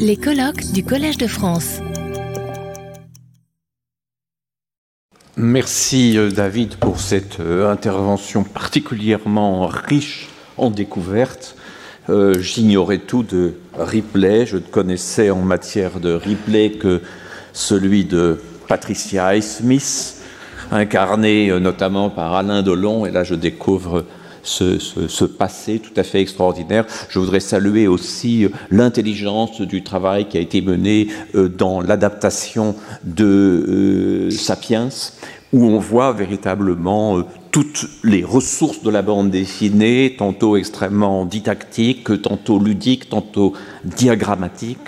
Les 0.00 0.16
colloques 0.16 0.72
du 0.72 0.82
Collège 0.82 1.18
de 1.18 1.28
France. 1.28 1.78
Merci 5.36 6.18
euh, 6.18 6.32
David 6.32 6.74
pour 6.76 6.98
cette 6.98 7.38
euh, 7.38 7.70
intervention 7.70 8.42
particulièrement 8.42 9.68
riche 9.68 10.28
en 10.56 10.70
découvertes. 10.70 11.54
Euh, 12.10 12.40
j'ignorais 12.40 12.98
tout 12.98 13.22
de 13.22 13.54
Ripley, 13.78 14.46
je 14.46 14.56
ne 14.56 14.62
connaissais 14.62 15.30
en 15.30 15.42
matière 15.42 16.00
de 16.00 16.12
Ripley 16.12 16.72
que 16.72 17.00
celui 17.52 18.04
de 18.04 18.42
Patricia 18.66 19.26
Highsmith, 19.26 20.16
incarné 20.72 21.60
notamment 21.60 22.10
par 22.10 22.34
Alain 22.34 22.62
Delon, 22.62 23.06
et 23.06 23.12
là 23.12 23.22
je 23.22 23.36
découvre 23.36 24.04
ce, 24.46 25.24
passé 25.24 25.78
tout 25.78 25.98
à 25.98 26.02
fait 26.02 26.20
extraordinaire. 26.20 26.86
Je 27.08 27.18
voudrais 27.18 27.40
saluer 27.40 27.86
aussi 27.88 28.44
euh, 28.44 28.48
l'intelligence 28.70 29.60
du 29.60 29.82
travail 29.82 30.28
qui 30.28 30.38
a 30.38 30.40
été 30.40 30.60
mené 30.60 31.08
euh, 31.34 31.48
dans 31.48 31.80
l'adaptation 31.80 32.76
de 33.04 33.24
euh, 33.24 34.30
Sapiens, 34.30 34.88
où 35.52 35.64
on 35.64 35.78
voit 35.78 36.12
véritablement 36.12 37.22
toutes 37.50 37.86
les 38.04 38.24
ressources 38.24 38.82
de 38.82 38.90
la 38.90 39.02
bande 39.02 39.30
dessinée, 39.30 40.14
tantôt 40.18 40.56
extrêmement 40.56 41.24
didactiques, 41.24 42.20
tantôt 42.22 42.58
ludiques, 42.58 43.08
tantôt 43.08 43.54
diagrammatiques, 43.84 44.78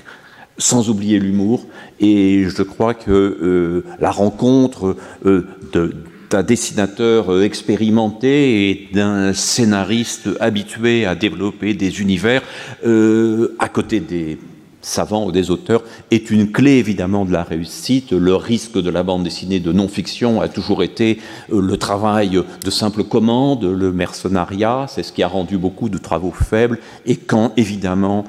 sans 0.59 0.91
oublier 0.91 1.21
l'humour. 1.21 1.65
Et 2.01 2.45
je 2.49 2.63
crois 2.63 2.93
que 2.93 3.85
la 4.01 4.11
rencontre 4.11 4.97
de, 5.25 5.95
d'un 6.31 6.43
dessinateur 6.43 7.33
euh, 7.33 7.45
expérimenté 7.45 8.71
et 8.71 8.89
d'un 8.93 9.33
scénariste 9.33 10.29
habitué 10.41 11.07
à 11.07 11.15
développer 11.15 11.75
des 11.75 12.01
univers 12.01 12.43
euh, 12.87 13.57
à 13.59 13.69
côté 13.69 14.01
des 14.01 14.39
savants 14.81 15.27
ou 15.27 15.33
des 15.33 15.51
auteurs 15.51 15.83
est 16.11 16.31
une 16.31 16.53
clé 16.53 16.73
évidemment 16.73 17.25
de 17.25 17.33
la 17.33 17.43
réussite. 17.43 18.13
Le 18.13 18.35
risque 18.37 18.79
de 18.79 18.91
la 18.91 19.03
bande 19.03 19.25
dessinée 19.25 19.61
de 19.61 19.73
non-fiction 19.73 20.41
a 20.41 20.49
toujours 20.49 20.83
été 20.83 21.19
euh, 21.53 21.61
le 21.61 21.77
travail 21.77 22.43
de 22.65 22.71
simple 22.71 23.05
commande, 23.05 23.65
le 23.65 23.93
mercenariat, 23.93 24.87
c'est 24.89 25.03
ce 25.03 25.13
qui 25.13 25.23
a 25.23 25.29
rendu 25.29 25.59
beaucoup 25.59 25.89
de 25.89 25.99
travaux 25.99 26.33
faibles, 26.33 26.79
et 27.07 27.17
quand 27.17 27.53
évidemment 27.57 28.25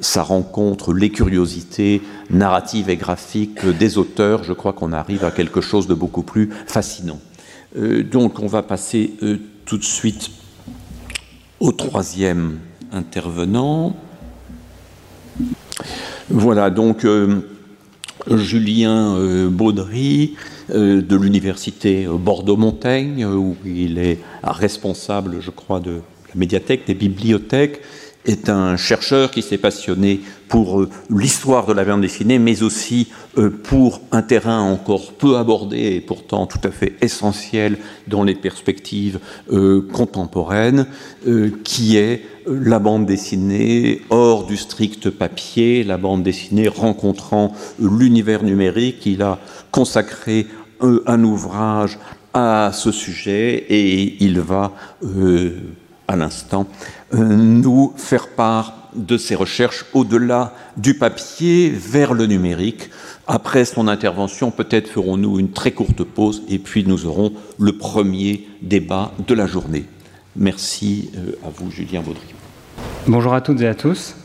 ça 0.00 0.22
rencontre 0.22 0.92
les 0.92 1.10
curiosités 1.10 2.02
narratives 2.30 2.90
et 2.90 2.96
graphiques 2.96 3.64
des 3.66 3.98
auteurs, 3.98 4.44
je 4.44 4.52
crois 4.52 4.72
qu'on 4.72 4.92
arrive 4.92 5.24
à 5.24 5.30
quelque 5.30 5.60
chose 5.60 5.86
de 5.86 5.94
beaucoup 5.94 6.22
plus 6.22 6.50
fascinant. 6.66 7.20
Euh, 7.76 8.02
donc 8.02 8.40
on 8.40 8.46
va 8.46 8.62
passer 8.62 9.14
euh, 9.22 9.38
tout 9.64 9.78
de 9.78 9.84
suite 9.84 10.30
au 11.60 11.72
troisième 11.72 12.58
intervenant. 12.92 13.94
Voilà, 16.34 16.70
donc 16.70 17.04
euh, 17.04 17.40
Julien 18.30 19.18
Baudry 19.50 20.34
de 20.70 21.16
l'université 21.16 22.06
Bordeaux-Montaigne, 22.06 23.26
où 23.26 23.54
il 23.66 23.98
est 23.98 24.18
responsable, 24.42 25.36
je 25.40 25.50
crois, 25.50 25.78
de 25.78 26.00
la 26.28 26.34
médiathèque, 26.34 26.86
des 26.86 26.94
bibliothèques, 26.94 27.82
est 28.24 28.48
un 28.48 28.76
chercheur 28.76 29.30
qui 29.30 29.42
s'est 29.42 29.58
passionné 29.58 30.20
pour 30.48 30.80
euh, 30.80 30.90
l'histoire 31.10 31.66
de 31.66 31.72
la 31.72 31.84
bande 31.84 32.02
dessinée, 32.02 32.38
mais 32.38 32.62
aussi 32.62 33.08
euh, 33.38 33.50
pour 33.50 34.00
un 34.12 34.22
terrain 34.22 34.60
encore 34.60 35.12
peu 35.12 35.36
abordé 35.36 35.78
et 35.94 36.00
pourtant 36.00 36.46
tout 36.46 36.60
à 36.62 36.70
fait 36.70 36.94
essentiel 37.00 37.78
dans 38.06 38.22
les 38.22 38.34
perspectives 38.34 39.18
euh, 39.50 39.88
contemporaines, 39.92 40.86
qui 41.64 41.96
est 41.96 42.24
la 42.46 42.78
bande 42.78 43.06
dessinée 43.06 44.02
hors 44.10 44.44
du 44.44 44.56
strict 44.56 45.10
papier, 45.10 45.84
la 45.84 45.96
bande 45.96 46.22
dessinée 46.22 46.68
rencontrant 46.68 47.54
l'univers 47.78 48.42
numérique. 48.42 49.06
Il 49.06 49.22
a 49.22 49.38
consacré 49.70 50.46
un 50.80 51.22
ouvrage 51.22 51.98
à 52.34 52.72
ce 52.74 52.90
sujet 52.90 53.64
et 53.68 54.16
il 54.24 54.40
va 54.40 54.72
à 56.08 56.16
l'instant 56.16 56.66
nous 57.12 57.92
faire 57.96 58.28
part 58.28 58.74
de 58.94 59.16
ses 59.16 59.34
recherches 59.34 59.84
au-delà 59.94 60.52
du 60.76 60.94
papier 60.94 61.70
vers 61.70 62.14
le 62.14 62.26
numérique. 62.26 62.90
Après 63.26 63.64
son 63.64 63.88
intervention, 63.88 64.50
peut-être 64.50 64.88
ferons-nous 64.88 65.38
une 65.38 65.52
très 65.52 65.72
courte 65.72 66.02
pause 66.02 66.42
et 66.48 66.58
puis 66.58 66.84
nous 66.84 67.06
aurons 67.06 67.32
le 67.58 67.72
premier 67.76 68.46
débat 68.60 69.12
de 69.26 69.34
la 69.34 69.46
journée. 69.46 69.84
Merci 70.36 71.10
euh, 71.16 71.32
à 71.44 71.50
vous, 71.54 71.70
Julien 71.70 72.00
Baudry. 72.00 72.22
Bonjour 73.06 73.34
à 73.34 73.40
toutes 73.40 73.60
et 73.60 73.68
à 73.68 73.74
tous. 73.74 74.16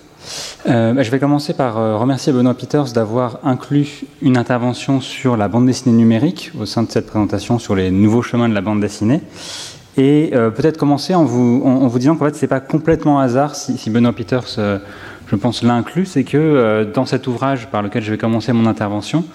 Euh, 0.68 0.94
bah, 0.94 1.04
je 1.04 1.12
vais 1.12 1.20
commencer 1.20 1.54
par 1.54 2.00
remercier 2.00 2.34
Benoît 2.34 2.54
Peters 2.54 2.92
d'avoir 2.92 3.40
inclus 3.44 4.04
une 4.22 4.36
intervention 4.36 5.00
sur 5.00 5.38
la 5.38 5.48
bande 5.48 5.68
dessinée 5.68 5.96
numérique 5.96 6.52
au 6.60 6.66
sein 6.66 6.84
de 6.84 6.92
cette 6.92 7.08
présentation 7.08 7.60
sur 7.60 7.76
les 7.76 7.92
nouveaux 7.92 8.22
chemins 8.22 8.50
de 8.50 8.54
la 8.54 8.62
bande 8.62 8.82
dessinée. 8.82 9.22
Et 9.98 10.30
euh, 10.34 10.52
peut-être 10.52 10.78
commencer 10.78 11.16
en 11.16 11.26
vous, 11.26 11.92
disant 11.98 12.16
qu'en 12.16 12.26
fait, 12.26 12.36
ce 12.36 12.42
n'est 12.42 12.48
pas 12.48 12.60
complètement 12.60 13.20
hasard 13.20 13.56
si, 13.56 13.90
Benoît 13.90 14.14
Peters, 14.14 14.46
euh, 14.60 14.78
je 15.26 15.36
pense, 15.36 15.64
l'inclut, 15.64 16.06
c'est 16.06 16.24
que 16.24 16.38
euh, 16.38 16.86
dans 16.86 17.08
cet 17.08 17.26
ouvrage 17.26 17.68
par 17.68 17.82
lequel 17.82 18.04
je 18.04 18.12
vais 18.12 18.18
commencer 18.18 18.54
mon 18.54 18.68
intervention, 18.68 19.26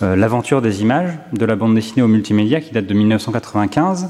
L'aventure 0.00 0.62
des 0.62 0.80
images 0.80 1.12
de 1.34 1.44
la 1.44 1.56
bande 1.56 1.74
dessinée 1.74 2.02
au 2.02 2.08
multimédia, 2.08 2.60
qui 2.60 2.72
date 2.72 2.86
de 2.86 2.94
1995, 2.94 4.08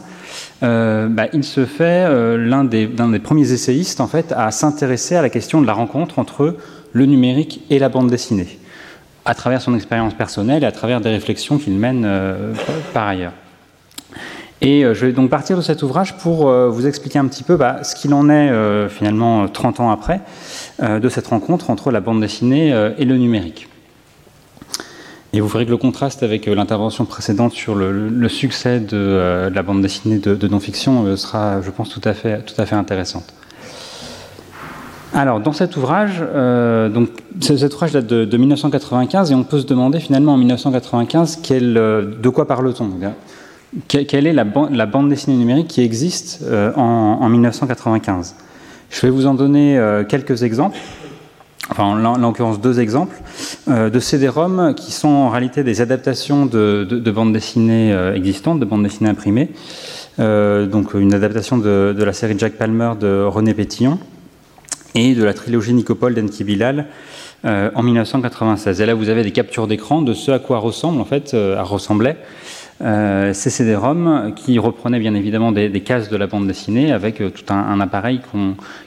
bah, 0.62 1.26
il 1.32 1.42
se 1.42 1.66
fait 1.66 2.08
l'un 2.38 2.62
des, 2.62 2.86
des, 2.86 3.18
premiers 3.18 3.50
essayistes 3.52 4.00
en 4.00 4.06
fait, 4.06 4.32
à 4.36 4.52
s'intéresser 4.52 5.16
à 5.16 5.22
la 5.22 5.30
question 5.30 5.60
de 5.60 5.66
la 5.66 5.72
rencontre 5.72 6.20
entre 6.20 6.56
le 6.92 7.06
numérique 7.06 7.62
et 7.70 7.80
la 7.80 7.88
bande 7.88 8.08
dessinée, 8.08 8.58
à 9.24 9.34
travers 9.34 9.60
son 9.60 9.74
expérience 9.74 10.14
personnelle 10.14 10.62
et 10.62 10.66
à 10.66 10.72
travers 10.72 11.00
des 11.00 11.10
réflexions 11.10 11.58
qu'il 11.58 11.74
mène 11.74 12.08
par 12.94 13.08
ailleurs. 13.08 13.32
Et 14.62 14.84
euh, 14.84 14.94
je 14.94 15.06
vais 15.06 15.12
donc 15.12 15.30
partir 15.30 15.56
de 15.56 15.62
cet 15.62 15.82
ouvrage 15.82 16.16
pour 16.18 16.48
euh, 16.48 16.68
vous 16.68 16.86
expliquer 16.86 17.18
un 17.18 17.26
petit 17.26 17.42
peu 17.42 17.56
bah, 17.56 17.82
ce 17.82 17.94
qu'il 17.94 18.12
en 18.12 18.28
est 18.28 18.50
euh, 18.50 18.88
finalement 18.88 19.48
30 19.48 19.80
ans 19.80 19.90
après 19.90 20.20
de 20.80 21.10
cette 21.10 21.26
rencontre 21.26 21.68
entre 21.68 21.90
la 21.90 22.00
bande 22.00 22.22
dessinée 22.22 22.70
et 22.96 23.04
le 23.04 23.18
numérique. 23.18 23.68
Et 25.34 25.40
vous 25.42 25.46
verrez 25.46 25.66
que 25.66 25.70
le 25.70 25.76
contraste 25.76 26.22
avec 26.22 26.46
l'intervention 26.46 27.04
précédente 27.04 27.52
sur 27.52 27.74
le, 27.74 28.28
succès 28.30 28.80
de, 28.80 29.50
la 29.52 29.62
bande 29.62 29.82
dessinée 29.82 30.18
de, 30.18 30.48
non-fiction 30.48 31.14
sera, 31.18 31.60
je 31.60 31.70
pense, 31.70 31.90
tout 31.90 32.00
à 32.02 32.14
fait, 32.14 32.46
tout 32.46 32.58
à 32.58 32.64
fait 32.64 32.76
intéressante. 32.76 33.34
Alors, 35.12 35.40
dans 35.40 35.52
cet 35.52 35.76
ouvrage, 35.76 36.24
donc, 36.94 37.10
cet 37.40 37.74
ouvrage 37.74 37.92
date 37.92 38.06
de, 38.06 38.36
1995 38.38 39.32
et 39.32 39.34
on 39.34 39.44
peut 39.44 39.60
se 39.60 39.66
demander 39.66 40.00
finalement 40.00 40.32
en 40.32 40.38
1995 40.38 41.42
de 41.42 42.28
quoi 42.30 42.46
parle-t-on 42.46 42.88
quelle 43.88 44.26
est 44.26 44.32
la, 44.32 44.44
bande 44.44 45.08
dessinée 45.08 45.36
numérique 45.36 45.68
qui 45.68 45.82
existe 45.82 46.40
euh, 46.42 46.72
en, 46.74 47.28
1995 47.28 48.34
Je 48.90 49.00
vais 49.02 49.10
vous 49.10 49.26
en 49.26 49.34
donner 49.34 49.78
euh, 49.78 50.04
quelques 50.04 50.42
exemples, 50.42 50.76
enfin 51.70 51.84
en, 51.84 52.18
l'occurrence 52.18 52.60
deux 52.60 52.80
exemples, 52.80 53.16
euh, 53.68 53.88
de 53.88 54.00
CD-ROM 54.00 54.74
qui 54.76 54.90
sont 54.90 55.08
en 55.08 55.28
réalité 55.30 55.62
des 55.62 55.80
adaptations 55.80 56.46
de, 56.46 56.84
de, 56.84 57.10
bandes 57.10 57.32
dessinées 57.32 57.96
existantes, 58.14 58.58
de 58.58 58.64
bandes 58.64 58.82
dessinées 58.82 59.10
imprimées. 59.10 59.50
donc 60.18 60.94
une 60.94 61.14
adaptation 61.14 61.56
de, 61.56 61.94
la 61.96 62.12
série 62.12 62.34
Jack 62.36 62.54
Palmer 62.54 62.92
de 62.98 63.22
René 63.22 63.54
Pétillon 63.54 63.98
et 64.96 65.14
de 65.14 65.22
la 65.22 65.32
trilogie 65.32 65.72
Nicopole 65.74 66.14
d'Enki 66.14 66.42
Bilal 66.42 66.86
en 67.44 67.82
1996. 67.82 68.80
Et 68.80 68.86
là, 68.86 68.94
vous 68.94 69.08
avez 69.08 69.22
des 69.22 69.30
captures 69.30 69.68
d'écran 69.68 70.02
de 70.02 70.12
ce 70.12 70.32
à 70.32 70.40
quoi 70.40 70.58
ressemble, 70.58 71.00
en 71.00 71.04
fait, 71.04 71.30
ressemblait 71.60 72.16
euh, 72.82 73.32
c'est 73.34 73.50
CD-ROM 73.50 74.32
qui 74.34 74.58
reprenait 74.58 74.98
bien 74.98 75.14
évidemment 75.14 75.52
des, 75.52 75.70
cases 75.82 76.08
de 76.08 76.16
la 76.16 76.26
bande 76.26 76.46
dessinée 76.46 76.92
avec 76.92 77.20
euh, 77.20 77.28
tout 77.28 77.52
un, 77.52 77.78
appareil 77.78 78.20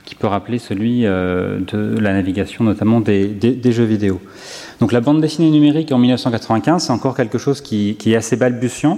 qui 0.03 0.15
peut 0.15 0.25
rappeler 0.25 0.57
celui 0.57 1.05
euh, 1.05 1.59
de 1.59 1.99
la 1.99 2.13
navigation, 2.13 2.63
notamment 2.63 3.01
des, 3.01 3.61
jeux 3.63 3.83
vidéo. 3.83 4.19
Donc 4.79 4.91
la 4.93 5.01
bande 5.01 5.21
dessinée 5.21 5.51
numérique 5.51 5.91
en 5.91 5.99
1995, 5.99 6.83
c'est 6.83 6.91
encore 6.91 7.15
quelque 7.15 7.37
chose 7.37 7.61
qui, 7.61 7.95
est 8.05 8.15
assez 8.15 8.35
balbutiant, 8.35 8.97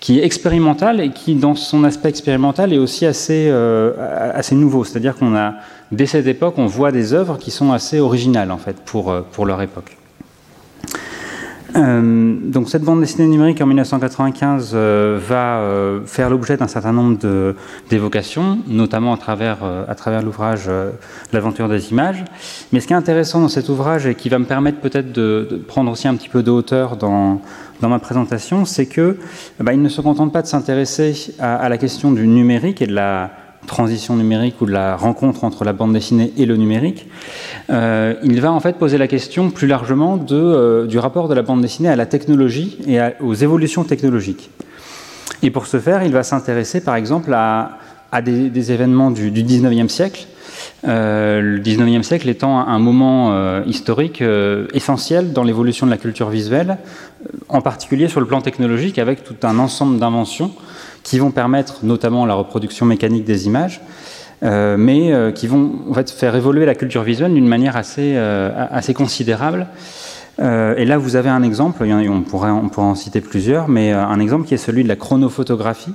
qui 0.00 0.18
est 0.18 0.24
expérimental 0.24 1.00
et 1.00 1.10
qui, 1.10 1.34
dans 1.34 1.54
son 1.54 1.84
aspect 1.84 2.10
expérimental, 2.10 2.74
est 2.74 2.78
aussi 2.78 3.06
assez, 3.06 3.50
assez 3.50 4.54
nouveau. 4.54 4.84
C'est-à-dire 4.84 5.16
qu'on 5.16 5.34
a, 5.34 5.54
dès 5.92 6.06
cette 6.06 6.26
époque, 6.26 6.54
on 6.58 6.66
voit 6.66 6.92
des 6.92 7.14
œuvres 7.14 7.38
qui 7.38 7.50
sont 7.50 7.72
assez 7.72 8.00
originales 8.00 8.50
en 8.50 8.58
fait 8.58 8.76
pour, 8.84 9.14
pour 9.32 9.46
leur 9.46 9.62
époque. 9.62 9.99
Euh, 11.76 12.36
donc 12.42 12.68
cette 12.68 12.82
bande 12.82 13.00
dessinée 13.00 13.26
numérique 13.26 13.60
en 13.60 13.66
1995 13.66 14.72
euh, 14.74 15.18
va 15.20 15.58
euh, 15.58 16.00
faire 16.04 16.30
l'objet 16.30 16.56
d'un 16.56 16.66
certain 16.66 16.92
nombre 16.92 17.54
d'évocations, 17.88 18.58
notamment 18.66 19.12
à 19.12 19.16
travers, 19.16 19.58
à 19.88 19.94
travers 19.94 20.22
l'ouvrage 20.22 20.70
L'aventure 21.32 21.68
des 21.68 21.90
images. 21.90 22.24
Mais 22.72 22.80
ce 22.80 22.86
qui 22.86 22.92
est 22.92 22.96
intéressant 22.96 23.40
dans 23.40 23.48
cet 23.48 23.68
ouvrage 23.68 24.06
et 24.06 24.14
qui 24.14 24.28
va 24.28 24.38
me 24.38 24.44
permettre 24.44 24.80
peut-être 24.80 25.12
de, 25.12 25.60
prendre 25.68 25.90
aussi 25.92 26.08
un 26.08 26.14
petit 26.14 26.28
peu 26.28 26.42
de 26.42 26.50
hauteur 26.50 26.96
dans, 26.96 27.40
dans 27.80 27.88
ma 27.88 27.98
présentation, 27.98 28.64
c'est 28.64 28.86
que 28.86 29.16
bah, 29.60 29.72
il 29.72 29.82
ne 29.82 29.88
se 29.88 30.00
contente 30.00 30.32
pas 30.32 30.42
de 30.42 30.46
s'intéresser 30.46 31.34
à, 31.38 31.56
à, 31.56 31.68
la 31.68 31.78
question 31.78 32.12
du 32.12 32.26
numérique 32.26 32.82
et 32.82 32.86
de 32.86 32.94
la 32.94 33.30
transition 33.66 34.16
numérique 34.16 34.60
ou 34.60 34.66
de 34.66 34.72
la 34.72 34.96
rencontre 34.96 35.44
entre 35.44 35.64
la 35.64 35.72
bande 35.72 35.92
dessinée 35.92 36.32
et 36.36 36.46
le 36.46 36.56
numérique, 36.56 37.08
euh, 37.70 38.14
il 38.22 38.40
va 38.40 38.52
en 38.52 38.60
fait 38.60 38.76
poser 38.76 38.98
la 38.98 39.06
question 39.06 39.50
plus 39.50 39.66
largement 39.66 40.18
euh, 40.30 40.86
du 40.86 40.98
rapport 40.98 41.28
de 41.28 41.34
la 41.34 41.42
bande 41.42 41.60
dessinée 41.60 41.88
à 41.88 41.96
la 41.96 42.06
technologie 42.06 42.78
et 42.86 42.98
aux 43.20 43.34
évolutions 43.34 43.84
technologiques. 43.84 44.50
Et 45.42 45.50
pour 45.50 45.66
ce 45.66 45.78
faire, 45.78 46.02
il 46.02 46.12
va 46.12 46.22
s'intéresser 46.22 46.82
par 46.82 46.96
exemple 46.96 47.32
à, 47.32 47.78
à 48.12 48.22
des, 48.22 48.72
événements 48.72 49.10
du, 49.10 49.30
du 49.30 49.42
19e 49.42 49.88
siècle, 49.88 50.26
euh, 50.86 51.40
le 51.40 51.60
19e 51.60 52.02
siècle 52.02 52.28
étant 52.28 52.58
un 52.58 52.78
moment 52.78 53.32
euh, 53.32 53.62
historique 53.66 54.22
euh, 54.22 54.66
essentiel 54.72 55.32
dans 55.32 55.42
l'évolution 55.42 55.86
de 55.86 55.90
la 55.90 55.98
culture 55.98 56.30
visuelle, 56.30 56.78
en 57.48 57.60
particulier 57.60 58.08
sur 58.08 58.20
le 58.20 58.26
plan 58.26 58.40
technologique, 58.40 58.98
avec 58.98 59.24
tout 59.24 59.36
un 59.42 59.58
ensemble 59.58 59.98
d'inventions 59.98 60.52
qui 61.02 61.18
vont 61.18 61.30
permettre 61.30 61.80
notamment 61.82 62.24
la 62.26 62.34
reproduction 62.34 62.86
mécanique 62.86 63.24
des 63.24 63.46
images, 63.46 63.80
mais 64.42 65.32
qui 65.34 65.46
vont 65.46 65.80
en 65.90 65.94
fait, 65.94 66.10
faire 66.10 66.34
évoluer 66.34 66.66
la 66.66 66.74
culture 66.74 67.02
visuelle 67.02 67.32
d'une 67.32 67.48
manière 67.48 67.76
assez, 67.76 68.16
assez 68.16 68.92
considérable. 68.92 69.66
et 70.38 70.84
là, 70.84 70.98
vous 70.98 71.16
avez 71.16 71.30
un 71.30 71.42
exemple, 71.42 71.84
on 71.84 72.20
pourrait, 72.20 72.50
on 72.50 72.68
pourrait 72.68 72.86
en 72.86 72.94
citer 72.94 73.22
plusieurs, 73.22 73.68
mais 73.68 73.92
un 73.92 74.20
exemple 74.20 74.46
qui 74.46 74.52
est 74.52 74.58
celui 74.58 74.82
de 74.82 74.88
la 74.88 74.96
chronophotographie, 74.96 75.94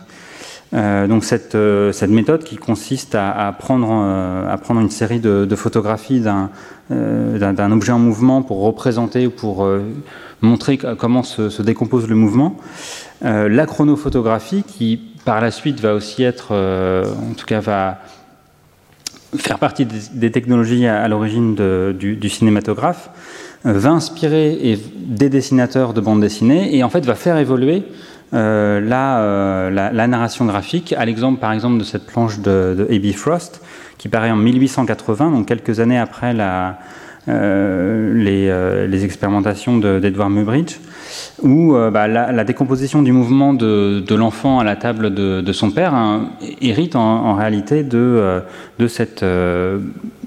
euh, 0.73 1.07
donc 1.07 1.23
cette, 1.23 1.55
euh, 1.55 1.91
cette, 1.91 2.09
méthode 2.09 2.43
qui 2.43 2.57
consiste 2.57 3.15
à, 3.15 3.55
prendre, 3.57 3.87
euh, 3.91 4.57
prendre, 4.57 4.81
une 4.81 4.89
série 4.89 5.19
de, 5.19 5.55
photographies 5.55 6.19
d'un 6.19 7.71
objet 7.71 7.91
en 7.91 7.99
mouvement 7.99 8.41
pour 8.41 8.61
représenter 8.61 9.27
ou 9.27 9.31
pour 9.31 9.67
montrer 10.41 10.77
comment 10.77 11.23
se, 11.23 11.61
décompose 11.61 12.07
le 12.07 12.15
mouvement. 12.15 12.57
la 13.21 13.65
chronophotographie 13.65 14.63
qui 14.67 14.99
par 15.23 15.41
la 15.41 15.49
suite 15.49 15.79
va 15.79 15.93
aussi 15.93 16.23
être, 16.23 16.53
en 16.53 17.33
tout 17.35 17.45
cas 17.45 17.59
va 17.59 17.99
faire 19.37 19.59
partie 19.59 19.85
des, 19.85 20.31
technologies 20.31 20.87
à, 20.87 21.07
l'origine 21.07 21.55
du, 21.93 22.15
du, 22.15 22.29
cinématographe, 22.29 23.09
va 23.63 23.91
inspirer 23.91 24.79
des 24.97 25.29
dessinateurs 25.29 25.93
de 25.93 26.01
bande 26.01 26.21
dessinée 26.21 26.75
et 26.75 26.83
en 26.83 26.89
fait 26.89 27.05
va 27.05 27.15
faire 27.15 27.37
évoluer 27.37 27.83
euh, 28.35 28.81
euh, 28.91 29.69
la, 29.71 30.07
narration 30.07 30.45
graphique, 30.45 30.93
à 30.93 31.05
l'exemple 31.05 31.39
par 31.39 31.51
exemple 31.51 31.77
de 31.77 31.83
cette 31.83 32.05
planche 32.05 32.39
de, 32.39 32.87
de. 32.89 33.11
Frost, 33.11 33.61
qui 33.97 34.09
paraît 34.09 34.31
en 34.31 34.35
1880, 34.35 35.31
donc 35.31 35.47
quelques 35.47 35.79
années 35.79 35.97
après 35.97 36.33
la, 36.33 36.77
euh, 37.27 38.87
les, 38.87 39.03
expérimentations 39.03 39.77
d'Edward 39.77 40.31
Muybridge, 40.31 40.77
où 41.41 41.73
bah, 41.73 42.07
la, 42.07 42.43
décomposition 42.43 43.01
du 43.01 43.11
mouvement 43.11 43.53
de, 43.53 44.15
l'enfant 44.15 44.59
à 44.59 44.63
la 44.63 44.75
table 44.75 45.13
de, 45.13 45.53
son 45.53 45.71
père 45.71 45.93
hein, 45.93 46.31
hérite 46.61 46.95
en, 46.95 47.35
réalité 47.35 47.83
de, 47.83 48.41
de 48.79 48.87
cette 48.87 49.23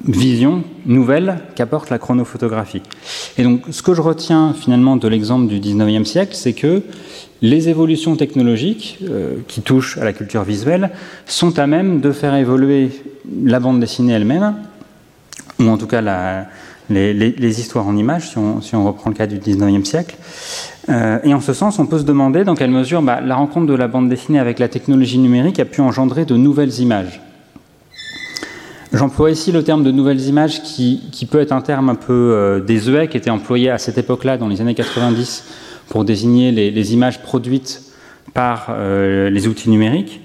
vision 0.06 0.65
nouvelle 0.87 1.39
qu'apporte 1.55 1.91
la 1.91 1.99
chronophotographie. 1.99 2.83
Et 3.37 3.43
donc 3.43 3.62
ce 3.71 3.83
que 3.83 3.95
je 3.95 4.00
retiens 4.00 4.55
finalement 4.55 4.97
de 4.97 5.09
l'exemple 5.09 5.47
du 5.47 5.61
19e 5.61 6.05
siècle, 6.05 6.35
c'est 6.35 6.53
que 6.53 6.83
les 7.43 7.69
évolutions 7.69 8.17
technologiques 8.17 8.99
euh, 9.09 9.37
qui 9.47 9.61
touchent 9.61 9.99
à 9.99 10.05
la 10.05 10.12
culture 10.12 10.43
visuelle 10.43 10.91
sont 11.27 11.59
à 11.59 11.67
même 11.67 12.00
de 12.00 12.11
faire 12.11 12.35
évoluer 12.35 12.91
la 13.45 13.61
bande 13.61 13.81
dessinée 13.81 14.15
elle-même, 14.15 14.55
ou 15.61 15.69
en 15.69 15.77
tout 15.77 15.87
cas 15.87 16.47
les, 16.91 17.61
histoires 17.61 17.87
en 17.87 17.97
images, 17.97 18.31
si 18.31 18.75
on, 18.75 18.85
reprend 18.85 19.11
le 19.11 19.17
cas 19.17 19.27
du 19.27 19.39
19e 19.39 19.85
siècle. 19.85 20.17
Euh, 20.89 21.19
et 21.23 21.35
en 21.35 21.41
ce 21.41 21.53
sens, 21.53 21.79
on 21.79 21.87
peut 21.87 21.99
se 21.99 22.05
demander 22.05 22.45
dans 22.45 22.55
quelle 22.55 22.71
mesure 22.71 23.03
bah, 23.03 23.21
la 23.21 23.37
rencontre 23.37 23.67
de 23.67 23.75
la 23.75 23.89
bande 23.89 24.09
dessinée 24.09 24.39
avec 24.39 24.59
la 24.59 24.69
technologie 24.69 25.19
numérique 25.19 25.61
a 25.61 25.67
pu 25.67 25.81
engendrer 25.81 26.25
de 26.25 26.37
nouvelles 26.37 26.81
images. 26.81 27.21
J'emploie 28.93 29.31
ici 29.31 29.53
le 29.53 29.63
terme 29.63 29.85
de 29.85 29.91
nouvelles 29.91 30.23
images 30.23 30.63
qui, 30.63 31.29
peut 31.31 31.41
être 31.41 31.53
un 31.53 31.61
terme 31.61 31.91
un 31.91 31.95
peu 31.95 32.13
euh, 32.13 32.61
désuet, 32.61 33.09
qui 33.09 33.19
était 33.19 33.29
employé 33.29 33.69
à 33.69 33.77
cette 33.77 33.99
époque-là, 33.99 34.39
dans 34.39 34.49
les 34.49 34.63
années 34.63 34.75
90, 34.75 35.45
pour 35.89 36.05
désigner 36.05 36.53
les, 36.53 36.95
images 36.95 37.21
produites 37.21 37.83
par 38.35 38.69
euh, 38.71 39.31
les 39.31 39.47
outils 39.47 39.71
numériques. 39.71 40.21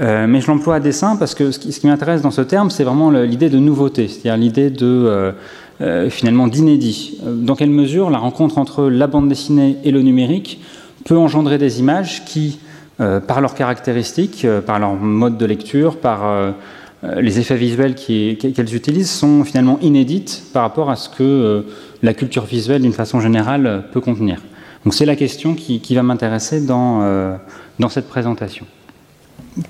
Euh, 0.00 0.26
mais 0.26 0.40
je 0.40 0.46
l'emploie 0.46 0.76
à 0.76 0.80
dessein 0.80 1.16
parce 1.16 1.34
que 1.34 1.50
ce 1.50 1.58
qui, 1.58 1.86
m'intéresse 1.86 2.22
dans 2.22 2.30
ce 2.30 2.40
terme, 2.40 2.70
c'est 2.70 2.84
vraiment 2.84 3.10
l'idée 3.10 3.50
de 3.50 3.58
nouveauté, 3.58 4.08
c'est-à-dire 4.08 4.36
l'idée 4.36 4.70
de 4.70 5.32
euh, 5.80 6.10
finalement 6.10 6.48
d'inédit. 6.48 7.18
Dans 7.24 7.54
quelle 7.54 7.70
mesure 7.70 8.10
la 8.10 8.18
rencontre 8.18 8.58
entre 8.58 8.84
la 8.88 9.06
bande 9.06 9.28
dessinée 9.28 9.76
et 9.84 9.90
le 9.90 10.02
numérique 10.02 10.60
peut 11.04 11.16
engendrer 11.16 11.58
des 11.58 11.80
images 11.80 12.24
qui, 12.24 12.60
par 12.98 13.40
leurs 13.40 13.54
caractéristiques, 13.54 14.46
par 14.64 14.78
leur 14.78 14.94
mode 14.94 15.36
de 15.36 15.44
lecture, 15.44 15.96
par 15.96 16.54
les 17.02 17.40
effets 17.40 17.56
visuels 17.56 17.96
qu'elles 17.96 18.76
utilisent, 18.76 19.10
sont 19.10 19.42
finalement 19.42 19.80
inédites 19.82 20.44
par 20.52 20.62
rapport 20.62 20.88
à 20.88 20.94
ce 20.94 21.08
que 21.08 21.64
la 22.04 22.14
culture 22.14 22.44
visuelle, 22.44 22.82
d'une 22.82 22.92
façon 22.92 23.20
générale, 23.20 23.86
peut 23.92 24.00
contenir. 24.00 24.38
Donc 24.84 24.94
c'est 24.94 25.06
la 25.06 25.16
question 25.16 25.54
qui, 25.54 25.94
va 25.94 26.02
m'intéresser 26.02 26.60
dans, 26.60 27.02
euh, 27.02 27.36
dans 27.78 27.88
cette 27.88 28.08
présentation. 28.08 28.66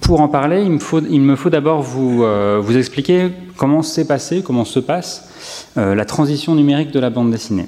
Pour 0.01 0.21
en 0.21 0.29
parler, 0.29 0.63
il 0.63 0.71
me 1.21 1.37
faut, 1.37 1.51
d'abord 1.51 1.83
vous, 1.83 2.23
euh, 2.23 2.61
vous 2.63 2.77
expliquer 2.77 3.31
comment 3.57 3.83
s'est 3.83 4.07
passé, 4.07 4.43
comment 4.43 4.65
se 4.65 4.79
passe 4.79 5.69
euh, 5.77 5.95
la 5.95 6.05
transition 6.05 6.55
numérique 6.55 6.93
de 6.93 7.01
la 7.01 7.11
bande 7.11 7.31
dessinée. 7.31 7.67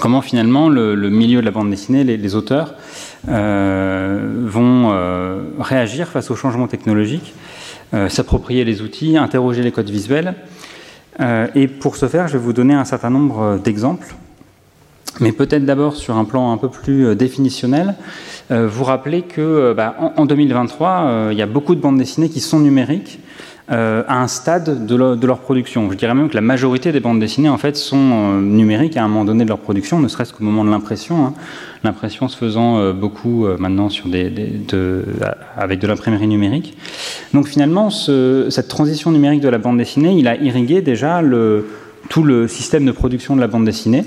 Comment 0.00 0.22
finalement 0.22 0.68
le, 0.70 0.96
milieu 1.10 1.40
de 1.40 1.44
la 1.44 1.50
bande 1.50 1.70
dessinée, 1.70 2.02
les, 2.02 2.34
auteurs, 2.34 2.74
vont 3.26 4.90
réagir 5.60 6.08
face 6.08 6.30
aux 6.30 6.34
changements 6.34 6.66
technologiques, 6.66 7.34
s'approprier 8.08 8.64
les 8.64 8.80
outils, 8.80 9.18
interroger 9.18 9.62
les 9.62 9.70
codes 9.70 9.90
visuels. 9.90 10.34
et 11.54 11.68
pour 11.68 11.96
ce 11.96 12.08
faire, 12.08 12.26
je 12.26 12.38
vais 12.38 12.42
vous 12.42 12.54
donner 12.54 12.72
un 12.72 12.86
certain 12.86 13.10
nombre 13.10 13.60
d'exemples 13.62 14.14
mais 15.20 15.32
peut-être 15.32 15.64
d'abord 15.64 15.96
sur 15.96 16.16
un 16.16 16.24
plan 16.24 16.52
un 16.52 16.56
peu 16.56 16.68
plus 16.68 17.06
euh, 17.06 17.14
définitionnel, 17.14 17.94
euh, 18.50 18.66
vous 18.66 18.84
rappeler 18.84 19.22
que 19.22 19.40
euh, 19.40 19.74
bah, 19.74 19.94
en, 20.16 20.26
2023, 20.26 21.28
il 21.30 21.38
y 21.38 21.42
a 21.42 21.46
beaucoup 21.46 21.74
de 21.74 21.80
bandes 21.80 21.98
dessinées 21.98 22.28
qui 22.28 22.40
sont 22.40 22.60
numériques 22.60 23.18
à 23.68 24.20
un 24.20 24.26
stade 24.26 24.84
de, 24.84 25.26
leur 25.26 25.38
production. 25.38 25.90
Je 25.90 25.96
dirais 25.96 26.12
même 26.14 26.28
que 26.28 26.34
la 26.34 26.42
majorité 26.42 26.92
des 26.92 27.00
bandes 27.00 27.20
dessinées 27.20 27.48
en 27.48 27.56
fait 27.56 27.74
sont 27.74 28.38
numériques 28.38 28.98
à 28.98 29.04
un 29.04 29.08
moment 29.08 29.24
donné 29.24 29.44
de 29.44 29.48
leur 29.48 29.60
production, 29.60 29.98
ne 29.98 30.08
serait-ce 30.08 30.34
qu'au 30.34 30.44
moment 30.44 30.62
de 30.62 30.68
l'impression. 30.68 31.24
Hein. 31.24 31.32
L'impression 31.82 32.28
se 32.28 32.36
faisant 32.36 32.92
beaucoup 32.92 33.46
maintenant 33.58 33.88
sur 33.88 34.08
des, 34.08 34.28
de, 34.28 35.04
avec 35.56 35.78
de 35.78 35.86
l'imprimerie 35.86 36.26
numérique. 36.26 36.76
Donc 37.32 37.46
finalement, 37.46 37.88
ce, 37.88 38.48
cette 38.50 38.68
transition 38.68 39.10
numérique 39.10 39.40
de 39.40 39.48
la 39.48 39.58
bande 39.58 39.78
dessinée, 39.78 40.12
il 40.18 40.28
a 40.28 40.36
irrigué 40.36 40.82
déjà 40.82 41.22
le, 41.22 41.64
tout 42.10 42.24
le 42.24 42.48
système 42.48 42.84
de 42.84 42.92
production 42.92 43.36
de 43.36 43.40
la 43.40 43.46
bande 43.46 43.64
dessinée. 43.64 44.04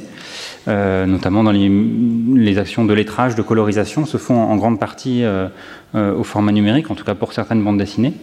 Euh, 0.68 1.06
notamment 1.06 1.44
dans 1.44 1.52
les, 1.52 2.58
actions 2.58 2.86
de 2.86 2.94
lettrage, 2.94 3.36
de 3.36 3.42
colorisation, 3.44 4.06
se 4.06 4.18
font 4.18 4.36
en 4.36 4.56
grande 4.56 4.80
partie 4.80 5.24
euh, 5.24 5.48
euh, 5.94 6.16
au 6.16 6.24
format 6.24 6.52
numérique, 6.52 6.90
en 6.90 6.96
tout 6.96 7.04
cas 7.04 7.14
pour 7.14 7.34
certaines 7.34 7.64
bandes 7.64 7.78
dessinées. 7.78 8.14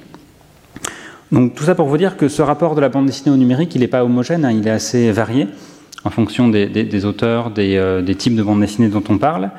Donc 1.30 1.54
tout 1.54 1.64
ça 1.64 1.74
pour 1.74 1.86
vous 1.86 1.96
dire 1.96 2.16
que 2.16 2.28
ce 2.28 2.42
rapport 2.42 2.74
de 2.74 2.80
la 2.80 2.88
bande 2.88 3.06
dessinée 3.06 3.32
au 3.32 3.38
numérique, 3.38 3.74
il 3.74 3.80
n'est 3.80 3.86
pas 3.86 4.04
homogène, 4.04 4.44
hein, 4.44 4.50
il 4.50 4.66
est 4.66 4.72
assez 4.72 5.12
varié 5.12 5.46
en 6.04 6.10
fonction 6.10 6.48
des, 6.48 7.04
auteurs, 7.04 7.50
des, 7.52 8.14
types 8.18 8.34
de 8.34 8.42
bandes 8.42 8.60
dessinées 8.60 8.88
dont 8.88 9.04
on 9.08 9.18
parle, 9.18 9.50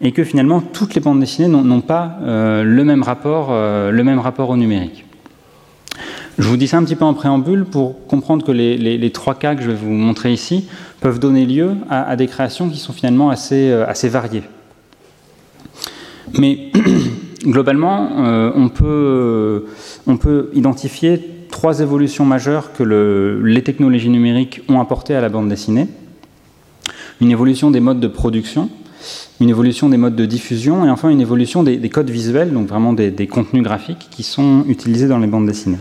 et 0.00 0.12
que 0.12 0.22
finalement 0.22 0.60
toutes 0.60 0.94
les 0.94 1.00
bandes 1.00 1.18
dessinées 1.18 1.48
n'ont 1.48 1.80
pas 1.80 2.18
le, 2.22 2.82
même 2.84 3.02
rapport, 3.02 3.50
le 3.50 4.02
même 4.04 4.20
rapport 4.20 4.48
au 4.48 4.56
numérique. 4.56 5.04
Je 6.38 6.46
vous 6.46 6.56
dis 6.56 6.68
ça 6.68 6.78
un 6.78 6.84
petit 6.84 6.94
peu 6.94 7.04
en 7.04 7.14
préambule 7.14 7.64
pour 7.64 8.06
comprendre 8.06 8.46
que 8.46 8.52
les, 8.52 9.10
trois 9.10 9.34
cas 9.34 9.56
que 9.56 9.62
je 9.62 9.70
vais 9.70 9.76
vous 9.76 9.90
montrer 9.90 10.32
ici 10.32 10.68
peuvent 11.00 11.18
donner 11.18 11.46
lieu 11.46 11.70
à, 11.88 12.16
des 12.16 12.26
créations 12.26 12.68
qui 12.68 12.78
sont 12.78 12.92
finalement 12.92 13.30
assez, 13.30 13.70
euh, 13.70 13.86
assez 13.86 14.08
variées. 14.08 14.42
Mais 16.38 16.70
globalement, 17.44 18.10
euh, 18.18 18.50
on, 18.54 18.68
peut, 18.68 19.66
on 20.06 20.16
peut 20.16 20.50
identifier 20.54 21.20
trois 21.50 21.80
évolutions 21.80 22.24
majeures 22.24 22.72
que 22.72 22.82
les 22.82 23.62
technologies 23.62 24.10
numériques 24.10 24.62
ont 24.68 24.80
apportées 24.80 25.14
à 25.14 25.20
la 25.20 25.28
bande 25.28 25.48
dessinée. 25.48 25.86
Une 27.20 27.30
évolution 27.30 27.70
des 27.70 27.80
modes 27.80 28.00
de 28.00 28.08
production, 28.08 28.68
une 29.40 29.48
évolution 29.48 29.88
des 29.88 29.96
modes 29.96 30.16
de 30.16 30.26
diffusion 30.26 30.84
et 30.84 30.90
enfin 30.90 31.08
une 31.08 31.20
évolution 31.20 31.62
des, 31.62 31.88
codes 31.88 32.10
visuels, 32.10 32.52
donc 32.52 32.68
vraiment 32.68 32.92
des 32.92 33.26
contenus 33.26 33.62
graphiques 33.62 34.08
qui 34.10 34.22
sont 34.22 34.64
utilisés 34.68 35.08
dans 35.08 35.18
les 35.18 35.26
bandes 35.26 35.46
dessinées. 35.46 35.78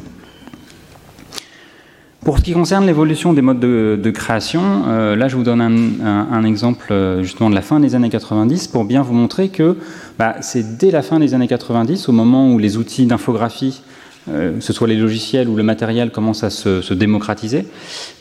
Pour 2.27 2.39
ce 2.39 2.43
qui 2.43 2.51
concerne 2.51 2.85
l'évolution 2.85 3.31
des 3.31 3.41
modes 3.41 3.61
de, 3.61 4.11
création, 4.11 4.83
euh, 4.89 5.15
là 5.15 5.29
je 5.29 5.37
vous 5.37 5.43
donne 5.43 5.61
un, 5.61 6.43
exemple 6.43 6.87
euh, 6.91 7.23
justement 7.23 7.49
de 7.49 7.55
la 7.55 7.61
fin 7.61 7.79
des 7.79 7.95
années 7.95 8.09
90 8.09 8.67
pour 8.67 8.83
bien 8.83 9.01
vous 9.01 9.13
montrer 9.13 9.47
que 9.47 9.77
bah, 10.19 10.35
c'est 10.41 10.77
dès 10.77 10.91
la 10.91 11.03
fin 11.03 11.21
des 11.21 11.33
années 11.35 11.47
90, 11.47 12.09
au 12.09 12.11
moment 12.11 12.51
où 12.51 12.59
les 12.59 12.75
outils 12.75 13.05
d'infographie, 13.05 13.81
euh, 14.29 14.57
que 14.57 14.61
ce 14.61 14.73
soit 14.73 14.89
les 14.89 14.97
logiciels 14.97 15.47
ou 15.47 15.55
le 15.55 15.63
matériel, 15.63 16.11
commencent 16.11 16.43
à 16.43 16.49
se, 16.49 16.93
démocratiser, 16.93 17.65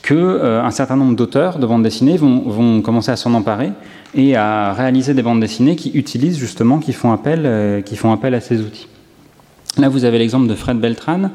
que 0.03 0.61
un 0.63 0.71
certain 0.71 0.95
nombre 0.95 1.17
d'auteurs 1.17 1.59
de 1.59 1.67
bandes 1.67 1.83
dessinées 1.83 2.17
vont, 2.17 2.83
commencer 2.83 3.11
à 3.11 3.17
s'en 3.17 3.35
emparer 3.35 3.73
et 4.15 4.37
à 4.37 4.73
réaliser 4.73 5.15
des 5.15 5.23
bandes 5.23 5.41
dessinées 5.41 5.75
qui 5.75 5.91
utilisent 5.95 6.39
justement, 6.39 6.79
qui 6.79 6.93
font 6.93 7.11
appel, 7.11 7.83
qui 7.85 7.97
font 7.97 8.13
appel 8.13 8.35
à 8.37 8.41
ces 8.41 8.61
outils. 8.61 8.87
Là 9.79 9.89
vous 9.89 10.05
avez 10.05 10.21
l'exemple 10.21 10.47
de 10.47 10.55
Fred 10.55 10.79
Beltran 10.79 11.31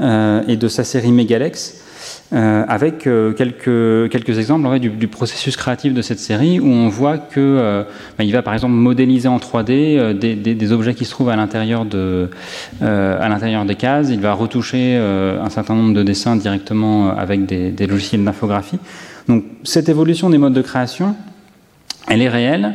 et 0.00 0.56
de 0.58 0.68
sa 0.68 0.84
série 0.84 1.12
Megalex. 1.12 1.86
Euh, 2.32 2.64
avec 2.68 3.08
euh, 3.08 3.32
quelques, 3.32 4.08
quelques 4.12 4.38
exemples 4.38 4.64
en 4.64 4.70
fait, 4.70 4.78
du, 4.78 5.08
processus 5.08 5.56
créatif 5.56 5.92
de 5.92 6.00
cette 6.00 6.20
série 6.20 6.60
où 6.60 6.68
on 6.68 6.88
voit 6.88 7.18
que 7.18 7.40
euh, 7.40 7.82
bah, 8.16 8.22
il 8.22 8.32
va 8.32 8.40
par 8.40 8.54
exemple 8.54 8.74
modéliser 8.74 9.26
en 9.26 9.38
3D 9.38 10.16
des, 10.16 10.36
des, 10.36 10.72
objets 10.72 10.94
qui 10.94 11.04
se 11.04 11.10
trouvent 11.10 11.30
à 11.30 11.34
l'intérieur 11.34 11.84
de, 11.84 12.30
à 12.80 13.28
l'intérieur 13.28 13.64
des 13.64 13.74
cases. 13.74 14.10
Il 14.10 14.20
va 14.20 14.32
retoucher 14.32 14.96
un 14.96 15.50
certain 15.50 15.74
nombre 15.74 15.92
de 15.92 16.04
dessins 16.04 16.36
directement 16.36 17.10
avec 17.10 17.46
des, 17.46 17.70
des 17.70 17.86
logiciels 17.88 18.22
d'infographie. 18.22 18.78
Donc 19.26 19.44
cette 19.64 19.88
évolution 19.88 20.30
des 20.30 20.38
modes 20.38 20.52
de 20.52 20.62
création, 20.62 21.16
elle 22.06 22.22
est 22.22 22.28
réelle. 22.28 22.74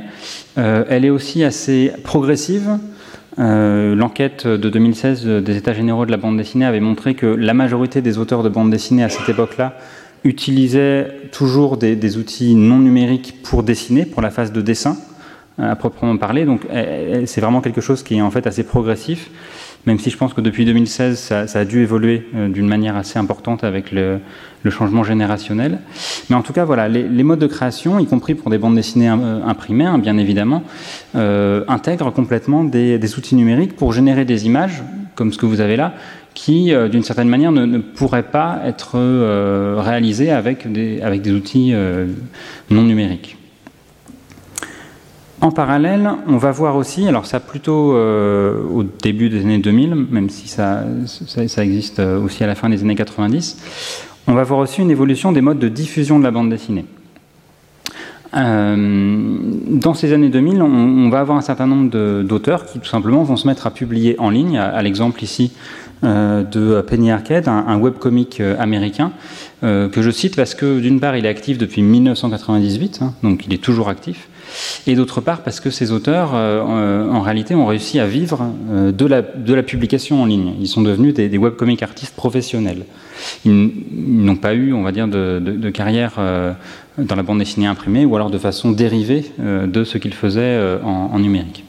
elle 0.57 1.05
est 1.05 1.09
aussi 1.09 1.45
assez 1.45 1.93
progressive. 2.03 2.77
Euh, 3.37 3.95
l'enquête 3.95 4.47
de 4.47 4.69
2016 4.69 5.25
des 5.25 5.57
États 5.57 5.73
généraux 5.73 6.05
de 6.05 6.11
la 6.11 6.17
bande 6.17 6.37
dessinée 6.37 6.65
avait 6.65 6.79
montré 6.79 7.15
que 7.15 7.25
la 7.25 7.53
majorité 7.53 8.01
des 8.01 8.17
auteurs 8.17 8.43
de 8.43 8.49
bande 8.49 8.71
dessinée 8.71 9.03
à 9.03 9.09
cette 9.09 9.27
époque-là 9.27 9.77
utilisaient 10.23 11.11
toujours 11.31 11.77
des, 11.77 12.17
outils 12.17 12.55
non 12.55 12.79
numériques 12.79 13.41
pour 13.43 13.63
dessiner, 13.63 14.05
pour 14.05 14.21
la 14.21 14.31
phase 14.31 14.51
de 14.51 14.61
dessin 14.61 14.97
euh, 15.59 15.71
à 15.71 15.75
proprement 15.75 16.15
parler. 16.17 16.45
Donc 16.45 16.61
c'est 17.25 17.41
vraiment 17.41 17.61
quelque 17.61 17.81
chose 17.81 18.03
qui 18.03 18.15
est 18.15 18.21
en 18.21 18.31
fait 18.31 18.47
assez 18.47 18.63
progressif 18.63 19.29
même 19.85 19.99
si 19.99 20.09
je 20.09 20.17
pense 20.17 20.33
que 20.33 20.41
depuis 20.41 20.65
2016, 20.65 21.17
ça, 21.17 21.59
a 21.59 21.65
dû 21.65 21.81
évoluer 21.81 22.27
euh, 22.35 22.49
d'une 22.49 22.67
manière 22.67 22.95
assez 22.95 23.19
importante 23.19 23.63
avec 23.63 23.91
le, 23.91 24.19
changement 24.69 25.03
générationnel. 25.03 25.77
Mais 26.29 26.35
en 26.35 26.41
tout 26.41 26.51
cas, 26.51 26.65
voilà, 26.65 26.89
les, 26.89 27.23
modes 27.23 27.37
de 27.37 27.45
création, 27.45 27.99
y 27.99 28.07
compris 28.07 28.33
pour 28.33 28.49
des 28.49 28.57
bandes 28.57 28.75
dessinées 28.75 29.09
euh, 29.09 29.43
imprimées, 29.45 29.85
hein, 29.85 29.99
bien 29.99 30.17
évidemment, 30.17 30.63
euh, 31.15 31.63
intègrent 31.67 32.11
complètement 32.11 32.63
des, 32.63 33.17
outils 33.17 33.35
numériques 33.35 33.75
pour 33.75 33.93
générer 33.93 34.25
des 34.25 34.47
images, 34.47 34.83
comme 35.13 35.31
ce 35.31 35.37
que 35.37 35.45
vous 35.45 35.61
avez 35.61 35.75
là, 35.75 35.93
qui, 36.33 36.73
d'une 36.91 37.03
certaine 37.03 37.29
manière, 37.29 37.53
ne, 37.53 37.77
pourraient 37.77 38.23
pas 38.23 38.59
être 38.65 38.97
réalisées 39.79 40.31
avec 40.31 40.69
des 40.69 41.31
outils 41.31 41.73
non 42.69 42.83
numériques. 42.83 43.37
En 45.45 45.51
parallèle, 45.51 46.09
on 46.27 46.37
va 46.37 46.49
voir 46.49 46.75
aussi, 46.75 47.07
alors 47.07 47.27
ça 47.27 47.39
plutôt 47.39 47.93
euh, 47.93 48.63
au 48.73 48.81
début 48.81 49.29
des 49.29 49.41
années 49.41 49.59
2000, 49.59 49.93
même 49.93 50.27
si 50.31 50.47
ça, 50.47 50.83
ça, 51.05 51.63
existe 51.63 51.99
euh, 51.99 52.19
aussi 52.19 52.43
à 52.43 52.47
la 52.47 52.55
fin 52.55 52.67
des 52.67 52.81
années 52.81 52.95
90, 52.95 53.59
on 54.25 54.33
va 54.33 54.41
voir 54.41 54.57
aussi 54.57 54.81
une 54.81 54.89
évolution 54.89 55.31
des 55.31 55.41
modes 55.41 55.59
de 55.59 55.67
diffusion 55.67 56.17
de 56.17 56.23
la 56.23 56.31
bande 56.31 56.49
dessinée. 56.49 56.85
Euh, 58.35 59.37
dans 59.69 59.93
ces 59.93 60.13
années 60.13 60.29
2000, 60.29 60.63
on, 60.63 61.09
va 61.11 61.19
avoir 61.19 61.37
un 61.37 61.41
certain 61.41 61.67
nombre 61.67 62.23
d'auteurs 62.23 62.65
qui 62.65 62.79
tout 62.79 62.89
simplement 62.89 63.21
vont 63.21 63.37
se 63.37 63.45
mettre 63.45 63.67
à 63.67 63.71
publier 63.71 64.19
en 64.19 64.31
ligne, 64.31 64.57
à, 64.57 64.81
l'exemple 64.81 65.23
ici 65.23 65.51
de 66.01 66.81
Penny 66.81 67.11
Arcade, 67.11 67.47
un, 67.47 67.77
webcomic 67.77 68.41
américain, 68.57 69.11
que 69.61 70.01
je 70.01 70.09
cite 70.09 70.35
parce 70.35 70.55
que 70.55 70.79
d'une 70.79 70.99
part 70.99 71.15
il 71.15 71.25
est 71.27 71.29
actif 71.29 71.59
depuis 71.59 71.83
1998, 71.83 72.99
hein, 73.03 73.13
donc 73.21 73.45
il 73.45 73.53
est 73.53 73.63
toujours 73.63 73.89
actif, 73.89 74.27
et 74.87 74.95
d'autre 74.95 75.21
part 75.21 75.41
parce 75.41 75.59
que 75.59 75.69
ces 75.69 75.91
auteurs, 75.91 76.31
euh, 76.33 77.07
en 77.09 77.21
réalité, 77.21 77.55
ont 77.55 77.65
réussi 77.65 77.99
à 77.99 78.07
vivre 78.07 78.51
euh, 78.69 78.91
de, 78.91 79.05
la, 79.05 79.21
de, 79.21 79.53
la, 79.53 79.63
publication 79.63 80.21
en 80.21 80.25
ligne. 80.25 80.53
Ils 80.59 80.67
sont 80.67 80.81
devenus 80.81 81.13
des, 81.13 81.37
webcomic 81.37 81.83
artistes 81.83 82.15
professionnels. 82.15 82.85
Ils, 83.45 83.71
n'ont 83.91 84.35
pas 84.35 84.53
eu, 84.53 84.73
on 84.73 84.83
va 84.83 84.91
dire, 84.91 85.07
de, 85.07 85.39
de, 85.39 85.69
carrière 85.69 86.13
euh, 86.19 86.53
dans 86.97 87.15
la 87.15 87.23
bande 87.23 87.39
dessinée 87.39 87.67
imprimée 87.67 88.05
ou 88.05 88.15
alors 88.15 88.29
de 88.29 88.37
façon 88.37 88.71
dérivée 88.71 89.31
de 89.39 89.83
ce 89.83 89.97
qu'ils 89.97 90.13
faisaient 90.13 90.79
en 90.83 91.19
numérique 91.19 91.65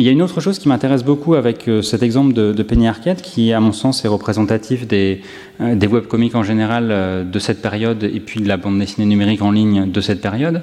il 0.00 0.06
y 0.06 0.08
a 0.08 0.12
une 0.12 0.22
autre 0.22 0.40
chose 0.40 0.58
qui 0.58 0.66
m'intéresse 0.66 1.04
beaucoup 1.04 1.34
avec 1.34 1.68
euh, 1.68 1.82
cet 1.82 2.02
exemple 2.02 2.32
de, 2.32 2.62
Penny 2.62 2.88
Arcade, 2.88 3.20
qui, 3.20 3.52
à 3.52 3.60
mon 3.60 3.72
sens, 3.72 4.02
est 4.04 4.08
représentatif 4.08 4.86
des, 4.86 5.20
euh, 5.60 5.76
webcomics 5.76 6.34
en 6.34 6.42
général 6.42 6.88
euh, 6.90 7.22
de 7.22 7.38
cette 7.38 7.60
période 7.60 8.02
et 8.04 8.20
puis 8.20 8.40
de 8.40 8.48
la 8.48 8.56
bande 8.56 8.78
dessinée 8.78 9.06
numérique 9.06 9.42
en 9.42 9.50
ligne 9.50 9.90
de 9.90 10.00
cette 10.00 10.22
période, 10.22 10.62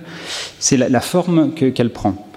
c'est 0.57 0.77
la, 0.77 1.01
forme 1.01 1.53
qu'elle 1.53 1.91
prend. 1.91 2.27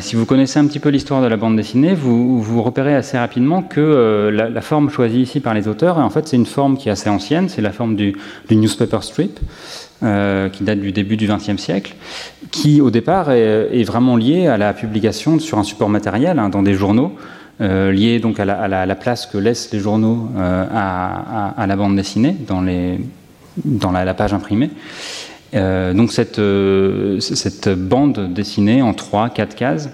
Si 0.00 0.16
vous 0.16 0.26
connaissez 0.26 0.58
un 0.58 0.66
petit 0.66 0.80
peu 0.80 0.88
l'histoire 0.88 1.22
de 1.22 1.26
la 1.26 1.36
bande 1.36 1.56
dessinée, 1.56 1.94
vous, 1.94 2.62
repérez 2.62 2.94
assez 2.94 3.16
rapidement 3.16 3.62
que 3.62 4.30
la, 4.32 4.60
forme 4.60 4.90
choisie 4.90 5.22
ici 5.22 5.40
par 5.40 5.54
les 5.54 5.68
auteurs, 5.68 5.98
en 5.98 6.10
fait, 6.10 6.26
c'est 6.26 6.36
une 6.36 6.46
forme 6.46 6.76
qui 6.76 6.88
est 6.88 6.92
assez 6.92 7.08
ancienne, 7.08 7.48
c'est 7.48 7.62
la 7.62 7.72
forme 7.72 7.94
du, 7.94 8.16
newspaper 8.50 8.98
strip. 9.02 9.38
Euh, 10.02 10.48
qui 10.48 10.64
date 10.64 10.80
du 10.80 10.92
début 10.92 11.18
du 11.18 11.26
XXe 11.26 11.58
siècle, 11.58 11.94
qui 12.50 12.80
au 12.80 12.90
départ 12.90 13.32
est, 13.32 13.82
vraiment 13.82 14.16
lié 14.16 14.46
à 14.46 14.56
la 14.56 14.72
publication 14.72 15.38
sur 15.38 15.58
un 15.58 15.62
support 15.62 15.90
matériel 15.90 16.38
hein, 16.38 16.48
dans 16.48 16.62
des 16.62 16.72
journaux, 16.72 17.12
euh, 17.60 17.92
lié 17.92 18.18
donc 18.18 18.40
à 18.40 18.46
la, 18.46 18.94
place 18.94 19.26
que 19.26 19.36
laissent 19.36 19.70
les 19.72 19.78
journaux 19.78 20.30
euh, 20.38 20.64
à, 20.72 21.66
la 21.66 21.76
bande 21.76 21.96
dessinée 21.96 22.34
dans 22.48 22.62
la, 23.92 24.14
page 24.14 24.32
imprimée. 24.32 24.70
Donc 25.52 26.12
cette, 26.12 26.40
cette 27.20 27.68
bande 27.68 28.32
dessinée 28.32 28.82
en 28.82 28.92
3-4 28.92 29.54
cases 29.54 29.90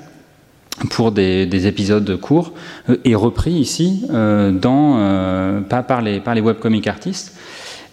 pour 0.90 1.12
des, 1.12 1.66
épisodes 1.66 2.20
courts 2.20 2.52
est 3.04 3.14
repris 3.14 3.52
ici 3.52 4.06
par 5.70 6.02
les, 6.02 6.20
par 6.20 6.34
les 6.34 6.40
webcomic 6.40 6.86
artistes, 6.86 7.36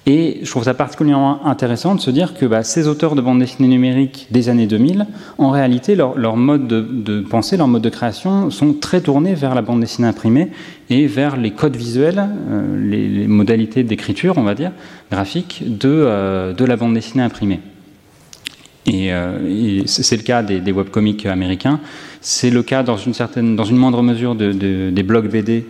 et 0.06 0.40
je 0.44 0.50
trouve 0.50 0.66
ça 0.66 0.74
particulièrement 0.74 1.46
intéressant 1.46 1.96
de 1.96 2.02
se 2.02 2.12
dire 2.12 2.34
que 2.34 2.46
bah, 2.46 2.64
ces 2.64 2.88
auteurs 2.90 3.16
de 3.16 3.22
bande 3.22 3.40
dessinée 3.40 3.70
numérique 3.70 4.28
des 4.32 4.50
années 4.50 4.68
2000, 4.68 5.06
en 5.38 5.50
réalité, 5.50 5.96
leur, 5.96 6.36
mode 6.36 6.68
de, 6.68 7.22
pensée, 7.22 7.56
leur 7.56 7.70
mode 7.70 7.84
de 7.84 7.90
création 7.90 8.50
sont 8.50 8.74
très 8.74 9.00
tournés 9.00 9.34
vers 9.34 9.56
la 9.56 9.62
bande 9.62 9.80
dessinée 9.80 10.08
imprimée 10.08 10.50
et 10.90 11.08
vers 11.08 11.38
les 11.38 11.52
codes 11.52 11.78
visuels, 11.78 12.22
euh, 12.50 12.90
les, 12.90 13.28
modalités 13.28 13.84
d'écriture, 13.84 14.38
on 14.38 14.44
va 14.44 14.56
dire, 14.56 14.72
graphique, 15.10 15.64
de, 15.66 15.88
euh, 15.88 16.54
de 16.54 16.66
la 16.66 16.76
bande 16.76 16.94
dessinée 16.94 17.24
imprimée. 17.24 17.62
Et, 18.86 19.14
euh, 19.14 19.84
c'est 19.86 20.18
le 20.18 20.24
cas 20.24 20.44
des, 20.44 20.72
webcomics 20.74 21.26
américains. 21.26 21.80
C'est 22.20 22.50
le 22.50 22.62
cas 22.62 22.84
dans 22.84 22.98
une 22.98 23.14
certaine, 23.14 23.56
dans 23.56 23.64
une 23.64 23.78
moindre 23.78 24.02
mesure 24.02 24.36
de, 24.36 24.52
des 24.52 25.04
blogs 25.04 25.30
BD, 25.30 25.66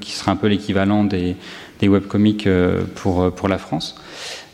qui 0.00 0.12
sera 0.12 0.32
un 0.32 0.36
peu 0.36 0.46
l'équivalent 0.46 1.04
des, 1.04 1.36
des 1.80 1.88
webcomics 1.88 2.46
euh, 2.46 2.82
pour, 2.94 3.22
euh, 3.22 3.30
pour 3.30 3.48
la 3.48 3.58
France. 3.58 3.96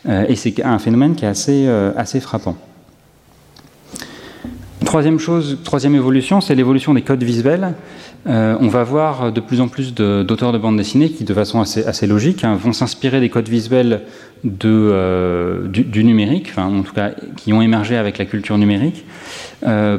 Euh, 0.07 0.25
et 0.27 0.35
c'est 0.35 0.63
un 0.63 0.79
phénomène 0.79 1.15
qui 1.15 1.25
est 1.25 1.29
assez, 1.29 1.67
assez 1.95 2.19
frappant. 2.19 2.57
Troisième 4.85 5.17
chose, 5.17 5.59
troisième 5.63 5.95
évolution, 5.95 6.41
c'est 6.41 6.55
l'évolution 6.55 6.93
des 6.93 7.01
codes 7.01 7.23
visuels. 7.23 7.73
On 8.25 8.67
va 8.67 8.83
voir 8.83 9.31
de 9.31 9.39
plus 9.39 9.61
en 9.61 9.67
plus 9.67 9.93
d'auteurs 9.93 10.51
de, 10.51 10.57
bande 10.57 10.77
dessinée 10.77 11.09
qui, 11.09 11.23
de 11.23 11.33
façon 11.33 11.59
assez, 11.59 12.07
logique, 12.07 12.43
hein, 12.43 12.55
vont 12.55 12.73
s'inspirer 12.73 13.19
des 13.19 13.29
codes 13.29 13.49
visuels 13.49 14.01
de, 14.43 15.67
du, 15.67 16.03
numérique, 16.03 16.47
enfin, 16.49 16.65
en 16.65 16.83
tout 16.83 16.93
cas 16.93 17.11
qui 17.35 17.53
ont 17.53 17.61
émergé 17.61 17.97
avec 17.97 18.17
la 18.17 18.25
culture 18.25 18.57
numérique, 18.57 19.05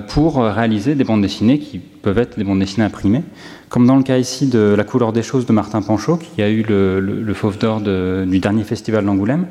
pour 0.09 0.43
réaliser 0.43 0.95
des 0.95 1.05
bandes 1.05 1.23
dessinées 1.23 1.59
qui 1.59 1.79
peuvent 1.79 2.19
être 2.19 2.39
des 2.39 2.45
bandes 2.45 2.61
dessinées 2.61 2.87
imprimées. 2.87 3.25
Comme 3.69 3.87
dans 3.87 3.97
le 3.97 4.05
cas 4.05 4.19
ici 4.19 4.47
de 4.47 4.75
La 4.77 4.85
couleur 4.85 5.13
des 5.13 5.23
choses 5.23 5.47
de 5.47 5.53
Martin 5.53 5.83
Panchaud, 5.83 6.17
qui 6.17 6.43
a 6.43 6.49
eu 6.49 6.63
le, 6.63 7.35
Fauve 7.35 7.59
d'or 7.59 7.81
du 7.81 8.39
dernier 8.39 8.63
festival 8.63 9.05
d'Angoulême, 9.05 9.47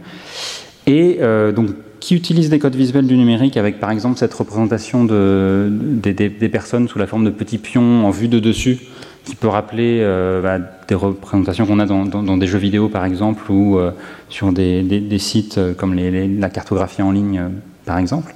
et 0.88 1.18
euh, 1.22 1.52
donc 1.52 1.72
qui 2.04 2.16
utilise 2.16 2.50
des 2.50 2.60
codes 2.60 2.76
visuels 2.76 3.08
du 3.08 3.16
numérique 3.16 3.56
avec 3.56 3.80
par 3.80 3.90
exemple 3.90 4.18
cette 4.18 4.34
représentation 4.34 5.06
de, 5.06 5.72
des 6.04 6.50
personnes 6.50 6.90
sous 6.90 7.00
la 7.00 7.08
forme 7.08 7.24
de 7.24 7.30
petits 7.30 7.58
pions 7.58 8.06
en 8.06 8.10
vue 8.10 8.28
de 8.28 8.40
dessus, 8.40 8.78
qui 9.24 9.36
peut 9.36 9.48
rappeler 9.48 10.00
euh, 10.02 10.42
bah, 10.42 10.60
des 10.90 10.96
représentations 10.96 11.66
qu'on 11.66 11.80
a 11.80 11.86
dans, 11.86 12.38
des 12.38 12.46
jeux 12.46 12.58
vidéo 12.58 12.90
par 12.90 13.06
exemple, 13.06 13.50
ou 13.50 13.80
euh, 13.80 13.92
sur 14.28 14.52
des, 14.52 15.18
sites 15.18 15.58
comme 15.78 15.96
la 15.96 16.50
cartographie 16.50 17.02
en 17.02 17.12
ligne 17.12 17.42
par 17.86 17.98
exemple. 17.98 18.36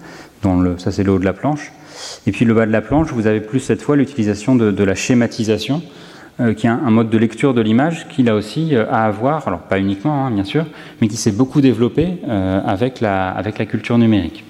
Ça 0.77 0.93
c'est 0.93 1.03
le 1.03 1.11
haut 1.11 1.19
de 1.19 1.25
la 1.25 1.33
planche. 1.33 1.73
Et 2.25 2.31
puis 2.31 2.45
le 2.45 2.53
bas 2.53 2.65
de 2.65 2.71
la 2.71 2.81
planche, 2.81 3.11
vous 3.11 3.27
avez 3.27 3.41
plus 3.41 3.59
cette 3.59 3.81
fois 3.81 3.97
l'utilisation 3.97 4.55
de, 4.55 4.83
la 4.83 4.95
schématisation, 4.95 5.81
euh, 5.81 6.06
qui 6.53 6.67
est 6.67 6.69
un, 6.69 6.91
mode 6.91 7.09
de 7.09 7.17
lecture 7.17 7.53
de 7.53 7.61
l'image 7.61 8.07
qui 8.09 8.23
là 8.23 8.35
aussi 8.35 8.75
euh, 8.75 8.85
a 8.91 9.05
à 9.05 9.11
voir, 9.11 9.47
alors 9.47 9.61
pas 9.61 9.79
uniquement 9.79 10.25
hein, 10.25 10.31
bien 10.31 10.43
sûr, 10.43 10.65
mais 11.01 11.07
qui 11.07 11.17
s'est 11.17 11.31
beaucoup 11.31 11.61
développé 11.61 12.19
euh, 12.27 12.61
avec, 12.65 13.01
la, 13.01 13.29
avec 13.29 13.57
la 13.57 13.65
culture 13.65 13.97
numérique. 13.97 14.43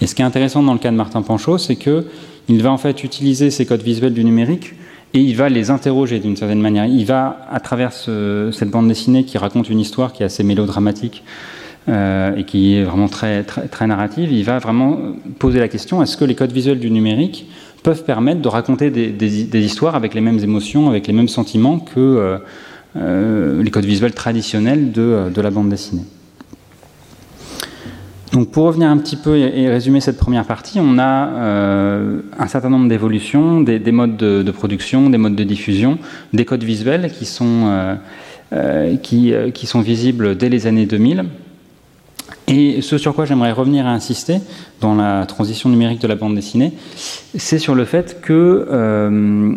Et 0.00 0.06
ce 0.06 0.14
qui 0.14 0.22
est 0.22 0.24
intéressant 0.24 0.62
dans 0.62 0.74
le 0.74 0.78
cas 0.78 0.90
de 0.90 0.96
Martin 0.96 1.22
Panchaud, 1.22 1.58
c'est 1.58 1.76
qu'il 1.76 2.62
va 2.62 2.70
en 2.70 2.78
fait 2.78 3.02
utiliser 3.04 3.50
ces 3.50 3.64
codes 3.64 3.82
visuels 3.82 4.12
du 4.12 4.24
numérique 4.24 4.74
et 5.14 5.20
il 5.20 5.34
va 5.34 5.48
les 5.48 5.70
interroger 5.70 6.18
d'une 6.18 6.36
certaine 6.36 6.60
manière. 6.60 6.84
Il 6.84 7.06
va, 7.06 7.46
à 7.50 7.60
travers 7.60 7.92
cette 7.92 8.70
bande 8.70 8.88
dessinée 8.88 9.24
qui 9.24 9.38
raconte 9.38 9.70
une 9.70 9.80
histoire 9.80 10.12
qui 10.12 10.22
est 10.22 10.26
assez 10.26 10.42
mélodramatique, 10.42 11.22
euh, 11.88 12.34
et 12.34 12.42
qui 12.42 12.74
est 12.74 12.82
vraiment 12.82 13.06
très, 13.06 13.44
très, 13.44 13.68
très, 13.68 13.86
narrative, 13.86 14.32
il 14.32 14.42
va 14.42 14.58
vraiment 14.58 14.98
poser 15.38 15.60
la 15.60 15.68
question 15.68 16.02
est-ce 16.02 16.16
que 16.16 16.24
les 16.24 16.34
codes 16.34 16.50
visuels 16.50 16.80
du 16.80 16.90
numérique 16.90 17.48
peuvent 17.86 18.02
permettre 18.02 18.42
de 18.42 18.48
raconter 18.48 18.90
des, 18.90 19.60
histoires 19.64 19.94
avec 19.94 20.12
les 20.12 20.20
mêmes 20.20 20.40
émotions, 20.40 20.88
avec 20.88 21.06
les 21.06 21.12
mêmes 21.12 21.28
sentiments 21.28 21.78
que 21.78 22.00
euh, 22.00 22.38
euh, 22.96 23.62
les 23.62 23.70
codes 23.70 23.84
visuels 23.84 24.12
traditionnels 24.12 24.90
de, 24.90 25.30
de, 25.32 25.40
la 25.40 25.50
bande 25.50 25.68
dessinée 25.68 26.02
Donc 28.32 28.50
pour 28.50 28.64
revenir 28.64 28.88
un 28.88 28.98
petit 28.98 29.14
peu 29.14 29.36
et, 29.36 29.68
résumer 29.68 30.00
cette 30.00 30.16
première 30.16 30.46
partie, 30.46 30.80
on 30.80 30.98
a 30.98 31.28
euh, 31.28 32.22
un 32.36 32.48
certain 32.48 32.70
nombre 32.70 32.88
d'évolutions, 32.88 33.60
des, 33.60 33.92
modes 33.92 34.16
de, 34.16 34.50
production, 34.50 35.08
des 35.08 35.18
modes 35.18 35.36
de 35.36 35.44
diffusion, 35.44 35.98
des 36.32 36.44
codes 36.44 36.64
visuels 36.64 37.12
qui 37.12 37.24
sont, 37.24 37.66
euh, 37.66 37.94
euh, 38.52 38.96
qui, 38.96 39.32
qui, 39.54 39.68
sont 39.68 39.80
visibles 39.80 40.36
dès 40.36 40.48
les 40.48 40.66
années 40.66 40.86
2000. 40.86 41.24
Et 42.48 42.80
ce 42.80 42.96
sur 42.96 43.14
quoi 43.14 43.24
j'aimerais 43.24 43.52
revenir 43.52 43.86
à 43.86 43.90
insister 43.90 44.38
dans 44.80 44.94
la 44.94 45.26
transition 45.26 45.68
numérique 45.68 46.00
de 46.00 46.06
la 46.06 46.14
bande 46.14 46.34
dessinée, 46.34 46.72
c'est 47.36 47.58
sur 47.58 47.74
le 47.74 47.84
fait 47.84 48.20
que 48.20 49.56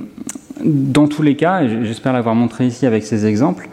dans 0.63 1.08
tous 1.08 1.22
les 1.22 1.36
cas, 1.36 1.63
et 1.63 1.86
j'espère 1.86 2.13
l'avoir 2.13 2.36
montré 2.36 2.67
ici 2.67 2.86
avec 2.86 3.03
ces 3.03 3.25
exemples, 3.25 3.69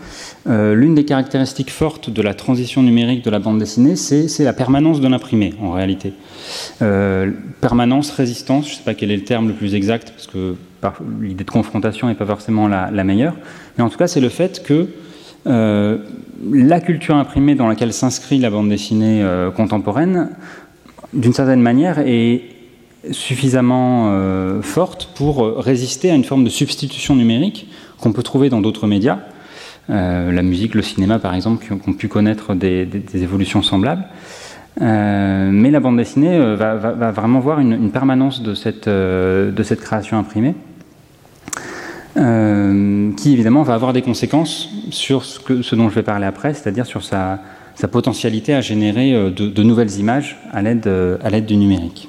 euh, 0.49 0.75
l'une 0.75 0.95
des 0.95 1.05
caractéristiques 1.05 1.71
fortes 1.71 2.11
de 2.11 2.23
la 2.23 2.35
transition 2.35 2.83
numérique 2.83 3.25
de 3.25 3.31
la 3.31 3.39
bande 3.39 3.59
dessinée, 3.59 3.97
c'est 3.97 4.45
la 4.45 4.53
permanence 4.53 5.01
de 5.01 5.09
l'imprimé, 5.09 5.55
en 5.61 5.73
réalité. 5.73 6.13
Euh, 6.83 7.31
permanence, 7.61 8.11
résistance, 8.11 8.67
je 8.67 8.73
ne 8.73 8.77
sais 8.77 8.85
pas 8.85 8.95
quel 8.95 9.11
est 9.11 9.17
le 9.17 9.25
terme 9.25 9.49
le 9.49 9.55
plus 9.55 9.75
exact, 9.75 10.11
parce 10.11 10.27
que 10.27 10.55
l'idée 11.21 11.45
de 11.45 11.51
confrontation 11.51 12.07
n'est 12.07 12.15
pas 12.15 12.27
forcément 12.27 12.69
la, 12.69 13.05
meilleure, 13.05 13.35
mais 13.77 13.85
en 13.85 13.89
tout 13.89 13.99
cas, 13.99 14.07
c'est 14.07 14.21
le 14.21 14.29
fait 14.29 14.63
que 14.63 14.89
euh, 15.47 15.99
la 16.53 16.81
culture 16.81 17.17
imprimée 17.17 17.55
dans 17.55 17.69
laquelle 17.69 17.93
s'inscrit 17.93 18.39
la 18.39 18.51
bande 18.51 18.69
dessinée 18.69 19.25
contemporaine, 19.57 20.31
d'une 21.13 21.33
certaine 21.33 21.63
manière, 21.63 21.99
est 22.01 22.43
suffisamment 23.11 24.13
forte 24.63 25.11
pour 25.15 25.57
résister 25.57 26.11
à 26.11 26.15
une 26.15 26.25
forme 26.25 26.45
de 26.45 26.51
substitution 26.51 27.17
numérique 27.17 27.69
qu'on 27.99 28.13
peut 28.13 28.23
trouver 28.23 28.51
dans 28.51 28.61
d'autres 28.61 28.87
médias, 28.87 29.21
euh, 29.89 30.33
la 30.33 30.43
musique, 30.43 30.75
le 30.75 30.83
cinéma 30.83 31.19
par 31.19 31.35
exemple, 31.35 31.65
qui 31.65 31.73
ont, 31.73 31.93
pu 31.93 32.09
connaître 32.09 32.55
des, 32.55 32.89
évolutions 33.15 33.63
semblables. 33.63 34.05
Euh, 34.83 35.49
mais 35.51 35.71
la 35.71 35.81
bande 35.81 35.97
dessinée 35.97 36.37
euh, 36.37 36.55
va, 36.57 37.11
vraiment 37.13 37.41
voir 37.41 37.61
une, 37.61 37.91
permanence 37.91 38.43
de 38.43 38.55
cette, 38.55 38.91
création 39.81 40.19
imprimée, 40.19 40.55
qui 42.17 43.33
évidemment 43.33 43.63
va 43.63 43.75
avoir 43.75 43.93
des 43.93 44.03
conséquences 44.03 44.71
sur 44.91 45.25
ce, 45.25 45.75
dont 45.75 45.91
je 45.91 45.95
vais 45.95 46.03
parler 46.03 46.27
après, 46.27 46.55
c'est-à-dire 46.55 46.87
sur 46.87 47.05
sa, 47.05 47.41
potentialité 47.93 48.55
à 48.55 48.63
générer 48.63 49.13
de, 49.13 49.49
de 49.49 49.63
nouvelles 49.63 49.99
images 49.99 50.39
à 50.53 50.63
l'aide 50.63 51.47
du 51.47 51.57
numérique. 51.57 52.09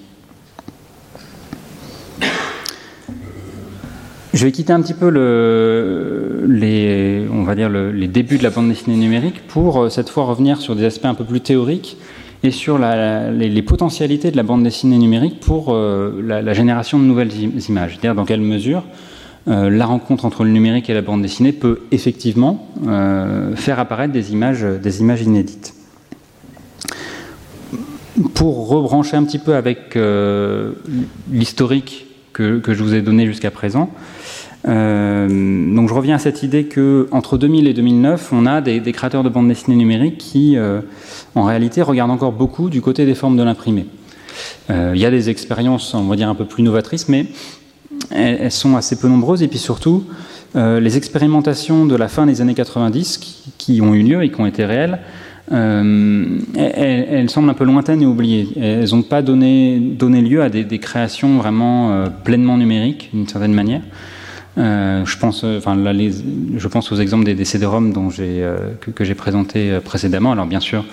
Je 4.37 4.45
vais 4.45 4.51
quitter 4.51 4.71
un 4.71 4.81
petit 4.83 4.93
peu 4.93 5.07
les, 6.47 7.25
on 7.31 7.41
va 7.41 7.55
dire 7.55 7.69
les 7.69 8.07
débuts 8.07 8.37
de 8.37 8.43
la 8.43 8.51
bande 8.51 8.69
dessinée 8.69 8.95
numérique 8.95 9.47
pour 9.47 9.81
euh, 9.81 9.89
cette 9.89 10.09
fois 10.09 10.25
revenir 10.25 10.61
sur 10.61 10.75
des 10.75 10.85
aspects 10.85 11.05
un 11.05 11.15
peu 11.15 11.23
plus 11.23 11.41
théoriques 11.41 11.97
et 12.43 12.51
sur 12.51 12.77
les, 12.77 13.61
potentialités 13.63 14.29
de 14.29 14.37
la 14.37 14.43
bande 14.43 14.61
dessinée 14.61 14.99
numérique 14.99 15.39
pour 15.39 15.73
euh, 15.73 16.21
la, 16.23 16.53
génération 16.53 16.99
de 16.99 17.05
nouvelles 17.05 17.31
images. 17.67 17.93
C'est-à-dire 17.93 18.13
dans 18.13 18.25
quelle 18.25 18.41
mesure 18.41 18.83
euh, 19.47 19.69
la 19.69 19.85
rencontre 19.85 20.25
entre 20.25 20.43
le 20.43 20.51
numérique 20.51 20.89
et 20.89 20.93
la 20.93 21.01
bande 21.01 21.21
dessinée 21.21 21.51
peut 21.51 21.81
effectivement 21.91 22.67
faire 23.55 23.79
apparaître 23.79 24.13
des 24.13 24.31
images, 24.31 24.63
des 24.63 25.01
images 25.01 25.21
inédites. 25.21 25.73
Pour 28.33 28.67
rebrancher 28.67 29.15
un 29.15 29.23
petit 29.23 29.39
peu 29.39 29.55
avec 29.55 29.97
l'historique 31.31 32.07
que, 32.33 32.61
je 32.67 32.83
vous 32.83 32.93
ai 32.93 33.01
donné 33.01 33.25
jusqu'à 33.25 33.51
présent, 33.51 33.89
euh, 34.67 35.27
je 35.87 35.93
reviens 35.93 36.15
à 36.15 36.19
cette 36.19 36.43
idée 36.43 36.65
que 36.65 37.07
entre 37.11 37.37
2000 37.37 37.67
et 37.67 37.73
2009, 37.73 38.29
on 38.33 38.45
a 38.45 38.61
des, 38.61 38.81
créateurs 38.91 39.23
de 39.23 39.29
bandes 39.29 39.47
dessinées 39.47 39.77
numériques 39.77 40.17
qui, 40.17 40.57
euh, 40.57 40.81
en 41.35 41.43
réalité, 41.43 41.81
regardent 41.81 42.11
encore 42.11 42.33
beaucoup 42.33 42.69
du 42.69 42.81
côté 42.81 43.05
des 43.05 43.15
formes 43.15 43.37
de 43.37 43.43
l'imprimé. 43.43 43.85
Euh, 44.69 44.91
il 44.93 45.01
y 45.01 45.05
a 45.05 45.11
des 45.11 45.29
expériences, 45.29 45.93
on 45.93 46.03
va 46.03 46.15
dire, 46.15 46.29
un 46.29 46.35
peu 46.35 46.45
plus 46.45 46.63
novatrices, 46.63 47.07
mais 47.07 47.27
elles, 48.11 48.51
sont 48.51 48.75
assez 48.75 48.97
peu 48.97 49.07
nombreuses. 49.07 49.43
Et 49.43 49.47
puis 49.47 49.59
surtout, 49.59 50.05
les 50.55 50.97
expérimentations 50.97 51.85
de 51.85 51.95
la 51.95 52.07
fin 52.07 52.25
des 52.25 52.41
années 52.41 52.55
90 52.55 53.19
qui, 53.57 53.81
ont 53.81 53.93
eu 53.93 54.03
lieu 54.03 54.23
et 54.23 54.31
qui 54.31 54.41
ont 54.41 54.45
été 54.45 54.65
réelles, 54.65 54.99
elles, 55.51 56.41
elles, 56.55 57.29
semblent 57.29 57.49
un 57.49 57.53
peu 57.53 57.65
lointaines 57.65 58.01
et 58.01 58.05
oubliées. 58.05 58.47
Elles 58.59 58.89
n'ont 58.91 59.03
pas 59.03 59.21
donné, 59.21 59.79
lieu 59.99 60.41
à 60.41 60.49
des, 60.49 60.63
des 60.63 60.79
créations 60.79 61.37
vraiment 61.37 62.05
pleinement 62.23 62.57
numériques, 62.57 63.09
d'une 63.13 63.27
certaine 63.27 63.53
manière. 63.53 63.81
Euh, 64.57 65.05
je, 65.05 65.17
pense, 65.17 65.43
euh, 65.43 65.57
enfin, 65.57 65.77
je 65.77 66.67
pense 66.67 66.91
aux 66.91 66.95
exemples 66.95 67.25
des, 67.25 67.45
CD-ROM 67.45 67.93
dont 67.93 68.09
euh, 68.19 68.73
que, 68.79 69.03
j'ai 69.03 69.15
présenté 69.15 69.79
précédemment. 69.83 70.31
Alors 70.31 70.47
bien 70.47 70.59
sûr, 70.59 70.83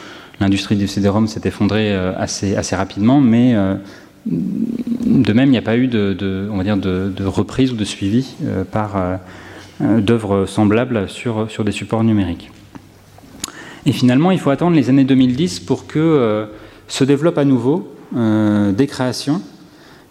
l'industrie 0.41 0.77
du 0.77 0.87
CD-ROM 0.87 1.27
s'est 1.27 1.41
effondrée 1.45 1.95
assez, 1.95 2.57
assez 2.57 2.77
rapidement, 2.77 3.21
mais 3.21 3.55
de 4.27 5.33
même, 5.33 5.49
il 5.49 5.53
n'y 5.53 5.59
a 5.59 5.63
pas 5.63 5.77
eu 5.77 5.87
de, 5.87 6.13
de, 6.13 7.25
reprise 7.25 7.73
ou 7.73 7.77
de 7.77 7.85
suivi 7.85 8.35
par 8.73 8.97
d'œuvres 9.81 10.47
semblables 10.47 11.09
sur, 11.09 11.47
des 11.65 11.73
supports 11.73 12.05
numériques. 12.05 12.51
Et 13.87 13.93
finalement, 13.93 14.31
il 14.31 14.39
faut 14.39 14.51
attendre 14.51 14.77
les 14.77 14.89
années 14.89 15.05
2010 15.05 15.61
pour 15.61 15.87
que 15.87 16.47
se 16.89 17.05
développent 17.05 17.39
à 17.39 17.45
nouveau 17.45 17.95
des 18.13 18.87
créations 18.87 19.43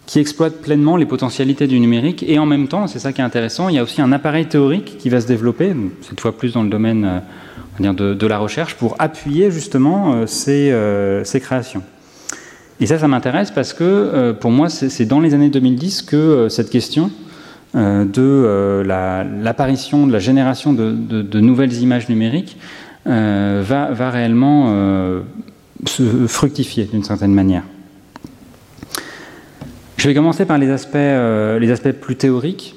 qui 0.05 0.19
exploite 0.19 0.61
pleinement 0.61 0.97
les 0.97 1.05
potentialités 1.05 1.67
du 1.67 1.79
numérique. 1.79 2.23
Et 2.27 2.39
en 2.39 2.45
même 2.45 2.67
temps, 2.67 2.87
c'est 2.87 2.99
ça 2.99 3.13
qui 3.13 3.21
est 3.21 3.23
intéressant, 3.23 3.69
il 3.69 3.75
y 3.75 3.79
a 3.79 3.83
aussi 3.83 4.01
un 4.01 4.11
appareil 4.11 4.45
théorique 4.47 4.97
qui 4.97 5.09
va 5.09 5.21
se 5.21 5.27
développer, 5.27 5.73
cette 6.01 6.19
fois 6.19 6.35
plus 6.35 6.53
dans 6.53 6.63
le 6.63 6.69
domaine 6.69 7.21
euh, 7.81 7.93
de, 7.93 8.27
la 8.27 8.37
recherche, 8.37 8.75
pour 8.75 8.95
appuyer 8.99 9.51
justement 9.51 10.13
euh, 10.13 10.25
euh, 10.47 11.23
ces, 11.23 11.39
créations. 11.39 11.83
Et 12.83 12.85
ça, 12.85 12.99
ça 12.99 13.07
m'intéresse 13.07 13.49
parce 13.49 13.71
que 13.71 14.33
pour 14.33 14.51
moi, 14.51 14.67
c'est 14.67 15.05
dans 15.05 15.21
les 15.21 15.33
années 15.33 15.49
2010 15.49 16.01
que 16.01 16.49
cette 16.49 16.69
question 16.69 17.11
de 17.73 18.83
l'apparition, 19.41 20.05
de 20.05 20.11
la 20.11 20.19
génération 20.19 20.73
de, 20.73 21.39
nouvelles 21.39 21.73
images 21.81 22.09
numériques 22.09 22.57
va, 23.05 24.09
réellement 24.09 25.23
se 25.85 26.27
fructifier 26.27 26.83
d'une 26.83 27.05
certaine 27.05 27.33
manière. 27.33 27.63
Je 30.03 30.09
vais 30.09 30.13
commencer 30.13 30.43
par 30.43 30.57
les 30.57 30.69
aspects, 30.69 30.95
euh, 30.95 31.59
les 31.59 31.71
aspects 31.71 31.93
plus 31.93 32.17
théoriques, 32.17 32.75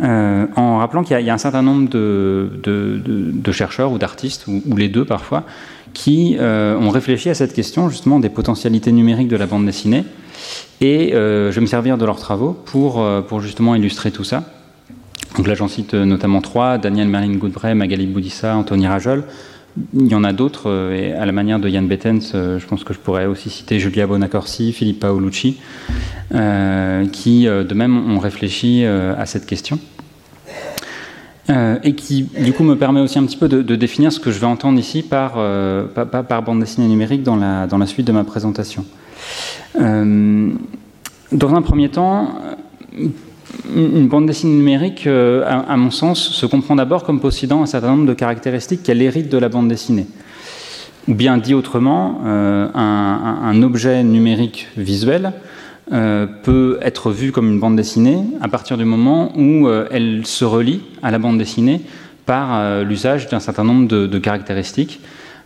euh, 0.00 0.46
en 0.56 0.78
rappelant 0.78 1.02
qu'il 1.02 1.20
y, 1.20 1.28
a 1.28 1.34
un 1.34 1.38
certain 1.38 1.60
nombre 1.60 1.90
de, 1.90 3.52
chercheurs 3.52 3.92
ou 3.92 3.98
d'artistes, 3.98 4.46
ou, 4.46 4.74
les 4.74 4.88
deux 4.88 5.04
parfois, 5.04 5.44
qui 5.94 6.36
euh, 6.38 6.76
ont 6.76 6.90
réfléchi 6.90 7.30
à 7.30 7.34
cette 7.34 7.54
question 7.54 7.88
justement 7.88 8.20
des 8.20 8.28
potentialités 8.28 8.92
numériques 8.92 9.28
de 9.28 9.36
la 9.36 9.46
bande 9.46 9.64
dessinée. 9.64 10.04
Et 10.80 11.12
je 11.12 11.50
vais 11.50 11.60
me 11.60 11.66
servir 11.66 11.96
de 11.96 12.04
leurs 12.04 12.18
travaux 12.18 12.52
pour, 12.52 13.02
pour 13.26 13.40
justement 13.40 13.74
illustrer 13.74 14.10
tout 14.10 14.24
ça. 14.24 14.44
Donc 15.38 15.46
là, 15.46 15.54
j'en 15.54 15.68
cite 15.68 15.94
notamment 15.94 16.42
trois 16.42 16.76
Daniel 16.76 17.08
Merlin 17.08 17.36
Goodbray, 17.36 17.74
Magali 17.74 18.06
Boudissa, 18.06 18.54
Anthony 18.54 18.86
Rajol. 18.86 19.24
Il 19.92 20.06
y 20.06 20.14
en 20.14 20.22
a 20.22 20.32
d'autres, 20.32 20.70
euh, 20.70 20.94
et 20.94 21.12
à 21.12 21.26
la 21.26 21.32
manière 21.32 21.58
de 21.58 21.68
Yann 21.68 21.88
Bettens, 21.88 22.32
euh, 22.34 22.60
je 22.60 22.66
pense 22.66 22.84
que 22.84 22.94
je 22.94 22.98
pourrais 23.00 23.26
aussi 23.26 23.50
citer 23.50 23.80
Julia 23.80 24.06
Bonacorsi, 24.06 24.72
Philippe 24.72 25.00
Paolucci, 25.00 25.58
euh, 26.32 27.06
qui 27.06 27.46
de 27.46 27.74
même 27.74 28.10
ont 28.10 28.18
réfléchi 28.18 28.84
à 28.84 29.26
cette 29.26 29.46
question. 29.46 29.78
Et 31.48 31.94
qui 31.94 32.22
du 32.22 32.52
coup 32.52 32.64
me 32.64 32.74
permet 32.74 33.00
aussi 33.00 33.18
un 33.18 33.24
petit 33.24 33.36
peu 33.36 33.48
de, 33.48 33.76
définir 33.76 34.12
ce 34.12 34.18
que 34.18 34.30
je 34.30 34.38
vais 34.38 34.46
entendre 34.46 34.78
ici 34.78 35.02
par, 35.02 35.34
par, 35.94 36.42
bande 36.42 36.60
dessinée 36.60 36.88
numérique 36.88 37.22
dans 37.22 37.36
la, 37.36 37.66
dans 37.66 37.78
la 37.78 37.86
suite 37.86 38.06
de 38.06 38.12
ma 38.12 38.24
présentation. 38.24 38.84
dans 39.74 40.54
un 41.54 41.62
premier 41.62 41.90
temps, 41.90 42.28
une 43.74 44.08
bande 44.08 44.26
dessinée 44.26 44.56
numérique, 44.56 45.06
euh, 45.06 45.44
à, 45.46 45.76
mon 45.76 45.90
sens, 45.90 46.20
se 46.20 46.46
comprend 46.46 46.76
d'abord 46.76 47.04
comme 47.04 47.20
possédant 47.20 47.62
un 47.62 47.66
certain 47.66 47.88
nombre 47.88 48.06
de 48.06 48.14
caractéristiques 48.14 48.82
qu'elle 48.82 49.02
hérite 49.02 49.30
de 49.30 49.38
la 49.38 49.48
bande 49.48 49.68
dessinée. 49.68 50.06
Ou 51.08 51.14
bien 51.14 51.36
dit 51.38 51.54
autrement, 51.54 52.20
euh, 52.24 52.68
un, 52.74 53.62
objet 53.62 54.02
numérique 54.02 54.68
visuel 54.76 55.32
euh, 55.92 56.26
peut 56.26 56.78
être 56.82 57.10
vu 57.10 57.32
comme 57.32 57.50
une 57.50 57.60
bande 57.60 57.76
dessinée 57.76 58.18
à 58.40 58.48
partir 58.48 58.76
du 58.76 58.84
moment 58.84 59.32
où 59.36 59.68
elle 59.90 60.26
se 60.26 60.44
relie 60.44 60.82
à 61.02 61.10
la 61.10 61.18
bande 61.18 61.38
dessinée 61.38 61.80
par 62.26 62.82
l'usage 62.84 63.28
d'un 63.28 63.40
certain 63.40 63.64
nombre 63.64 63.86
de 63.86 64.18
caractéristiques 64.18 65.00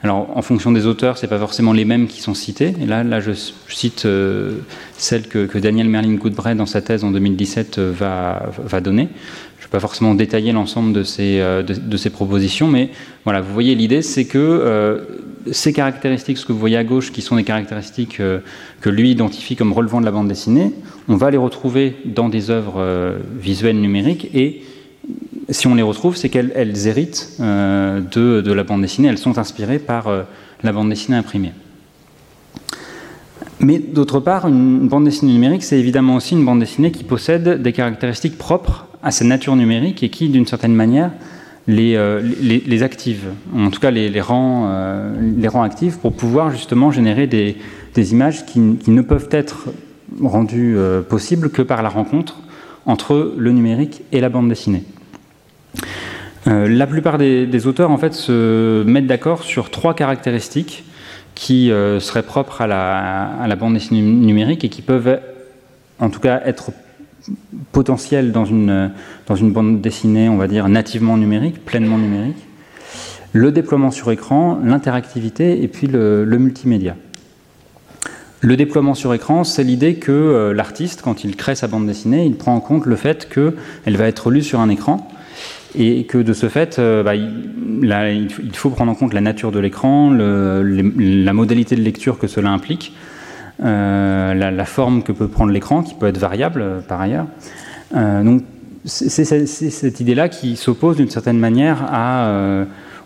alors, 0.04 0.36
en 0.36 0.42
fonction 0.42 0.70
des 0.70 0.86
auteurs, 0.86 1.18
ce 1.18 1.26
n'est 1.26 1.28
pas 1.28 1.38
forcément 1.38 1.72
les 1.72 1.84
mêmes 1.84 2.06
qui 2.06 2.20
sont 2.20 2.34
cités. 2.34 2.72
Et 2.80 2.86
là, 2.86 3.02
là 3.02 3.18
je, 3.18 3.32
cite 3.68 4.04
euh, 4.06 4.58
celle 4.96 5.26
que, 5.26 5.58
Daniel 5.58 5.88
Merlin 5.88 6.14
Goodbray, 6.14 6.54
dans 6.54 6.66
sa 6.66 6.82
thèse 6.82 7.02
en 7.02 7.10
2017, 7.10 7.78
euh, 7.78 7.92
va, 7.92 8.50
va 8.62 8.80
donner. 8.80 9.08
Je 9.58 9.64
ne 9.64 9.68
vais 9.68 9.72
pas 9.72 9.80
forcément 9.80 10.14
détailler 10.14 10.52
l'ensemble 10.52 10.92
de 10.92 11.02
ces, 11.02 11.40
euh, 11.40 11.62
de, 11.62 11.96
ces 11.96 12.10
propositions, 12.10 12.68
mais 12.68 12.90
voilà, 13.24 13.40
vous 13.40 13.52
voyez, 13.52 13.74
l'idée, 13.74 14.02
c'est 14.02 14.24
que 14.24 15.06
ces 15.50 15.72
caractéristiques, 15.72 16.38
ce 16.38 16.46
que 16.46 16.52
vous 16.52 16.58
voyez 16.58 16.76
à 16.76 16.84
gauche, 16.84 17.10
qui 17.12 17.22
sont 17.22 17.36
des 17.36 17.44
caractéristiques 17.44 18.20
que 18.80 18.90
lui 18.90 19.10
identifie 19.10 19.56
comme 19.56 19.72
relevant 19.72 20.00
de 20.00 20.04
la 20.04 20.12
bande 20.12 20.28
dessinée, 20.28 20.72
on 21.08 21.16
va 21.16 21.30
les 21.30 21.38
retrouver 21.38 21.96
dans 22.04 22.28
des 22.28 22.50
œuvres 22.50 23.16
visuelles 23.40 23.80
numériques 23.80 24.30
et 24.34 24.62
si 25.50 25.66
on 25.66 25.74
les 25.74 25.82
retrouve, 25.82 26.16
c'est 26.16 26.28
qu'elles 26.28 26.86
héritent 26.86 27.36
euh, 27.40 28.00
de, 28.00 28.52
la 28.52 28.64
bande 28.64 28.82
dessinée, 28.82 29.08
elles 29.08 29.18
sont 29.18 29.38
inspirées 29.38 29.78
par 29.78 30.08
euh, 30.08 30.22
la 30.62 30.72
bande 30.72 30.90
dessinée 30.90 31.16
imprimée. 31.16 31.52
Mais 33.60 33.78
d'autre 33.78 34.20
part, 34.20 34.46
une 34.46 34.88
bande 34.88 35.04
dessinée 35.04 35.32
numérique, 35.32 35.64
c'est 35.64 35.78
évidemment 35.78 36.16
aussi 36.16 36.34
une 36.34 36.44
bande 36.44 36.60
dessinée 36.60 36.92
qui 36.92 37.02
possède 37.02 37.62
des 37.62 37.72
caractéristiques 37.72 38.38
propres 38.38 38.87
à 39.02 39.10
sa 39.10 39.24
nature 39.24 39.56
numérique 39.56 40.02
et 40.02 40.08
qui, 40.08 40.28
d'une 40.28 40.46
certaine 40.46 40.74
manière, 40.74 41.10
les, 41.68 41.96
euh, 41.96 42.22
les, 42.40 42.82
active, 42.82 43.26
en 43.54 43.70
tout 43.70 43.78
cas 43.78 43.90
les, 43.90 44.08
les 44.08 44.20
rend, 44.22 44.68
euh, 44.70 45.14
les 45.36 45.48
rend 45.48 45.62
actives 45.62 45.98
pour 45.98 46.14
pouvoir 46.14 46.50
justement 46.50 46.90
générer 46.90 47.26
des, 47.26 47.56
des 47.94 48.12
images 48.12 48.46
qui, 48.46 48.58
ne 48.58 49.02
peuvent 49.02 49.28
être 49.30 49.68
rendues 50.22 50.76
euh, 50.78 51.02
possibles 51.02 51.50
que 51.50 51.60
par 51.60 51.82
la 51.82 51.90
rencontre 51.90 52.38
entre 52.86 53.34
le 53.36 53.52
numérique 53.52 54.00
et 54.12 54.20
la 54.20 54.30
bande 54.30 54.48
dessinée. 54.48 54.82
la 56.46 56.86
plupart 56.86 57.18
des, 57.18 57.44
des, 57.44 57.66
auteurs 57.66 57.90
en 57.90 57.98
fait 57.98 58.14
se 58.14 58.82
mettent 58.84 59.06
d'accord 59.06 59.42
sur 59.42 59.70
trois 59.70 59.92
caractéristiques 59.92 60.84
qui 61.34 61.68
seraient 62.00 62.22
propres 62.22 62.62
à 62.62 62.66
la, 62.66 63.26
à 63.42 63.46
la 63.46 63.56
bande 63.56 63.74
dessinée 63.74 64.00
numérique 64.00 64.64
et 64.64 64.70
qui 64.70 64.80
peuvent 64.80 65.20
en 65.98 66.08
tout 66.08 66.20
cas 66.20 66.40
être 66.46 66.70
potentiel 67.72 68.32
dans 68.32 68.44
une, 68.44 68.90
bande 69.28 69.80
dessinée, 69.80 70.28
on 70.28 70.36
va 70.36 70.48
dire, 70.48 70.68
nativement 70.68 71.16
numérique, 71.16 71.64
pleinement 71.64 71.98
numérique, 71.98 72.46
le 73.32 73.52
déploiement 73.52 73.90
sur 73.90 74.10
écran, 74.10 74.58
l'interactivité 74.64 75.62
et 75.62 75.68
puis 75.68 75.86
le, 75.86 76.24
multimédia. 76.24 76.96
Le 78.40 78.56
déploiement 78.56 78.94
sur 78.94 79.12
écran, 79.14 79.44
c'est 79.44 79.64
l'idée 79.64 79.96
que 79.96 80.12
euh, 80.12 80.54
l'artiste, 80.54 81.02
quand 81.02 81.24
il 81.24 81.34
crée 81.34 81.56
sa 81.56 81.66
bande 81.66 81.86
dessinée, 81.86 82.24
il 82.24 82.36
prend 82.36 82.54
en 82.54 82.60
compte 82.60 82.86
le 82.86 82.94
fait 82.94 83.28
qu'elle 83.28 83.96
va 83.96 84.06
être 84.06 84.30
lue 84.30 84.42
sur 84.42 84.60
un 84.60 84.68
écran 84.68 85.08
et 85.76 86.04
que 86.04 86.18
de 86.18 86.32
ce 86.32 86.48
fait, 86.48 86.78
euh, 86.78 87.02
bah, 87.02 87.16
il, 87.16 88.28
faut 88.54 88.70
prendre 88.70 88.90
en 88.92 88.94
compte 88.94 89.12
la 89.12 89.20
nature 89.20 89.52
de 89.52 89.58
l'écran, 89.58 90.10
la 90.10 91.32
modalité 91.32 91.76
de 91.76 91.82
lecture 91.82 92.18
que 92.18 92.26
cela 92.26 92.50
implique, 92.50 92.94
euh, 93.60 94.34
la, 94.34 94.64
forme 94.64 95.02
que 95.02 95.10
peut 95.10 95.26
prendre 95.26 95.50
l'écran, 95.50 95.82
qui 95.82 95.94
peut 95.94 96.06
être 96.06 96.18
variable 96.18 96.60
euh, 96.62 96.80
par 96.80 97.00
ailleurs. 97.00 97.26
Euh, 97.96 98.22
donc 98.22 98.42
c'est 98.84 99.24
cette 99.24 100.00
idée-là 100.00 100.28
qui 100.28 100.56
s'oppose 100.56 100.96
d'une 100.96 101.10
certaine 101.10 101.38
manière 101.38 101.84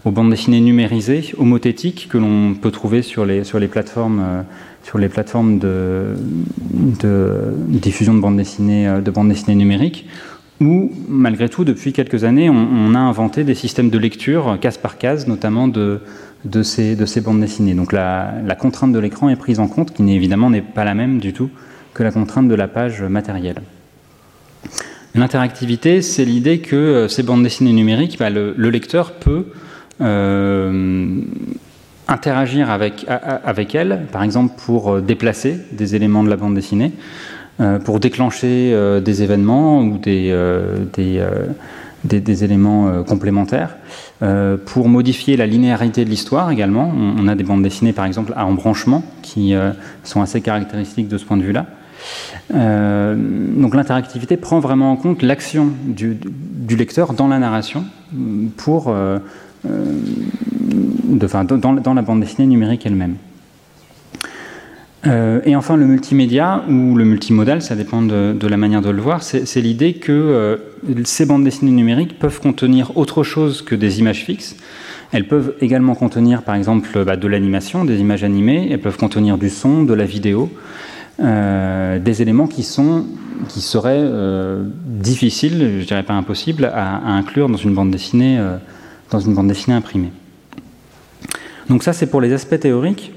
aux 0.05 0.11
bandes 0.11 0.31
dessinées 0.31 0.61
numérisées, 0.61 1.35
homothétiques, 1.39 2.09
que 2.11 2.19
l'on 2.19 2.55
peut 2.55 2.71
trouver 2.71 3.03
sur 3.03 3.25
les, 3.25 3.43
sur 3.43 3.59
les 3.59 3.67
plateformes, 3.69 4.45
sur 4.85 4.99
les 4.99 5.09
plateformes 5.09 5.59
de, 5.59 6.15
diffusion 7.69 8.15
de 8.15 8.21
bandes 8.21 8.37
dessinées, 8.37 9.01
de 9.03 9.11
bandes 9.11 9.31
dessinées 9.31 9.57
numériques, 9.57 10.07
où, 10.61 10.93
malgré 11.09 11.49
tout, 11.49 11.65
depuis 11.65 11.93
quelques 11.93 12.23
années, 12.23 12.49
on, 12.51 12.95
a 12.95 13.01
inventé 13.01 13.43
des 13.43 13.55
systèmes 13.55 13.91
de 13.91 13.99
lecture, 13.99 14.59
case 14.61 14.77
par 14.77 14.99
case, 14.99 15.27
notamment 15.27 15.67
de, 15.67 16.01
de 16.45 16.63
ces, 16.63 16.97
de 16.97 17.07
ces 17.07 17.21
bandes 17.21 17.41
dessinées. 17.41 17.75
Donc 17.75 17.93
la, 17.93 18.33
contrainte 18.59 18.93
de 18.93 18.99
l'écran 18.99 19.29
est 19.29 19.37
prise 19.37 19.61
en 19.61 19.69
compte, 19.69 19.93
qui 19.93 20.03
évidemment 20.11 20.51
n'est 20.51 20.63
pas 20.63 20.85
la 20.85 20.95
même 20.95 21.19
du 21.19 21.33
tout 21.33 21.51
que 21.95 22.03
la 22.03 22.11
contrainte 22.11 22.49
de 22.49 22.55
la 22.55 22.69
page 22.69 23.03
matérielle. 23.03 23.63
L'interactivité, 25.15 26.01
c'est 26.01 26.25
l'idée 26.25 26.61
que 26.61 26.77
euh, 26.77 27.09
ces 27.09 27.23
bandes 27.23 27.43
dessinées 27.43 27.73
numériques, 27.73 28.19
bah, 28.19 28.31
le, 28.31 28.55
lecteur 28.71 29.13
peut 29.13 29.47
euh, 30.01 31.21
interagir 32.09 32.71
avec, 32.71 33.05
elles, 33.75 34.07
par 34.11 34.23
exemple 34.23 34.55
pour 34.65 34.95
euh, 34.95 35.01
déplacer 35.01 35.59
des 35.73 35.95
éléments 35.95 36.25
de 36.25 36.31
la 36.31 36.37
bande 36.37 36.55
dessinée, 36.55 36.93
pour 37.85 38.01
déclencher 38.01 38.75
des 39.05 39.23
événements 39.23 39.83
ou 39.83 39.99
des 39.99 40.33
des, 42.05 42.45
éléments 42.45 42.89
euh, 42.89 43.03
complémentaires. 43.03 43.77
Euh, 44.23 44.57
pour 44.57 44.89
modifier 44.89 45.37
la 45.37 45.47
linéarité 45.47 46.05
de 46.05 46.11
l'histoire 46.11 46.51
également, 46.51 46.93
on, 46.95 47.29
a 47.29 47.35
des 47.35 47.45
bandes 47.45 47.63
dessinées 47.63 47.93
par 47.93 48.05
exemple 48.05 48.33
à 48.37 48.47
embranchement 48.47 49.03
qui 49.23 49.55
euh, 49.55 49.73
sont 50.05 50.21
assez 50.21 50.41
caractéristiques 50.41 51.09
de 51.09 51.19
ce 51.19 51.25
point 51.25 51.37
de 51.37 51.43
vue-là. 51.43 51.67
donc 52.51 53.75
l'interactivité 53.75 54.37
prend 54.37 54.61
vraiment 54.61 54.93
en 54.93 54.97
compte 54.97 55.23
l'action 55.23 55.69
du, 55.87 56.19
lecteur 56.77 57.13
dans 57.13 57.29
la 57.29 57.39
narration 57.39 57.85
pour, 58.57 58.93
dans, 59.65 61.95
la 61.95 62.03
bande 62.03 62.21
dessinée 62.21 62.49
numérique 62.49 62.87
elle-même. 62.87 63.17
Euh, 65.07 65.41
et 65.45 65.57
enfin, 65.57 65.77
le 65.77 65.85
multimédia 65.85 66.63
ou 66.69 66.95
le 66.95 67.05
multimodal, 67.05 67.61
ça 67.61 67.75
dépend 67.75 68.03
de, 68.03 68.47
la 68.47 68.57
manière 68.57 68.83
de 68.83 68.91
le 68.91 69.03
voir, 69.03 69.23
c'est 69.23 69.61
l'idée 69.61 69.95
que 69.95 70.13
euh, 70.13 70.57
ces 71.05 71.27
bandes 71.27 71.45
dessinées 71.45 71.73
numériques 71.73 72.19
peuvent 72.19 72.41
contenir 72.41 72.97
autre 72.97 73.25
chose 73.25 73.63
que 73.63 73.75
des 73.75 73.99
images 73.99 74.25
fixes. 74.25 74.57
Elles 75.11 75.27
peuvent 75.27 75.55
également 75.61 75.95
contenir, 75.95 76.43
par 76.43 76.55
exemple, 76.55 77.05
bah, 77.05 77.17
de 77.17 77.29
l'animation, 77.29 77.85
des 77.85 77.99
images 77.99 78.25
animées. 78.25 78.69
Elles 78.71 78.81
peuvent 78.81 78.97
contenir 78.97 79.39
du 79.39 79.51
son, 79.51 79.83
de 79.83 79.93
la 79.93 80.05
vidéo, 80.05 80.51
euh, 81.21 81.99
des 81.99 82.23
éléments 82.23 82.47
qui 82.47 82.63
sont 82.63 83.07
qui 83.49 83.61
seraient 83.61 84.09
difficiles, 84.87 85.79
je 85.81 85.85
dirais 85.85 86.05
pas 86.05 86.13
impossibles, 86.13 86.65
à, 86.67 86.99
à, 86.99 87.11
inclure 87.11 87.49
dans 87.49 87.57
une 87.57 87.75
bande 87.75 87.91
dessinée, 87.91 88.41
dans 89.11 89.19
une 89.19 89.35
bande 89.35 89.49
dessinée 89.49 89.75
imprimée. 89.75 90.13
Donc 91.69 91.83
ça, 91.83 91.93
c'est 91.93 92.07
pour 92.07 92.21
les 92.21 92.33
aspects 92.33 92.61
théoriques. 92.61 93.13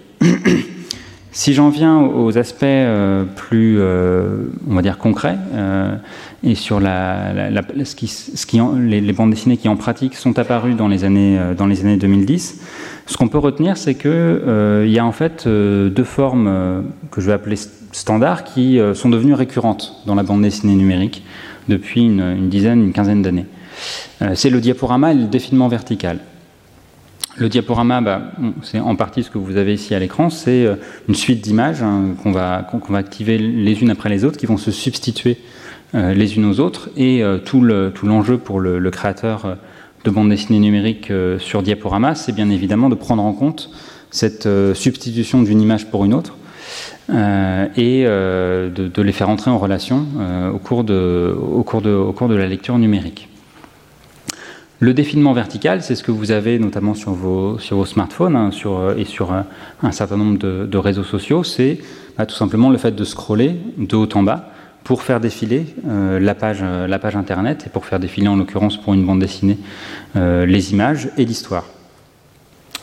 Si 1.38 1.54
j'en 1.54 1.67
viens 1.67 2.00
aux 2.00 2.38
aspects 2.38 2.63
euh, 2.63 3.26
plus, 3.26 3.76
euh, 3.78 4.45
on 4.69 4.74
va 4.74 4.82
dire, 4.82 4.98
concrets, 4.98 5.38
euh, 5.54 5.93
et 6.45 6.56
sur 6.56 6.80
la, 6.80 7.52
ce 7.84 7.93
qui, 7.93 8.08
ce 8.08 8.45
qui 8.45 8.62
les, 8.78 9.12
bandes 9.12 9.32
dessinées 9.32 9.58
qui 9.58 9.67
en 9.67 9.76
pratique 9.76 10.15
sont 10.15 10.39
apparues 10.39 10.76
dans 10.76 10.88
les 10.88 11.04
années, 11.04 11.38
dans 11.58 11.67
les 11.67 11.82
années 11.82 11.98
2010, 11.98 12.62
ce 13.06 13.17
qu'on 13.17 13.28
peut 13.28 13.38
retenir, 13.38 13.76
c'est 13.76 13.95
qu'il 13.95 14.88
y 14.88 14.98
a 14.98 15.06
en 15.06 15.12
fait 15.12 15.45
deux 15.45 16.04
formes 16.06 16.86
que 17.12 17.19
je 17.19 17.28
vais 17.28 17.34
appeler 17.34 17.58
standards 17.91 18.45
qui 18.45 18.80
sont 18.93 19.10
devenues 19.10 19.34
récurrentes 19.34 20.04
dans 20.06 20.15
la 20.15 20.24
bande 20.24 20.41
dessinée 20.41 20.76
numérique 20.76 21.26
depuis 21.67 22.06
une, 22.06 22.21
une 22.21 22.48
dizaine, 22.48 22.82
une 22.82 22.93
quinzaine 22.93 23.21
d'années. 23.21 23.48
c'est 24.36 24.50
le 24.50 24.62
diaporama 24.62 25.12
et 25.12 25.15
le 25.15 25.26
défilement 25.26 25.67
vertical. 25.67 26.19
Le 27.38 27.50
diaporama, 27.50 28.00
bah, 28.00 28.21
c'est 28.62 28.80
en 28.80 28.95
partie 28.95 29.21
ce 29.21 29.30
que 29.30 29.38
vous 29.38 29.58
avez 29.58 29.74
ici 29.74 29.93
à 29.93 30.00
l'écran, 30.00 30.30
c'est 30.30 30.65
euh, 30.65 30.76
une 31.10 31.15
suite 31.15 31.41
d'images 31.41 31.84
hein, 31.84 32.15
qu'on 32.24 32.32
va, 32.32 32.65
va, 32.89 32.98
activer 32.98 33.38
les 33.38 33.82
unes 33.82 33.89
après 33.89 34.08
les 34.08 34.24
autres, 34.24 34.38
qui 34.38 34.45
vont 34.45 34.56
se 34.56 34.71
substituer 34.71 35.38
euh, 35.95 36.13
les 36.13 36.38
unes 36.38 36.45
aux 36.45 36.62
autres, 36.62 36.89
et 36.95 37.21
euh, 37.21 37.38
tout 37.38 37.62
l'enjeu 37.62 38.38
pour 38.38 38.62
le, 38.62 38.89
créateur 38.89 39.58
de 40.06 40.10
bande 40.10 40.30
dessinée 40.30 40.60
numérique 40.60 41.12
sur 41.39 41.62
diaporama, 41.62 42.15
c'est 42.15 42.32
bien 42.32 42.50
évidemment 42.50 42.89
de 42.89 42.95
prendre 42.95 43.24
en 43.24 43.34
compte 43.34 43.69
cette 44.12 44.48
substitution 44.74 45.41
d'une 45.41 45.60
image 45.60 45.88
pour 45.88 46.06
une 46.06 46.13
autre, 46.13 46.38
et 47.10 48.04
de, 48.06 49.02
les 49.02 49.12
faire 49.12 49.30
entrer 49.30 49.52
en 49.52 49.58
relation 49.58 50.06
au 50.54 50.60
cours, 50.60 50.84
de, 50.84 51.36
au, 51.36 51.63
cours 51.63 51.82
de, 51.82 51.89
au 51.89 52.13
cours 52.13 52.30
de 52.30 52.36
la 52.36 52.48
lecture 52.48 52.78
numérique. 52.78 53.28
Le 54.79 54.93
défilement 54.93 55.31
vertical, 55.31 55.81
c'est 55.81 55.95
ce 55.95 56.03
que 56.03 56.11
vous 56.11 56.31
avez 56.31 56.59
notamment 56.59 56.95
sur 56.95 57.11
vos, 57.13 57.57
smartphones 57.85 58.35
hein, 58.35 58.49
euh, 58.65 58.97
et 58.97 59.05
sur 59.05 59.31
un, 59.31 59.91
certain 59.91 60.17
nombre 60.17 60.38
de, 60.38 60.77
réseaux 60.77 61.03
sociaux. 61.03 61.43
C'est 61.43 61.79
bah, 62.17 62.25
tout 62.25 62.35
simplement 62.35 62.69
le 62.69 62.77
fait 62.77 62.93
de 62.93 63.03
scroller 63.05 63.55
de 63.77 63.95
haut 63.95 64.09
en 64.13 64.23
bas 64.23 64.49
pour 64.83 65.01
faire 65.01 65.19
défiler 65.19 65.65
euh, 65.88 66.19
la, 66.19 66.35
page, 66.35 66.59
euh, 66.61 66.88
Internet 67.15 67.63
et 67.67 67.69
pour 67.69 67.85
faire 67.85 67.99
défiler 67.99 68.27
en 68.27 68.35
l'occurrence 68.35 68.77
pour 68.77 68.93
une 68.93 69.05
bande 69.05 69.19
dessinée 69.19 69.57
les 70.15 70.71
images 70.71 71.09
et 71.17 71.25
l'histoire. 71.25 71.65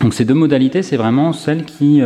Donc 0.01 0.15
ces 0.15 0.25
deux 0.25 0.35
modalités, 0.35 0.83
c'est 0.83 0.97
vraiment 0.97 1.33
celles 1.33 1.65
qui, 1.65 2.03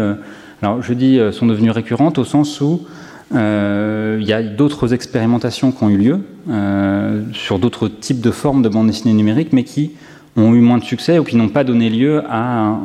alors 0.63 0.83
je 0.83 0.93
dis, 0.93 1.19
sont 1.33 1.47
devenues 1.47 1.71
récurrentes 1.71 2.19
au 2.19 2.25
sens 2.25 2.61
où 2.61 2.83
euh, 2.85 2.87
il 3.33 4.27
y 4.27 4.33
a 4.33 4.43
d'autres 4.43 4.95
expérimentations 4.95 5.73
qui 5.73 5.85
ont 5.85 5.91
eu 5.91 5.97
lieu 5.97 6.21
euh, 6.49 7.23
sur 7.33 7.59
d'autres 7.59 7.89
types 7.89 8.21
de 8.21 8.31
formes 8.31 8.63
de 8.63 8.69
bande 8.69 8.87
dessinée 8.87 9.15
numérique, 9.15 9.53
mais 9.53 9.65
qui 9.65 9.93
ont 10.37 10.55
eu 10.55 10.61
moins 10.61 10.79
de 10.79 10.85
succès 10.85 11.19
ou 11.19 11.25
qui 11.25 11.37
n'ont 11.37 11.49
pas 11.49 11.65
donné 11.65 11.91
lieu 11.91 12.23
à, 12.29 12.79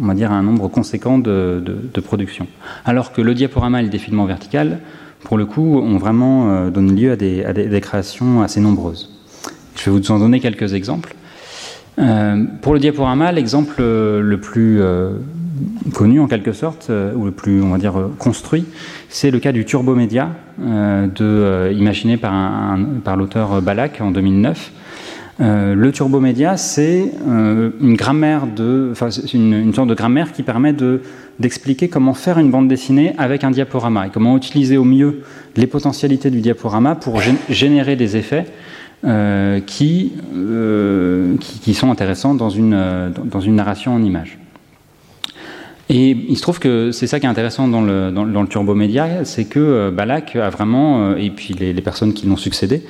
on 0.00 0.06
va 0.06 0.14
dire, 0.14 0.30
un 0.30 0.42
nombre 0.42 0.68
conséquent 0.68 1.18
de, 1.18 1.62
productions. 2.04 2.46
Alors 2.84 3.12
que 3.12 3.20
le 3.20 3.34
diaporama 3.34 3.80
et 3.80 3.84
le 3.84 3.88
défilement 3.88 4.26
vertical, 4.26 4.78
pour 5.24 5.36
le 5.36 5.46
coup, 5.46 5.78
ont 5.78 5.98
vraiment 5.98 6.50
euh, 6.50 6.70
donné 6.70 6.92
lieu 6.92 7.12
à 7.12 7.16
des, 7.16 7.80
créations 7.80 8.42
assez 8.42 8.60
nombreuses. 8.60 9.18
Je 9.74 9.90
vais 9.90 9.98
vous 9.98 10.10
en 10.12 10.18
donner 10.18 10.38
quelques 10.40 10.74
exemples. 10.74 11.14
pour 12.62 12.74
le 12.74 12.80
diaporama, 12.80 13.32
l'exemple 13.32 13.82
le 13.82 14.38
plus 14.40 14.80
connu 15.92 16.20
en 16.20 16.26
quelque 16.26 16.52
sorte, 16.52 16.88
euh, 16.90 17.14
ou 17.14 17.24
le 17.24 17.30
plus, 17.30 17.62
on 17.62 17.70
va 17.70 17.78
dire, 17.78 17.98
euh, 17.98 18.14
construit, 18.18 18.64
c'est 19.08 19.30
le 19.30 19.38
cas 19.38 19.52
du 19.52 19.64
turbomédia, 19.64 20.30
euh, 20.60 21.06
de, 21.06 21.72
imaginé 21.74 22.16
par, 22.16 23.16
l'auteur 23.16 23.62
Balak 23.62 24.00
en 24.00 24.10
2009. 24.10 24.72
le 25.40 25.90
turbomédia, 25.90 26.56
c'est 26.56 27.12
une 27.26 27.94
grammaire 27.94 28.46
de, 28.46 28.92
une, 29.34 29.72
sorte 29.74 29.88
de 29.88 29.94
grammaire 29.94 30.32
qui 30.32 30.42
permet 30.42 30.72
de, 30.72 31.02
d'expliquer 31.38 31.88
comment 31.88 32.14
faire 32.14 32.38
une 32.38 32.50
bande 32.50 32.68
dessinée 32.68 33.14
avec 33.18 33.44
un 33.44 33.50
diaporama 33.50 34.06
et 34.06 34.10
comment 34.10 34.36
utiliser 34.36 34.76
au 34.76 34.84
mieux 34.84 35.22
les 35.56 35.66
potentialités 35.66 36.30
du 36.30 36.40
diaporama 36.40 36.96
pour 36.96 37.20
générer 37.48 37.96
des 37.96 38.16
effets 38.16 38.46
qui, 39.66 40.12
qui, 41.40 41.60
qui, 41.60 41.74
sont 41.74 41.90
intéressants 41.90 42.34
dans 42.34 42.50
une, 42.50 43.12
dans 43.24 43.40
une 43.40 43.54
narration 43.54 43.94
en 43.94 44.02
images. 44.02 44.38
Et 45.90 46.10
il 46.10 46.36
se 46.36 46.42
trouve 46.42 46.58
que 46.58 46.92
c'est 46.92 47.06
ça 47.06 47.18
qui 47.18 47.24
est 47.24 47.28
intéressant 47.28 47.66
dans 47.66 47.80
le, 47.80 48.10
dans, 48.10 48.24
le 48.24 48.48
turbomédia, 48.48 49.24
c'est 49.24 49.46
que 49.46 49.58
euh, 49.58 49.90
Balak 49.90 50.36
a 50.36 50.50
vraiment, 50.50 51.00
euh, 51.00 51.16
et 51.16 51.30
puis 51.30 51.54
les, 51.54 51.72
personnes 51.80 52.12
qui 52.12 52.26
l'ont 52.26 52.36
succédé, 52.36 52.82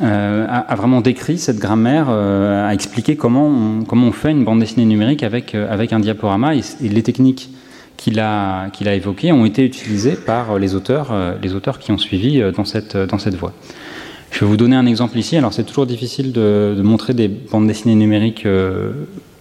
euh, 0.00 0.46
a, 0.48 0.74
vraiment 0.76 1.00
décrit 1.00 1.38
cette 1.38 1.58
grammaire, 1.58 2.08
a 2.08 2.72
expliqué 2.72 3.16
comment 3.16 3.48
on, 3.48 3.84
comment 3.84 4.06
on 4.06 4.12
fait 4.12 4.30
une 4.30 4.44
bande 4.44 4.60
dessinée 4.60 4.84
numérique 4.84 5.24
avec, 5.24 5.54
avec 5.54 5.92
un 5.92 5.98
diaporama 5.98 6.54
et, 6.54 6.62
les 6.82 7.02
techniques 7.02 7.50
qu'il 7.96 8.20
a, 8.20 8.70
qu'il 8.70 8.88
a 8.88 8.94
évoquées 8.94 9.32
ont 9.32 9.44
été 9.44 9.64
utilisées 9.64 10.14
par 10.14 10.58
les 10.58 10.74
auteurs, 10.74 11.12
les 11.42 11.54
auteurs 11.54 11.78
qui 11.80 11.90
ont 11.90 11.98
suivi 11.98 12.40
dans 12.56 12.64
cette, 12.64 12.96
dans 12.96 13.18
cette 13.18 13.34
voie. 13.34 13.52
Je 14.30 14.40
vais 14.40 14.46
vous 14.46 14.56
donner 14.56 14.76
un 14.76 14.86
exemple 14.86 15.18
ici. 15.18 15.36
Alors 15.36 15.52
c'est 15.52 15.64
toujours 15.64 15.86
difficile 15.86 16.32
de, 16.32 16.80
montrer 16.82 17.12
des 17.12 17.28
bandes 17.28 17.66
dessinées 17.66 17.96
numériques 17.96 18.46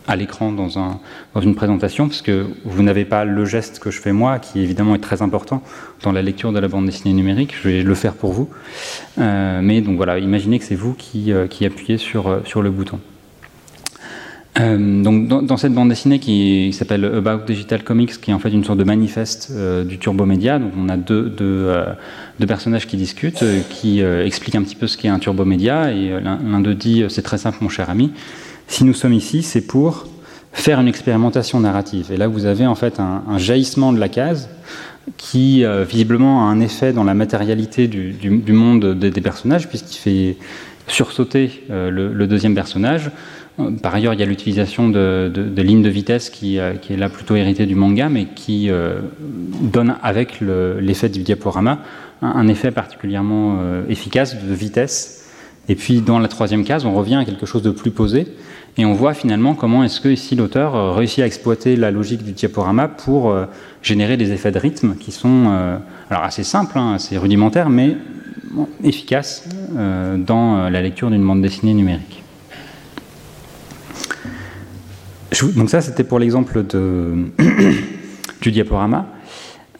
à 0.10 0.16
l'écran 0.16 0.52
dans, 0.52 0.80
un, 0.80 1.00
dans 1.36 1.42
une 1.42 1.54
présentation, 1.54 2.08
parce 2.08 2.24
que 2.24 2.48
vous 2.66 2.82
n'avez 2.82 3.06
pas 3.06 3.26
le 3.26 3.46
geste 3.46 3.78
que 3.78 3.92
je 3.92 4.02
fais 4.02 4.12
moi, 4.12 4.40
qui 4.40 4.60
évidemment 4.60 4.96
est 4.96 5.00
très 5.00 5.22
important 5.22 5.62
dans 6.02 6.12
la 6.12 6.24
lecture 6.24 6.52
de 6.52 6.58
la 6.58 6.68
bande 6.68 6.88
dessinée 6.88 7.14
numérique. 7.14 7.54
Je 7.62 7.70
vais 7.70 7.84
le 7.84 7.94
faire 7.94 8.16
pour 8.16 8.34
vous. 8.34 8.50
Euh, 9.20 9.62
mais 9.62 9.82
donc 9.82 9.98
voilà, 9.98 10.18
imaginez 10.18 10.58
que 10.58 10.66
c'est 10.66 10.76
vous 10.76 10.96
qui, 10.96 11.32
euh, 11.32 11.46
appuyez 11.46 12.00
sur, 12.00 12.28
euh, 12.28 12.40
sur 12.44 12.64
le 12.64 12.72
bouton. 12.72 13.00
donc 14.58 15.28
dans, 15.28 15.58
cette 15.58 15.74
bande 15.74 15.90
dessinée 15.90 16.18
qui, 16.18 16.74
s'appelle 16.74 17.06
About 17.06 17.46
Digital 17.46 17.84
Comics, 17.84 18.20
qui 18.20 18.32
est 18.32 18.34
en 18.34 18.40
fait 18.40 18.50
une 18.50 18.64
sorte 18.64 18.80
de 18.80 18.84
manifeste 18.84 19.54
du 19.86 20.00
Turbo 20.00 20.26
Média, 20.26 20.58
donc 20.58 20.74
on 20.78 20.90
a 20.90 20.98
deux, 20.98 21.30
deux, 21.30 22.48
personnages 22.48 22.88
qui 22.88 22.98
discutent, 22.98 23.46
qui 23.70 24.02
expliquent 24.02 24.56
un 24.56 24.64
petit 24.64 24.76
peu 24.76 24.88
ce 24.88 24.98
qu'est 24.98 25.08
un 25.08 25.20
Turbo 25.20 25.46
Média, 25.46 25.94
et 25.94 26.20
l'un 26.20 26.60
d'eux 26.60 26.76
dit 26.76 27.06
c'est 27.08 27.22
très 27.22 27.38
simple 27.38 27.60
mon 27.62 27.70
cher 27.70 27.90
ami, 27.90 28.12
si 28.70 28.84
nous 28.84 28.94
sommes 28.94 29.14
ici, 29.14 29.42
c'est 29.42 29.66
pour 29.66 30.08
faire 30.54 30.80
une 30.80 30.88
expérimentation 30.88 31.60
narrative. 31.60 32.12
Et 32.12 32.18
là, 32.18 32.28
vous 32.28 32.46
avez 32.46 32.68
en 32.68 32.76
fait 32.76 33.00
un, 33.00 33.38
jaillissement 33.38 33.92
de 33.92 34.00
la 34.00 34.10
case 34.10 34.48
qui 35.18 35.66
euh, 35.66 35.84
visiblement 35.84 36.48
a 36.48 36.52
un 36.52 36.60
effet 36.60 36.94
dans 36.94 37.04
la 37.04 37.16
matérialité 37.16 37.88
du, 37.88 38.54
monde 38.54 38.94
des, 38.94 39.22
personnages, 39.22 39.68
puisqu'il 39.68 39.98
fait 39.98 40.38
sursauter 40.88 41.64
euh, 41.72 41.90
le, 41.90 42.28
deuxième 42.28 42.54
personnage. 42.54 43.10
Euh, 43.60 43.72
par 43.72 43.96
ailleurs, 43.96 44.14
il 44.14 44.20
y 44.20 44.24
a 44.24 44.28
l'utilisation 44.28 44.88
de, 44.88 45.32
lignes 45.58 45.82
de 45.82 45.90
vitesse 45.90 46.30
qui, 46.30 46.58
est 46.58 46.98
là 46.98 47.10
plutôt 47.10 47.36
héritée 47.36 47.66
du 47.66 47.76
manga, 47.76 48.08
mais 48.08 48.28
qui 48.36 48.70
donne 49.62 49.96
avec 50.04 50.42
l'effet 50.42 51.10
du 51.10 51.24
diaporama 51.24 51.80
un 52.22 52.48
effet 52.48 52.70
particulièrement 52.70 53.58
efficace 53.90 54.36
de 54.36 54.54
vitesse. 54.54 55.19
Et 55.68 55.76
puis 55.76 56.02
dans 56.02 56.20
la 56.20 56.28
troisième 56.28 56.64
case, 56.64 56.86
on 56.86 56.94
revient 56.94 57.16
à 57.16 57.26
quelque 57.26 57.46
chose 57.46 57.62
de 57.62 57.72
plus 57.72 57.92
posé, 57.92 58.28
et 58.78 58.86
on 58.86 58.94
voit 58.94 59.14
finalement 59.14 59.56
comment 59.56 59.84
est-ce 59.84 60.00
que 60.00 60.10
ici 60.10 60.36
l'auteur 60.36 60.76
euh, 60.76 60.92
réussit 60.94 61.20
à 61.20 61.26
exploiter 61.26 61.76
la 61.76 61.92
logique 61.92 62.24
du 62.24 62.32
diaporama 62.32 62.88
pour 62.88 63.30
euh, 63.30 63.46
générer 63.82 64.16
des 64.16 64.32
effets 64.32 64.52
de 64.52 64.60
rythme 64.60 64.96
qui 64.96 65.12
sont 65.12 65.48
euh, 65.50 65.78
alors 66.10 66.24
assez 66.24 66.44
simples, 66.44 66.78
hein, 66.78 66.94
assez 66.94 67.18
rudimentaires, 67.18 67.70
mais 67.70 67.98
efficaces 68.84 69.48
dans 69.76 70.70
la 70.70 70.82
lecture 70.82 71.12
d'une 71.12 71.24
bande 71.24 71.44
dessinée 71.44 71.76
numérique. 71.76 72.24
donc 75.56 75.70
ça, 75.70 75.82
c'était 75.82 76.04
pour 76.04 76.18
l'exemple 76.18 76.64
du 78.42 78.52
diaporama. 78.52 79.06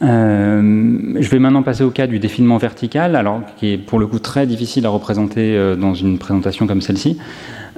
Je 0.02 1.28
vais 1.28 1.38
maintenant 1.38 1.62
passer 1.62 1.84
au 1.84 1.90
cas 1.90 2.06
du 2.06 2.18
défilement 2.18 2.56
vertical, 2.56 3.16
alors 3.16 3.42
qui 3.58 3.72
est 3.72 3.78
pour 3.78 3.98
le 3.98 4.06
coup 4.06 4.18
très 4.18 4.46
difficile 4.46 4.86
à 4.86 4.88
représenter 4.88 5.76
dans 5.76 5.94
une 5.94 6.18
présentation 6.18 6.66
comme 6.66 6.80
celle-ci. 6.80 7.18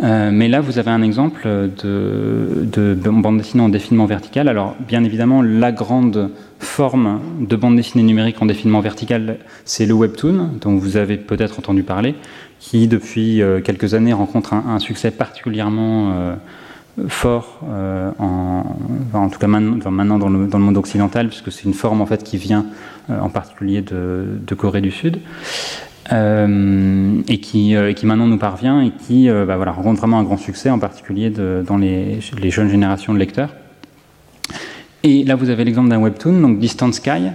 Euh, 0.02 0.30
mais 0.32 0.48
là, 0.48 0.60
vous 0.60 0.78
avez 0.78 0.90
un 0.90 1.02
exemple 1.02 1.46
de, 1.46 2.94
bande 2.94 3.38
dessinée 3.38 3.62
en 3.62 3.68
défilement 3.68 4.06
vertical. 4.06 4.48
Alors, 4.48 4.74
bien 4.86 5.04
évidemment, 5.04 5.42
la 5.42 5.72
grande 5.72 6.30
forme 6.58 7.20
de 7.40 7.56
bande 7.56 7.76
dessinée 7.76 8.02
numérique 8.02 8.40
en 8.40 8.46
défilement 8.46 8.80
vertical, 8.80 9.38
c'est 9.64 9.86
le 9.86 9.94
webtoon, 9.94 10.50
dont 10.60 10.76
vous 10.76 10.96
avez 10.96 11.16
peut-être 11.16 11.58
entendu 11.58 11.82
parler, 11.82 12.14
qui 12.58 12.88
depuis 12.88 13.42
euh, 13.42 13.60
quelques 13.60 13.94
années 13.94 14.12
rencontre 14.12 14.54
un, 14.54 14.78
succès 14.78 15.10
particulièrement 15.10 16.12
euh, 16.98 17.08
fort, 17.08 17.60
en, 18.18 19.28
tout 19.30 19.38
cas 19.38 19.46
maintenant, 19.46 20.18
dans, 20.18 20.28
le, 20.28 20.58
monde 20.58 20.76
occidental, 20.76 21.28
puisque 21.28 21.52
c'est 21.52 21.64
une 21.64 21.74
forme 21.74 22.00
en 22.00 22.06
fait 22.06 22.22
qui 22.22 22.36
vient 22.36 22.66
en 23.08 23.28
particulier 23.28 23.82
de 23.82 24.54
Corée 24.54 24.80
du 24.80 24.90
Sud. 24.90 25.20
Euh, 26.10 27.22
et, 27.28 27.38
qui, 27.38 27.76
euh, 27.76 27.92
qui, 27.92 28.06
maintenant 28.06 28.26
nous 28.26 28.38
parvient 28.38 28.82
et 28.82 28.90
qui 28.90 29.30
euh, 29.30 29.46
bah, 29.46 29.56
voilà, 29.56 29.70
rencontre 29.70 30.00
vraiment 30.00 30.18
un 30.18 30.24
grand 30.24 30.36
succès, 30.36 30.68
en 30.68 30.80
particulier 30.80 31.30
de, 31.30 31.64
dans 31.66 31.78
les, 31.78 32.18
les, 32.40 32.50
jeunes 32.50 32.68
générations 32.68 33.14
de 33.14 33.18
lecteurs. 33.18 33.50
Et 35.04 35.22
là, 35.22 35.36
vous 35.36 35.48
avez 35.48 35.64
l'exemple 35.64 35.88
d'un 35.88 36.00
webtoon, 36.00 36.40
donc 36.40 36.58
Distant 36.58 36.90
Sky, 36.92 37.30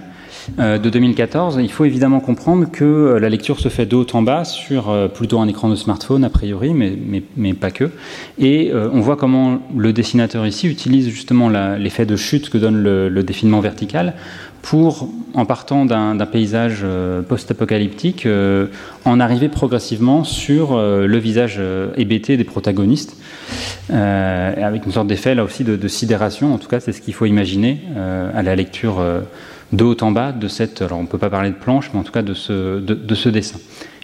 de 0.56 0.90
2014. 0.90 1.58
Il 1.60 1.70
faut 1.70 1.84
évidemment 1.84 2.20
comprendre 2.20 2.70
que 2.70 3.18
la 3.20 3.28
lecture 3.28 3.60
se 3.60 3.68
fait 3.68 3.86
de 3.86 3.98
en 4.12 4.22
bas 4.22 4.44
sur 4.44 5.10
plutôt 5.12 5.40
un 5.40 5.48
écran 5.48 5.68
de 5.68 5.74
smartphone, 5.74 6.24
a 6.24 6.30
priori, 6.30 6.72
mais, 6.72 6.96
mais, 7.36 7.54
pas 7.54 7.70
que. 7.70 7.90
Et 8.38 8.72
on 8.72 9.00
voit 9.00 9.16
comment 9.16 9.60
le 9.76 9.92
dessinateur 9.92 10.46
ici 10.46 10.68
utilise 10.68 11.08
justement 11.08 11.48
l'effet 11.48 12.06
de 12.06 12.16
chute 12.16 12.48
que 12.48 12.58
donne 12.58 12.82
le, 12.82 13.08
le 13.08 13.22
défilement 13.22 13.60
vertical 13.60 14.14
pour, 14.62 15.08
en 15.34 15.46
partant 15.46 15.84
d'un 15.84 16.26
paysage 16.26 16.80
euh, 16.82 17.22
post-apocalyptique, 17.22 18.26
euh, 18.26 18.66
en 19.04 19.20
arriver 19.20 19.48
progressivement 19.48 20.24
sur 20.24 20.72
euh, 20.72 21.06
le 21.06 21.18
visage 21.18 21.60
hébété 21.96 22.36
des 22.36 22.44
protagonistes, 22.44 23.16
avec 23.90 24.84
une 24.84 24.92
sorte 24.92 25.06
d'effet 25.06 25.34
là 25.34 25.44
aussi 25.44 25.64
de, 25.64 25.88
sidération, 25.88 26.52
en 26.52 26.58
tout 26.58 26.68
cas 26.68 26.80
c'est 26.80 26.92
ce 26.92 27.00
qu'il 27.00 27.14
faut 27.14 27.24
imaginer 27.24 27.80
à 28.34 28.42
la 28.42 28.54
lecture 28.54 29.02
de 29.72 29.84
haut 29.84 29.96
en 30.02 30.10
bas 30.10 30.32
de 30.32 30.48
cette, 30.48 30.82
alors 30.82 30.98
on 30.98 31.02
ne 31.02 31.06
peut 31.06 31.18
pas 31.18 31.30
parler 31.30 31.50
de 31.50 31.54
planche, 31.54 31.90
mais 31.92 32.00
en 32.00 32.02
tout 32.02 32.12
cas 32.12 32.22
de 32.22 32.34
ce, 32.34 32.80
de, 32.80 33.14
ce 33.14 33.28
dessin. 33.28 33.58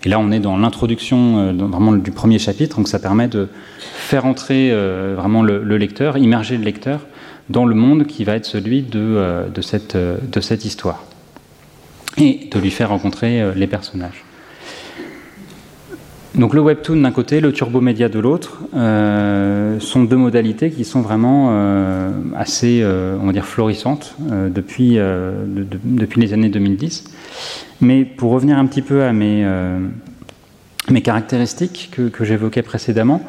Et 0.05 0.09
là 0.09 0.18
on 0.18 0.31
est 0.31 0.40
dans 0.40 0.57
l'introduction 0.57 1.55
vraiment 1.55 1.92
du 1.92 2.11
premier 2.11 2.38
chapitre, 2.38 2.77
donc 2.77 2.88
ça 2.88 2.98
permet 2.98 3.29
de 3.29 3.48
faire 3.79 4.27
entrer 4.27 4.70
vraiment 5.16 5.42
le, 5.42 5.62
le 5.62 5.79
lecteur, 5.79 6.18
immerger 6.18 6.59
le 6.59 6.64
lecteur 6.64 7.00
dans 7.48 7.64
le 7.64 7.74
monde 7.74 8.07
qui 8.07 8.24
va 8.24 8.37
être 8.37 8.46
celui 8.46 8.83
de, 8.83 9.00
euh, 9.00 9.48
de, 9.48 9.61
cette, 9.61 9.96
euh, 9.96 10.18
de 10.22 10.40
cette 10.40 10.64
histoire. 10.64 11.03
Et 12.16 12.48
de 12.50 12.59
lui 12.59 12.70
faire 12.70 12.90
rencontrer 12.90 13.42
euh, 13.42 13.53
les 13.55 13.66
personnages. 13.66 14.24
Donc 16.35 16.53
le 16.53 16.61
webtoon 16.61 16.97
d'un 16.97 17.12
côté, 17.12 17.40
le 17.40 17.53
turbomédia 17.53 18.09
de 18.09 18.18
l'autre, 18.18 18.59
sont 19.81 20.03
deux 20.05 20.16
modalités 20.16 20.70
qui 20.70 20.85
sont 20.85 21.01
vraiment 21.01 21.57
assez, 22.37 22.85
on 22.85 23.27
va 23.27 23.33
dire, 23.33 23.44
florissantes 23.44 24.16
depuis, 24.18 24.99
depuis 24.99 26.20
les 26.20 26.33
années 26.33 26.49
2010. 26.49 27.05
Mais 27.81 28.05
pour 28.05 28.33
revenir 28.33 28.59
un 28.59 28.66
petit 28.66 28.83
peu 28.83 29.05
à 29.05 29.12
mes, 29.12 29.47
mes 30.90 31.03
caractéristiques 31.03 31.90
que, 31.92 32.09
que 32.09 32.25
j'évoquais 32.25 32.62
précédemment, 32.62 33.23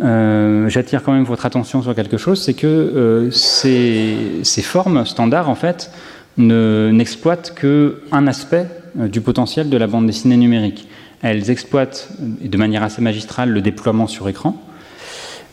euh, 0.00 0.68
j'attire 0.68 1.02
quand 1.02 1.12
même 1.12 1.24
votre 1.24 1.44
attention 1.46 1.82
sur 1.82 1.94
quelque 1.94 2.18
chose, 2.18 2.40
c'est 2.40 2.54
que 2.54 2.66
euh, 2.66 3.30
ces, 3.30 4.62
formes 4.62 5.04
standards, 5.04 5.48
en 5.48 5.54
fait, 5.54 5.90
n'exploitent 6.36 7.54
qu'un 7.54 8.26
aspect 8.26 8.66
euh, 8.98 9.08
du 9.08 9.20
potentiel 9.20 9.68
de 9.68 9.76
la 9.76 9.86
bande 9.86 10.06
dessinée 10.06 10.36
numérique. 10.36 10.88
Elles 11.22 11.50
exploitent 11.50 12.10
de 12.20 12.56
manière 12.56 12.82
assez 12.82 13.02
magistrale 13.02 13.50
le 13.50 13.60
déploiement 13.60 14.06
sur 14.06 14.28
écran. 14.28 14.54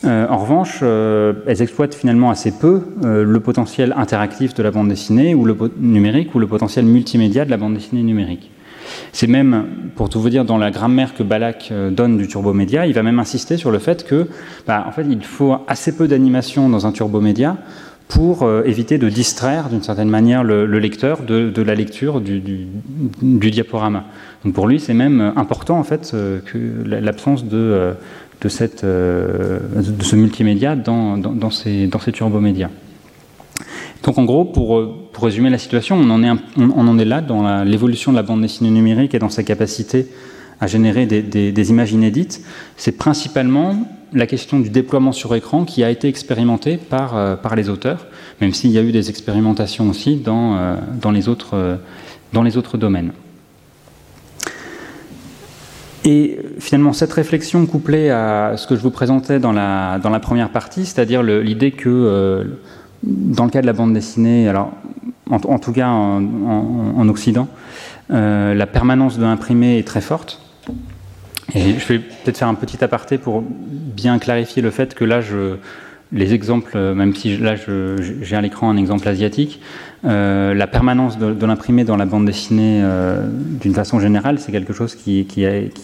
en 0.04 0.38
revanche, 0.38 0.84
elles 0.84 1.62
exploitent 1.62 1.96
finalement 1.96 2.30
assez 2.30 2.52
peu 2.52 2.84
le 3.02 3.40
potentiel 3.40 3.94
interactif 3.98 4.54
de 4.54 4.62
la 4.62 4.70
bande 4.70 4.90
dessinée 4.90 5.34
ou 5.34 5.44
le 5.44 5.58
numérique 5.80 6.36
ou 6.36 6.40
le 6.40 6.46
potentiel 6.46 6.86
multimédia 6.86 7.46
de 7.46 7.50
la 7.50 7.58
bande 7.58 7.74
dessinée 7.74 8.04
numérique. 8.04 8.52
C'est 9.12 9.28
même, 9.28 9.66
pour 9.96 10.10
tout 10.10 10.20
vous 10.20 10.30
dire, 10.30 10.46
dans 10.46 10.58
la 10.58 10.72
grammaire 10.72 11.14
que 11.14 11.24
Balak 11.24 11.70
euh, 11.72 11.90
donne 11.90 12.18
du 12.18 12.28
turbomédia, 12.28 12.86
il 12.86 12.94
va 12.94 13.04
même 13.04 13.20
insister 13.20 13.58
sur 13.58 13.72
le 13.72 13.80
fait 13.80 14.06
que, 14.06 14.28
bah, 14.68 14.86
en 14.88 14.92
fait, 14.92 15.06
il 15.10 15.24
faut 15.24 15.56
assez 15.68 15.96
peu 15.96 16.08
d'animation 16.08 16.70
dans 16.70 16.86
un 16.86 16.92
turbomédia 16.92 17.58
pour 18.08 18.44
euh, 18.44 18.64
éviter 18.66 18.98
de 18.98 19.10
distraire 19.10 19.70
d'une 19.70 19.82
certaine 19.82 20.10
manière 20.10 20.44
le, 20.44 20.66
lecteur 20.80 21.24
de, 21.24 21.62
la 21.62 21.76
lecture 21.76 22.22
du, 22.22 22.68
diaporama. 23.22 24.04
Donc 24.46 24.54
pour 24.54 24.68
lui, 24.68 24.80
c'est 24.80 24.94
même 24.94 25.34
important 25.36 25.78
en 25.78 25.84
fait 25.84 26.12
euh, 26.14 26.40
que 26.40 26.58
l'absence 26.86 27.46
de, 27.46 27.96
de, 28.42 28.50
ce 28.50 30.16
multimédia 30.16 30.76
dans, 30.76 31.50
ces, 31.50 31.90
turbomédias. 32.14 32.70
Donc 34.04 34.18
en 34.20 34.24
gros, 34.24 34.46
pour, 34.46 34.78
euh, 34.78 35.10
résumer 35.20 35.50
la 35.50 35.58
situation, 35.58 35.98
on 35.98 36.10
en 36.12 37.00
est, 37.00 37.06
là 37.06 37.22
dans 37.22 37.64
l'évolution 37.64 38.12
de 38.12 38.18
la 38.18 38.24
bande 38.24 38.42
dessinée 38.42 38.70
numérique 38.70 39.16
et 39.16 39.20
dans 39.20 39.30
sa 39.30 39.44
capacité 39.44 40.08
à 40.60 40.68
générer 40.68 41.06
des, 41.06 41.70
images 41.70 41.92
inédites. 41.92 42.42
C'est 42.78 42.98
principalement 42.98 43.76
la 44.14 44.28
question 44.28 44.60
du 44.60 44.70
déploiement 44.70 45.12
sur 45.12 45.34
écran 45.36 45.66
qui 45.66 45.84
a 45.84 45.90
été 45.90 46.08
expérimentée 46.08 46.78
par, 46.78 47.18
euh, 47.18 47.36
les 47.56 47.70
auteurs, 47.70 48.08
même 48.42 48.54
s'il 48.54 48.72
y 48.72 48.78
a 48.78 48.84
eu 48.84 48.92
des 48.92 49.10
expérimentations 49.10 49.90
aussi 49.90 50.22
euh, 50.28 50.76
dans 51.02 51.12
les 51.12 51.28
autres 52.58 52.78
domaines. 52.78 53.12
Et 56.06 56.38
finalement, 56.60 56.94
cette 56.94 57.12
réflexion 57.12 57.66
couplée 57.66 58.12
à 58.12 58.54
ce 58.58 58.68
que 58.68 58.76
je 58.76 58.82
vous 58.82 58.92
présentais 58.92 59.40
dans 59.40 59.52
la, 59.52 60.00
dans 60.00 60.12
la 60.12 60.20
première 60.20 60.50
partie, 60.50 60.86
c'est-à-dire 60.86 61.24
l'idée 61.24 61.72
que 61.72 62.46
dans 63.02 63.46
le 63.46 63.50
cas 63.50 63.62
de 63.62 63.66
la 63.66 63.74
bande 63.74 63.94
dessinée, 63.94 64.48
alors 64.48 64.72
en, 65.32 65.58
tout 65.58 65.72
cas 65.72 65.88
en, 65.88 67.10
Occident, 67.10 67.48
la 68.10 68.68
permanence 68.68 69.18
de 69.18 69.24
l'imprimé 69.24 69.80
est 69.80 69.88
très 69.88 70.02
forte. 70.02 70.42
Et 71.56 71.80
je 71.80 71.88
vais 71.88 72.00
peut-être 72.00 72.38
faire 72.38 72.48
un 72.48 72.56
petit 72.56 72.84
aparté 72.84 73.18
pour 73.18 73.44
bien 73.48 74.20
clarifier 74.20 74.62
le 74.62 74.72
fait 74.72 74.94
que 74.94 75.06
là, 75.06 75.22
je, 75.22 75.56
les 76.16 76.34
exemples, 76.34 76.78
même 76.94 77.14
si 77.14 77.38
là 77.38 77.56
j'ai 77.56 78.36
à 78.36 78.42
l'écran 78.42 78.70
un 78.70 78.78
exemple 78.78 79.08
asiatique, 79.08 79.60
euh, 80.06 80.54
la 80.54 80.68
permanence 80.68 81.18
de, 81.18 81.46
l'imprimé 81.46 81.84
dans 81.84 81.98
la 81.98 82.06
bande 82.06 82.26
dessinée 82.26 82.82
euh, 82.84 83.28
d'une 83.28 83.74
façon 83.74 84.00
générale, 84.00 84.38
c'est 84.40 84.52
quelque 84.52 84.74
chose 84.74 84.94
qui, 84.94 85.28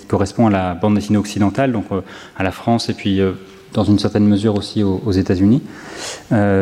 correspond 0.08 0.48
à 0.48 0.50
la 0.52 0.74
bande 0.76 0.96
dessinée 0.96 1.18
occidentale, 1.18 1.72
donc 1.72 1.86
euh, 1.92 2.02
à 2.38 2.44
la 2.44 2.52
France 2.52 2.90
et 2.90 2.94
puis 2.94 3.20
dans 3.74 3.84
une 3.84 3.98
certaine 3.98 4.28
mesure 4.28 4.56
aussi 4.56 4.84
aux, 4.84 5.12
États-Unis. 5.12 5.62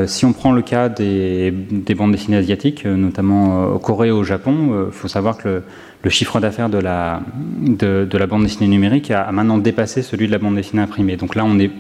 si 0.06 0.26
on 0.26 0.34
prend 0.34 0.52
le 0.52 0.62
cas 0.62 0.88
des, 0.88 1.52
bandes 1.98 2.12
dessinées 2.12 2.38
asiatiques, 2.38 2.86
notamment 2.86 3.74
au 3.74 3.80
Corée 3.80 4.10
et 4.10 4.12
au 4.12 4.24
Japon, 4.24 4.86
il 4.88 4.94
faut 4.94 5.08
savoir 5.08 5.38
que 5.38 5.64
le, 6.04 6.10
chiffre 6.12 6.40
d'affaires 6.40 6.70
de 6.70 6.78
la, 6.78 7.22
de, 7.62 8.08
la 8.18 8.28
bande 8.28 8.44
dessinée 8.44 8.70
numérique 8.70 9.10
a, 9.10 9.24
a 9.24 9.32
maintenant 9.32 9.58
dépassé 9.58 10.04
celui 10.04 10.28
de 10.28 10.32
la 10.32 10.38
bande 10.38 10.56
dessinée 10.56 10.84
imprimée. 10.84 11.18
Donc 11.18 11.34
là, 11.34 11.44
on 11.46 11.58
est 11.60 11.72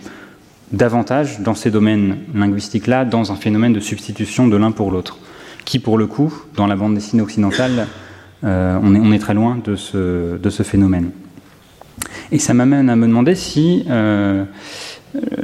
davantage 0.72 1.40
dans 1.40 1.56
ces 1.56 1.72
domaines 1.72 2.18
linguistiques-là, 2.34 3.06
dans 3.06 3.32
un 3.32 3.36
phénomène 3.36 3.74
de 3.74 3.80
substitution 3.80 4.48
de 4.48 4.58
l'un 4.58 4.72
pour 4.72 4.92
l'autre, 4.92 5.18
qui 5.66 5.80
pour 5.80 5.98
le 5.98 6.08
coup, 6.08 6.34
dans 6.56 6.68
la 6.68 6.76
bande 6.76 6.96
dessinée 6.96 7.22
occidentale, 7.22 7.88
euh, 8.44 8.80
on, 8.82 9.12
est, 9.12 9.20
très 9.20 9.34
loin 9.34 9.60
de 9.64 9.76
ce, 9.76 10.64
phénomène. 10.64 11.12
Et 12.32 12.40
ça 12.40 12.54
m'amène 12.54 12.90
à 12.90 12.96
me 12.96 13.08
demander 13.08 13.36
si 13.36 13.86
euh, 13.90 14.46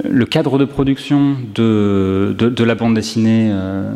le 0.10 0.26
cadre 0.26 0.58
de 0.58 0.66
production 0.66 1.36
de, 1.54 2.64
la 2.64 2.76
bande 2.76 2.94
dessinée, 2.94 3.50
euh, 3.52 3.94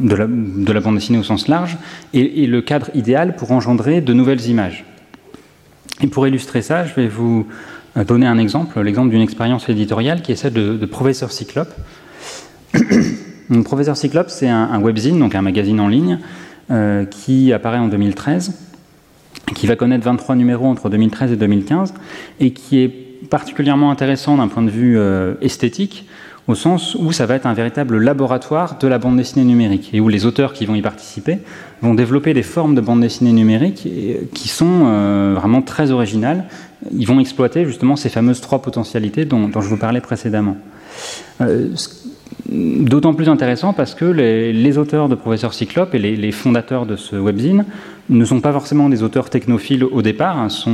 de, 0.00 0.14
la, 0.14 0.26
de, 0.28 0.72
la, 0.72 0.80
bande 0.80 0.96
dessinée 0.96 1.18
au 1.18 1.22
sens 1.22 1.48
large, 1.48 1.78
est, 2.12 2.46
le 2.46 2.60
cadre 2.60 2.90
idéal 2.94 3.36
pour 3.36 3.52
engendrer 3.52 4.00
de 4.00 4.12
nouvelles 4.12 4.46
images. 4.48 4.84
Et 6.02 6.06
pour 6.06 6.26
illustrer 6.26 6.62
ça, 6.62 6.84
je 6.84 6.94
vais 6.94 7.08
vous 7.08 7.46
donner 7.96 8.26
un 8.26 8.38
exemple, 8.38 8.80
l'exemple 8.80 9.10
d'une 9.10 9.22
expérience 9.22 9.68
éditoriale 9.68 10.22
qui 10.22 10.32
est 10.32 10.36
celle 10.36 10.52
de, 10.52 10.86
Professeur 10.86 11.32
Cyclope. 11.32 11.72
Professeur 13.64 13.96
Cyclope, 13.96 14.30
c'est 14.30 14.48
un, 14.48 14.80
webzine, 14.80 15.18
donc 15.18 15.34
un 15.34 15.42
magazine 15.42 15.80
en 15.80 15.88
ligne, 15.88 16.18
euh, 16.70 17.04
qui 17.04 17.52
apparaît 17.52 17.78
en 17.78 17.88
2013, 17.88 18.54
qui 19.54 19.66
va 19.66 19.76
connaître 19.76 20.04
23 20.04 20.36
numéros 20.36 20.66
entre 20.66 20.88
2013 20.88 21.32
et 21.32 21.36
2015, 21.36 21.94
et 22.38 22.52
qui 22.52 22.78
est 22.78 22.88
particulièrement 23.28 23.90
intéressant 23.90 24.36
d'un 24.36 24.48
point 24.48 24.62
de 24.62 24.70
vue 24.70 24.96
euh, 24.96 25.34
esthétique, 25.40 26.06
au 26.50 26.54
sens 26.56 26.96
où 26.96 27.12
ça 27.12 27.26
va 27.26 27.36
être 27.36 27.46
un 27.46 27.54
véritable 27.54 27.98
laboratoire 27.98 28.76
de 28.78 28.88
la 28.88 28.98
bande 28.98 29.16
dessinée 29.16 29.44
numérique, 29.44 29.90
et 29.92 30.00
où 30.00 30.08
les 30.08 30.26
auteurs 30.26 30.52
qui 30.52 30.66
vont 30.66 30.74
y 30.74 30.82
participer 30.82 31.38
vont 31.80 31.94
développer 31.94 32.34
des 32.34 32.42
formes 32.42 32.74
de 32.74 32.80
bande 32.80 33.00
dessinée 33.00 33.32
numérique 33.32 33.86
qui 34.34 34.48
sont 34.48 34.82
euh, 34.84 35.34
vraiment 35.36 35.62
très 35.62 35.92
originales. 35.92 36.44
Ils 36.92 37.06
vont 37.06 37.20
exploiter 37.20 37.64
justement 37.64 37.94
ces 37.94 38.08
fameuses 38.08 38.40
trois 38.40 38.60
potentialités 38.60 39.24
dont, 39.24 39.48
je 39.52 39.68
vous 39.68 39.76
parlais 39.76 40.00
précédemment. 40.00 40.56
Euh, 41.40 41.68
d'autant 42.48 43.14
plus 43.14 43.28
intéressant 43.28 43.72
parce 43.72 43.94
que 43.94 44.04
les, 44.04 44.76
auteurs 44.76 45.08
de 45.08 45.14
Professeur 45.14 45.54
Cyclope 45.54 45.94
et 45.94 45.98
les, 45.98 46.32
fondateurs 46.32 46.84
de 46.84 46.96
ce 46.96 47.14
webzine 47.14 47.64
ne 48.08 48.24
sont 48.24 48.40
pas 48.40 48.52
forcément 48.52 48.88
des 48.88 49.04
auteurs 49.04 49.30
technophiles 49.30 49.84
au 49.84 50.02
départ, 50.02 50.36
hein, 50.36 50.48
sont 50.48 50.72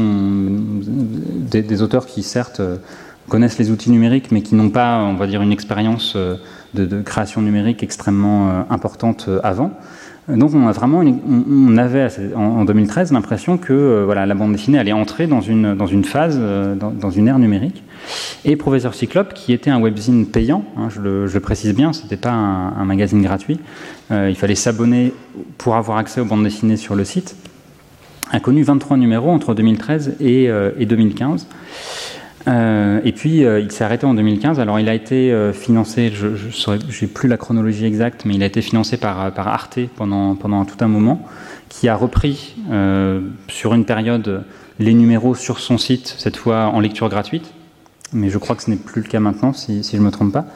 des, 1.51 1.83
auteurs 1.83 2.07
qui 2.07 2.23
certes 2.23 2.63
connaissent 3.29 3.59
les 3.59 3.71
outils 3.71 3.91
numériques, 3.91 4.31
mais 4.31 4.43
qui 4.43 4.55
n'ont 4.55 4.71
pas, 4.71 5.03
on 5.03 5.15
va 5.15 5.27
dire, 5.27 5.43
une 5.43 5.53
expérience 5.53 6.15
euh, 6.17 6.37
de, 6.75 7.03
création 7.03 7.43
numérique 7.43 7.83
extrêmement 7.83 8.49
euh, 8.49 8.63
importante 8.71 9.27
euh, 9.29 9.41
avant. 9.43 9.73
Donc 10.29 10.55
on 10.55 10.67
a 10.67 10.73
vraiment, 10.73 11.05
on 11.05 11.77
avait 11.77 12.09
en 12.35 12.65
2013 12.65 13.13
l'impression 13.13 13.59
que 13.59 14.03
voilà, 14.05 14.27
la 14.27 14.35
bande 14.35 14.51
dessinée 14.51 14.77
allait 14.77 14.93
entrer 14.93 15.29
dans 15.29 15.41
une, 15.41 15.77
dans 15.77 15.87
une 15.87 16.03
phase, 16.03 16.37
dans, 16.37 17.11
une 17.11 17.29
ère 17.29 17.39
numérique. 17.39 17.85
Et 18.45 18.57
Professeur 18.57 18.93
Cyclope, 18.93 19.35
qui 19.35 19.53
était 19.53 19.71
un 19.71 19.81
webzine 19.81 20.27
payant, 20.27 20.65
hein, 20.77 20.89
je, 20.89 21.01
le, 21.01 21.39
précise 21.39 21.77
bien, 21.77 21.93
ce 21.93 22.03
n'était 22.03 22.17
pas 22.17 22.33
un, 22.33 22.85
magazine 22.85 23.23
gratuit, 23.23 23.61
il 24.11 24.35
fallait 24.35 24.57
s'abonner 24.57 25.15
pour 25.59 25.77
avoir 25.77 25.99
accès 25.99 26.21
aux 26.21 26.25
bandes 26.25 26.43
dessinées 26.43 26.77
sur 26.77 26.97
le 26.97 27.05
site, 27.05 27.37
a 28.33 28.41
connu 28.41 28.65
23 28.65 28.97
numéros 28.97 29.31
entre 29.31 29.55
2013 29.55 30.17
et, 30.19 30.47
et 30.77 30.87
2015. 30.87 31.47
Euh, 32.49 33.01
et 33.05 33.13
puis, 33.13 33.45
euh, 33.45 33.61
il 33.61 33.73
s'est 33.73 33.85
arrêté 33.85 34.07
en 34.07 34.15
2015. 34.15 34.61
Alors, 34.61 34.79
il 34.79 34.89
a 34.89 34.95
été 34.95 35.33
euh, 35.33 35.53
financé, 35.53 36.13
je 36.13 36.29
n'ai 36.29 37.07
plus 37.09 37.29
la 37.29 37.37
chronologie 37.37 37.85
exacte, 37.85 38.25
mais 38.25 38.35
il 38.35 38.43
a 38.43 38.47
été 38.47 38.63
financé 38.63 38.97
par, 38.97 39.33
par 39.33 39.49
Arte 39.49 39.79
pendant, 39.97 40.35
pendant 40.35 40.65
tout 40.65 40.77
un 40.81 40.89
moment, 40.89 41.27
qui 41.69 41.89
a 41.89 41.97
repris 41.97 42.57
sur 43.49 43.75
une 43.75 43.85
période 43.85 44.45
les 44.79 44.95
numéros 44.95 45.35
sur 45.35 45.59
son 45.59 45.79
site, 45.79 46.15
cette 46.19 46.37
fois 46.37 46.67
en 46.67 46.81
lecture 46.81 47.09
gratuite. 47.09 47.53
Mais 48.13 48.31
je 48.31 48.39
crois 48.39 48.55
que 48.55 48.63
ce 48.63 48.71
n'est 48.71 48.77
plus 48.77 49.03
le 49.03 49.09
cas 49.09 49.21
maintenant, 49.21 49.53
si, 49.53 49.83
si 49.83 49.97
je 49.97 50.01
ne 50.01 50.07
me 50.07 50.11
trompe 50.11 50.33
pas. 50.33 50.47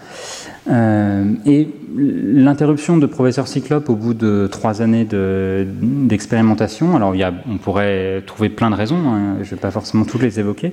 Euh, 0.68 1.24
et 1.46 1.68
l'interruption 1.96 2.98
de 2.98 3.06
Professeur 3.06 3.48
Cyclope 3.48 3.88
au 3.88 3.94
bout 3.94 4.14
de 4.14 4.46
trois 4.50 4.82
années 4.82 5.06
d'expérimentation, 5.06 6.94
alors 6.96 7.16
y 7.16 7.22
a, 7.22 7.32
on 7.50 7.56
pourrait 7.56 8.22
trouver 8.26 8.50
plein 8.50 8.70
de 8.70 8.74
raisons, 8.74 8.98
hein, 9.08 9.36
je 9.42 9.46
ne 9.46 9.50
vais 9.50 9.56
pas 9.56 9.70
forcément 9.70 10.04
toutes 10.04 10.22
les 10.22 10.38
évoquer, 10.38 10.72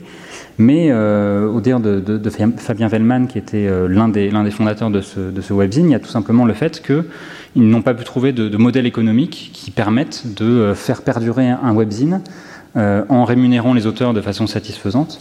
mais 0.58 0.89
euh, 0.91 1.47
au 1.47 1.62
dire 1.62 1.80
de, 1.80 2.21
Fabien 2.58 2.88
Vellman, 2.88 3.28
qui 3.28 3.38
était 3.38 3.67
euh, 3.67 3.88
l'un 3.88 4.10
des, 4.10 4.30
des, 4.30 4.52
fondateurs 4.52 4.91
de 4.91 5.02
ce, 5.02 5.19
de 5.19 5.41
ce, 5.41 5.54
webzine, 5.54 5.88
il 5.88 5.91
y 5.91 5.95
a 5.95 6.00
tout 6.00 6.08
simplement 6.08 6.45
le 6.45 6.54
fait 6.54 6.84
qu'ils 6.86 7.69
n'ont 7.69 7.82
pas 7.82 7.93
pu 7.93 8.04
trouver 8.04 8.34
de, 8.34 8.56
modèle 8.58 8.86
économique 8.86 9.52
qui 9.54 9.71
permette 9.71 10.36
de 10.36 10.73
faire 10.76 11.02
perdurer 11.02 11.50
un 11.50 11.73
webzine 11.73 12.21
en 12.75 13.25
rémunérant 13.25 13.73
les 13.73 13.88
auteurs 13.88 14.13
de 14.13 14.21
façon 14.21 14.47
satisfaisante. 14.47 15.19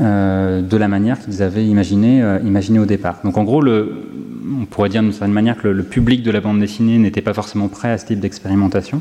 Euh, 0.00 0.62
de 0.62 0.76
la 0.78 0.88
manière 0.88 1.20
qu'ils 1.20 1.42
avaient 1.42 1.66
imaginé, 1.66 2.22
euh, 2.22 2.38
imaginé, 2.44 2.78
au 2.78 2.86
départ. 2.86 3.18
Donc 3.24 3.36
en 3.36 3.44
gros, 3.44 3.62
on 3.62 4.64
pourrait 4.64 4.88
dire 4.88 5.02
d'une 5.02 5.12
certaine 5.12 5.32
manière 5.32 5.56
que 5.56 5.68
le, 5.68 5.82
public 5.82 6.22
de 6.22 6.30
la 6.30 6.40
bande 6.40 6.58
dessinée 6.60 6.98
n'était 6.98 7.20
pas 7.20 7.34
forcément 7.34 7.68
prêt 7.68 7.90
à 7.90 7.98
ce 7.98 8.06
type 8.06 8.18
d'expérimentation. 8.18 9.00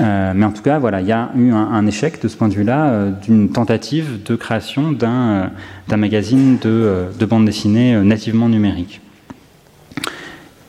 Euh, 0.00 0.32
mais 0.34 0.44
en 0.44 0.52
tout 0.52 0.62
cas, 0.62 0.78
voilà, 0.78 1.00
il 1.00 1.08
y 1.08 1.12
a 1.12 1.30
eu 1.36 1.50
un, 1.52 1.86
échec 1.86 2.22
de 2.22 2.28
ce 2.28 2.36
point 2.36 2.48
de 2.48 2.54
vue-là, 2.54 3.08
d'une 3.24 3.50
tentative 3.50 4.22
de 4.24 4.36
création 4.36 4.92
d'un 4.92 5.50
magazine 5.88 6.58
de, 6.58 7.06
de, 7.18 7.26
bande 7.26 7.44
dessinée 7.44 7.96
nativement 8.02 8.48
numérique. 8.48 9.00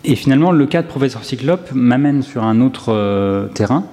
Et 0.03 0.15
finalement, 0.15 0.51
le 0.51 0.65
cas 0.65 0.81
de 0.81 0.87
Professeur 0.87 1.23
Cyclope 1.23 1.69
m'amène 1.73 2.21
sur 2.21 2.43
un 2.43 2.61
autre 2.61 3.49
terrain, 3.53 3.85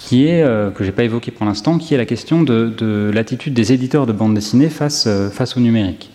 qui 0.00 0.26
est, 0.26 0.42
euh, 0.42 0.70
que 0.70 0.82
je 0.82 0.88
n'ai 0.88 0.94
pas 0.94 1.04
évoqué 1.04 1.30
pour 1.30 1.44
l'instant, 1.44 1.76
qui 1.76 1.92
est 1.92 1.98
la 1.98 2.06
question 2.06 2.42
de, 2.42 3.10
l'attitude 3.12 3.52
des 3.52 3.72
éditeurs 3.72 4.06
de 4.06 4.12
bande 4.12 4.34
dessinée 4.34 4.70
face, 4.70 5.04
euh, 5.06 5.28
face 5.28 5.58
au 5.58 5.60
numérique. 5.60 6.10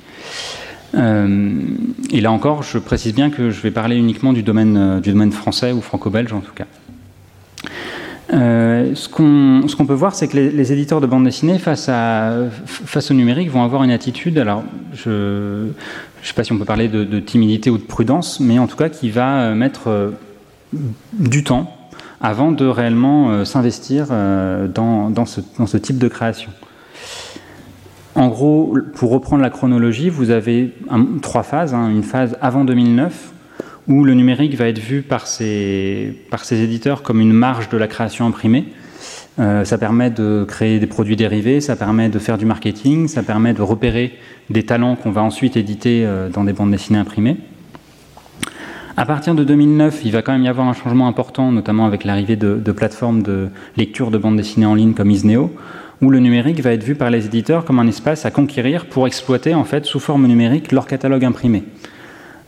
Euh, 0.95 1.53
et 2.11 2.19
là 2.19 2.31
encore, 2.31 2.63
je 2.63 2.79
précise 2.79 3.13
bien 3.13 3.29
que 3.29 3.51
je 3.51 3.61
vais 3.61 3.69
parler 3.69 3.95
uniquement 3.95 4.33
du 4.33 4.41
domaine, 4.41 5.31
français 5.31 5.71
ou 5.71 5.81
franco-belge 5.81 6.33
en 6.33 6.39
tout 6.39 6.53
cas. 6.53 6.65
ce 8.31 9.07
qu'on 9.07 9.85
peut 9.85 9.93
voir, 9.93 10.15
c'est 10.15 10.27
que 10.29 10.37
les, 10.37 10.73
éditeurs 10.73 10.99
de 10.99 11.05
bande 11.05 11.25
dessinée 11.25 11.59
face, 11.59 11.87
au 11.87 13.13
numérique 13.13 13.51
vont 13.51 13.63
avoir 13.63 13.83
une 13.83 13.91
attitude, 13.91 14.39
alors 14.39 14.63
je 14.93 15.67
ne 15.67 15.73
sais 16.23 16.33
pas 16.33 16.43
si 16.43 16.51
on 16.53 16.57
peut 16.57 16.65
parler 16.65 16.87
de, 16.87 17.19
timidité 17.19 17.69
ou 17.69 17.77
de 17.77 17.83
prudence, 17.83 18.39
mais 18.39 18.57
en 18.57 18.65
tout 18.65 18.77
cas 18.77 18.89
qui 18.89 19.11
va 19.11 19.53
mettre 19.53 20.13
du 21.13 21.43
temps 21.43 21.74
avant 22.25 22.51
de 22.51 22.65
réellement 22.65 23.29
euh, 23.29 23.45
s'investir 23.45 24.07
euh, 24.09 24.67
dans, 24.67 25.25
ce, 25.25 25.77
type 25.77 25.99
de 25.99 26.07
création. 26.07 26.49
En 28.15 28.29
gros, 28.29 28.75
pour 28.95 29.11
reprendre 29.11 29.43
la 29.43 29.51
chronologie, 29.51 30.09
vous 30.09 30.31
avez 30.31 30.73
trois 31.21 31.43
phases. 31.43 31.75
Hein. 31.75 31.89
une 31.89 32.01
phase 32.01 32.35
avant 32.41 32.65
2009, 32.65 33.31
où 33.87 34.03
le 34.03 34.15
numérique 34.15 34.55
va 34.55 34.67
être 34.67 34.79
vu 34.79 35.03
par 35.03 35.27
ces, 35.27 36.25
par 36.31 36.51
éditeurs 36.51 37.03
comme 37.03 37.21
une 37.21 37.33
marge 37.33 37.69
de 37.69 37.77
la 37.77 37.87
création 37.87 38.25
imprimée. 38.25 38.65
Euh, 39.37 39.63
ça 39.63 39.77
permet 39.77 40.09
de 40.09 40.45
créer 40.47 40.79
des 40.79 40.87
produits 40.87 41.17
dérivés, 41.17 41.61
ça 41.61 41.75
permet 41.75 42.09
de 42.09 42.17
faire 42.17 42.39
du 42.39 42.45
marketing, 42.45 43.07
ça 43.07 43.21
permet 43.21 43.53
de 43.53 43.61
repérer 43.61 44.13
des 44.49 44.63
talents 44.63 44.95
qu'on 44.95 45.11
va 45.11 45.21
ensuite 45.21 45.57
éditer 45.57 46.07
dans 46.33 46.43
des 46.43 46.53
bandes 46.53 46.71
dessinées 46.71 46.99
imprimées. 46.99 47.37
À 48.97 49.05
partir 49.05 49.35
de 49.35 49.43
2009, 49.43 50.05
il 50.05 50.11
va 50.13 50.21
quand 50.21 50.31
même 50.31 50.43
y 50.43 50.47
avoir 50.47 50.67
un 50.69 50.73
changement 50.73 51.09
important, 51.09 51.51
notamment 51.51 51.85
avec 51.85 52.05
l'arrivée 52.05 52.37
de, 52.37 52.71
plateformes 52.71 53.23
de 53.23 53.49
lecture 53.75 54.09
de 54.09 54.17
bandes 54.17 54.37
dessinées 54.37 54.65
en 54.65 54.73
ligne 54.73 54.93
comme 54.93 55.11
Isneo, 55.11 55.51
où 56.01 56.09
le 56.09 56.19
numérique 56.19 56.61
va 56.61 56.71
être 56.71 56.83
vu 56.83 56.95
par 56.95 57.09
les 57.09 57.25
éditeurs 57.25 57.65
comme 57.65 57.79
un 57.79 57.87
espace 57.87 58.25
à 58.25 58.31
conquérir 58.31 58.85
pour 58.85 59.05
exploiter 59.05 59.53
en 59.53 59.65
fait 59.65 59.85
sous 59.85 59.99
forme 59.99 60.27
numérique 60.27 60.71
leur 60.71 60.87
catalogue 60.87 61.25
imprimé. 61.25 61.65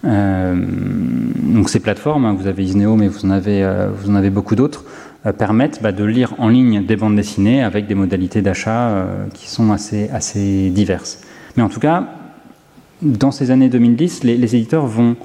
Euh, 0.06 0.56
donc 0.56 1.70
ces 1.70 1.82
plateformes, 1.82 2.24
hein, 2.24 2.34
vous 2.40 2.48
avez 2.48 2.64
Isneo, 2.64 2.96
mais 2.96 3.10
vous 3.10 3.26
en 3.26 3.32
avez, 3.32 3.64
euh, 3.64 3.90
beaucoup 4.32 4.56
d'autres, 4.56 4.86
euh, 5.26 5.34
permettent 5.34 5.82
bah, 5.84 5.92
de 5.92 6.06
lire 6.06 6.34
en 6.38 6.48
ligne 6.48 6.86
des 6.86 6.96
bandes 6.96 7.18
dessinées 7.18 7.62
avec 7.62 7.88
des 7.88 7.96
modalités 7.96 8.42
d'achat 8.42 9.06
qui 9.34 9.50
sont 9.50 9.74
assez, 9.74 10.70
diverses. 10.70 11.20
Mais 11.58 11.64
en 11.64 11.70
tout 11.70 11.82
cas, 11.82 12.08
dans 13.02 13.32
ces 13.32 13.52
années 13.52 13.68
2010, 13.68 14.24
les, 14.24 14.38
les 14.38 14.56
éditeurs 14.56 14.86
vont 14.86 15.18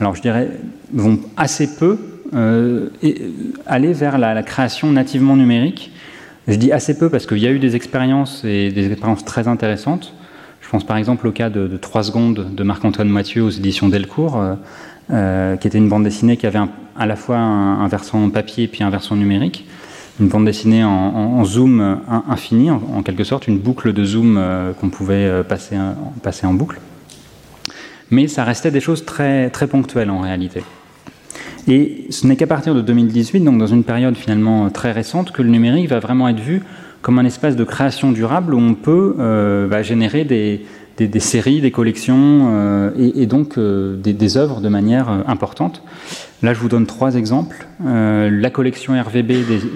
alors 0.00 0.14
je 0.14 0.22
dirais, 0.22 0.48
vont 0.92 1.18
assez 1.36 1.74
peu 1.76 1.98
aller 3.66 3.92
vers 3.92 4.18
la, 4.18 4.42
création 4.42 4.92
nativement 4.92 5.34
numérique. 5.34 5.92
Je 6.46 6.54
dis 6.54 6.72
assez 6.72 6.96
peu 6.96 7.08
parce 7.08 7.26
qu'il 7.26 7.38
y 7.38 7.46
a 7.46 7.50
eu 7.50 7.58
des 7.58 7.74
expériences 7.74 8.44
et 8.44 8.70
des 8.70 8.90
expériences 8.90 9.24
très 9.24 9.48
intéressantes. 9.48 10.14
Je 10.60 10.68
pense 10.68 10.84
par 10.84 10.98
exemple 10.98 11.26
au 11.26 11.32
cas 11.32 11.48
de, 11.48 11.76
3 11.76 12.02
secondes 12.02 12.54
de 12.54 12.62
Marc-Antoine 12.62 13.08
Mathieu 13.08 13.42
aux 13.42 13.50
éditions 13.50 13.88
Delcourt, 13.88 14.42
qui 15.08 15.66
était 15.66 15.78
une 15.78 15.88
bande 15.88 16.04
dessinée 16.04 16.36
qui 16.36 16.46
avait 16.46 16.60
à 16.96 17.06
la 17.06 17.16
fois 17.16 17.38
un, 17.38 17.80
un 17.80 17.88
versant 17.88 18.28
papier 18.28 18.64
et 18.64 18.68
puis 18.68 18.84
un 18.84 18.90
versant 18.90 19.16
numérique 19.16 19.66
une 20.20 20.28
bande 20.28 20.44
dessinée 20.44 20.84
en, 20.84 21.44
zoom 21.44 22.00
infini, 22.28 22.70
en, 22.70 23.02
quelque 23.02 23.24
sorte, 23.24 23.46
une 23.46 23.58
boucle 23.58 23.92
de 23.92 24.04
zoom 24.04 24.36
euh, 24.36 24.72
qu'on 24.72 24.90
pouvait 24.90 25.26
euh, 25.26 25.42
passer, 25.42 25.76
passer 26.22 26.46
en 26.46 26.54
boucle. 26.54 26.80
Mais 28.10 28.28
ça 28.28 28.44
restait 28.44 28.70
des 28.70 28.80
choses 28.80 29.04
très, 29.04 29.50
très 29.50 29.66
ponctuelles 29.66 30.10
en 30.10 30.20
réalité. 30.20 30.62
Et 31.68 32.06
ce 32.10 32.26
n'est 32.26 32.36
qu'à 32.36 32.46
partir 32.46 32.74
de 32.74 32.80
2018, 32.80 33.40
donc 33.40 33.58
dans 33.58 33.66
une 33.66 33.84
période 33.84 34.16
finalement 34.16 34.70
très 34.70 34.92
récente, 34.92 35.32
que 35.32 35.42
le 35.42 35.50
numérique 35.50 35.88
va 35.88 35.98
vraiment 35.98 36.28
être 36.28 36.40
vu 36.40 36.62
comme 37.02 37.18
un 37.18 37.24
espace 37.24 37.56
de 37.56 37.64
création 37.64 38.10
durable 38.10 38.54
où 38.54 38.58
on 38.58 38.74
peut 38.74 39.14
euh, 39.18 39.68
bah, 39.68 39.82
générer 39.82 40.24
des, 40.24 40.62
des, 41.06 41.20
séries, 41.20 41.60
des 41.60 41.70
collections 41.70 42.92
et, 42.98 43.26
donc 43.26 43.58
des, 43.58 44.12
des, 44.12 44.36
œuvres 44.36 44.60
de 44.60 44.68
manière 44.68 45.08
importante. 45.26 45.82
Là, 46.40 46.54
je 46.54 46.60
vous 46.60 46.68
donne 46.68 46.86
trois 46.86 47.16
exemples. 47.16 47.66
Euh, 47.84 48.30
la 48.30 48.50
collection 48.50 48.92
RVB 49.00 49.32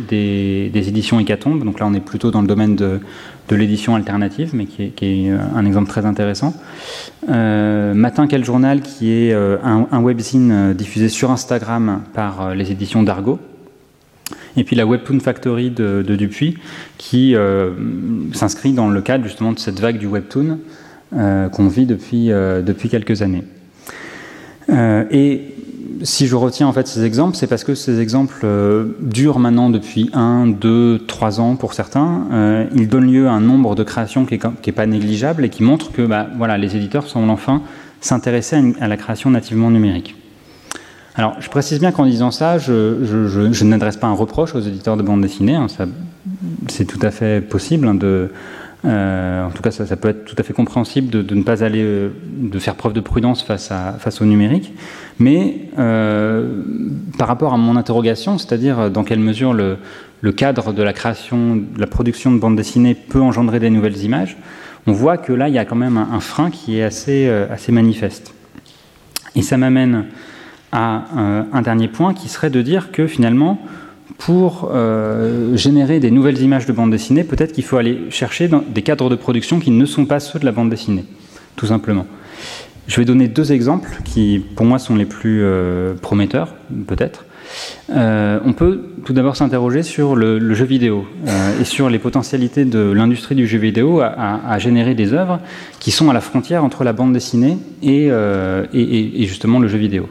des, 0.09 0.71
éditions 0.75 1.19
Hécatombe, 1.19 1.65
donc 1.65 1.81
là 1.81 1.87
on 1.87 1.95
est 1.95 2.01
plutôt 2.01 2.31
dans 2.31 2.41
le 2.41 2.47
domaine 2.47 2.77
de, 2.77 3.01
l'édition 3.51 3.97
alternative, 3.97 4.53
mais 4.55 4.65
qui 4.65 4.85
est, 4.85 5.31
euh, 5.31 5.39
un 5.55 5.67
exemple 5.67 5.89
très 5.89 6.07
intéressant. 6.07 6.55
Euh, 7.29 7.93
Matin 7.95 8.29
Quel 8.29 8.45
Journal, 8.45 8.81
qui 8.81 9.11
est 9.11 9.35
un, 9.35 10.01
webzine 10.01 10.73
diffusé 10.73 11.09
sur 11.09 11.33
Instagram 11.33 12.03
par 12.15 12.55
les 12.55 12.71
éditions 12.71 13.03
d'Argo. 13.03 13.41
Et 14.57 14.65
puis 14.65 14.77
la 14.77 14.87
Webtoon 14.87 15.19
Factory 15.19 15.71
de, 15.71 16.03
Dupuis, 16.03 16.59
qui 16.97 17.35
s'inscrit 18.33 18.73
dans 18.73 18.89
le 18.89 19.03
cadre 19.03 19.25
justement 19.25 19.53
de 19.53 19.59
cette 19.59 19.81
vague 19.81 19.99
du 19.99 20.07
Webtoon 20.07 20.59
qu'on 21.13 21.69
vit 21.69 21.87
depuis, 21.87 22.29
depuis 22.29 22.89
quelques 22.89 23.23
années. 23.23 23.45
et 24.69 25.53
si 26.05 26.27
je 26.27 26.37
retiens 26.37 26.67
en 26.67 26.73
fait 26.73 26.87
ces 26.87 27.05
exemples, 27.05 27.37
c'est 27.37 27.47
parce 27.47 27.65
que 27.65 27.75
ces 27.75 28.01
exemples 28.01 28.41
euh, 28.45 28.97
durent 29.01 29.39
maintenant 29.39 29.71
depuis 29.71 30.11
1, 30.13 30.47
2, 30.49 31.05
3 31.07 31.41
ans 31.41 31.57
pour 31.57 31.75
certains. 31.75 32.27
Euh, 32.33 32.67
ils 32.75 32.89
donnent 32.89 33.11
lieu 33.11 33.29
à 33.29 33.33
un 33.33 33.41
nombre 33.41 33.75
de 33.75 33.83
créations 33.83 34.25
qui 34.25 34.39
n'est 34.39 34.73
pas 34.73 34.87
négligeable 34.87 35.45
et 35.45 35.49
qui 35.49 35.63
montrent 35.63 35.93
que 35.93 36.03
bah, 36.03 36.27
voilà, 36.37 36.59
les 36.59 36.77
éditeurs 36.77 37.07
semblent 37.07 37.31
enfin 37.31 37.63
s'intéresser 38.01 38.75
à, 38.81 38.89
la 38.89 38.97
création 38.97 39.31
nativement 39.31 39.71
numérique. 39.71 40.17
Alors, 41.15 41.37
je 41.41 41.49
précise 41.49 41.79
bien 41.79 41.93
qu'en 41.93 42.07
disant 42.07 42.31
ça, 42.31 42.59
je, 42.59 43.63
n'adresse 43.65 43.97
pas 43.97 44.07
un 44.07 44.15
reproche 44.15 44.55
aux 44.55 44.61
éditeurs 44.61 44.97
de 44.97 45.03
bande 45.03 45.21
dessinée. 45.21 45.55
Hein, 45.55 45.67
c'est 46.69 46.87
tout 46.87 46.99
à 47.03 47.11
fait 47.11 47.47
possible 47.47 47.87
hein, 47.87 47.95
de, 47.95 48.31
euh, 48.85 49.47
en 49.47 49.51
tout 49.51 49.63
cas, 49.63 49.71
ça, 49.71 49.97
peut 49.97 50.09
être 50.09 50.25
tout 50.25 50.35
à 50.39 50.43
fait 50.43 50.53
compréhensible 50.53 51.09
de, 51.09 51.35
ne 51.35 51.43
pas 51.43 51.63
aller, 51.63 51.83
euh, 51.83 52.11
de 52.37 52.59
faire 52.59 52.75
preuve 52.75 52.93
de 52.93 53.01
prudence 53.01 53.43
face, 53.43 53.71
au 54.21 54.25
numérique. 54.25 54.73
Mais 55.19 55.69
euh, 55.79 56.63
par 57.19 57.29
rapport 57.29 57.55
à 57.55 57.57
mon 57.57 57.77
interrogation, 57.77 58.39
c'est-à-dire 58.39 58.91
dans 58.91 59.05
quelle 59.05 59.21
mesure 59.21 59.55
le, 59.55 59.79
cadre 60.33 60.73
de 60.73 60.83
la 60.83 60.93
création, 60.93 61.57
de 61.57 61.81
la 61.81 61.87
production 61.87 62.33
de 62.33 62.39
bande 62.39 62.57
dessinée 62.57 62.95
peut 62.95 63.21
engendrer 63.21 63.61
des 63.61 63.71
nouvelles 63.71 63.99
images, 63.99 64.37
on 64.87 64.93
voit 64.93 65.17
que 65.17 65.33
là, 65.33 65.49
il 65.49 65.55
y 65.55 65.59
a 65.59 65.65
quand 65.65 65.77
même 65.77 65.97
un, 65.97 66.21
frein 66.21 66.51
qui 66.51 66.79
est 66.79 66.83
assez 66.83 67.73
manifeste. 67.73 68.35
Et 69.37 69.43
ça 69.43 69.57
m'amène 69.57 70.07
à 70.73 71.05
un 71.53 71.63
dernier 71.63 71.87
point 71.87 72.15
qui 72.15 72.29
serait 72.29 72.51
de 72.51 72.63
dire 72.63 72.91
que 72.91 73.07
finalement, 73.07 73.61
pour 74.25 74.71
euh, 74.73 75.57
générer 75.57 75.99
des 75.99 76.13
nouvelles 76.13 76.41
images 76.41 76.65
de 76.67 76.73
bande 76.73 76.93
dessinée, 76.93 77.25
peut-être 77.25 77.53
qu'il 77.53 77.65
faut 77.65 77.77
aller 77.77 77.99
chercher 78.11 78.47
dans 78.47 78.63
des 78.63 78.83
cadres 78.83 79.11
de 79.11 79.17
production 79.17 79.59
qui 79.59 79.73
ne 79.73 79.85
sont 79.85 80.07
pas 80.07 80.21
ceux 80.21 80.39
de 80.39 80.45
la 80.45 80.53
bande 80.53 80.71
dessinée, 80.71 81.05
tout 81.57 81.67
simplement. 81.67 82.07
Je 82.87 82.97
vais 82.99 83.05
donner 83.05 83.27
deux 83.27 83.53
exemples 83.53 83.91
qui, 84.05 84.41
pour 84.55 84.65
moi, 84.65 84.79
sont 84.79 84.95
les 84.95 85.07
plus 85.07 85.43
euh, 85.43 85.95
prometteurs, 85.95 86.55
peut-être. 86.87 87.25
Euh, 87.91 88.39
on 88.45 88.53
peut 88.53 88.91
tout 89.05 89.13
d'abord 89.13 89.35
s'interroger 89.35 89.83
sur 89.83 90.15
le, 90.15 90.55
jeu 90.55 90.65
vidéo 90.65 91.05
et 91.61 91.65
sur 91.65 91.91
les 91.91 91.99
potentialités 91.99 92.65
de 92.65 92.93
l'industrie 92.93 93.35
du 93.35 93.49
jeu 93.49 93.59
vidéo 93.59 94.01
à, 94.01 94.59
générer 94.59 94.95
des 94.95 95.13
œuvres 95.13 95.41
qui 95.81 95.91
sont 95.91 96.09
à 96.09 96.15
la 96.15 96.23
frontière 96.23 96.65
entre 96.65 96.83
la 96.85 96.93
bande 96.93 97.13
dessinée 97.13 97.59
et 97.83 98.09
justement 99.27 99.59
le 99.59 99.69
jeu 99.69 99.77
vidéo 99.77 100.09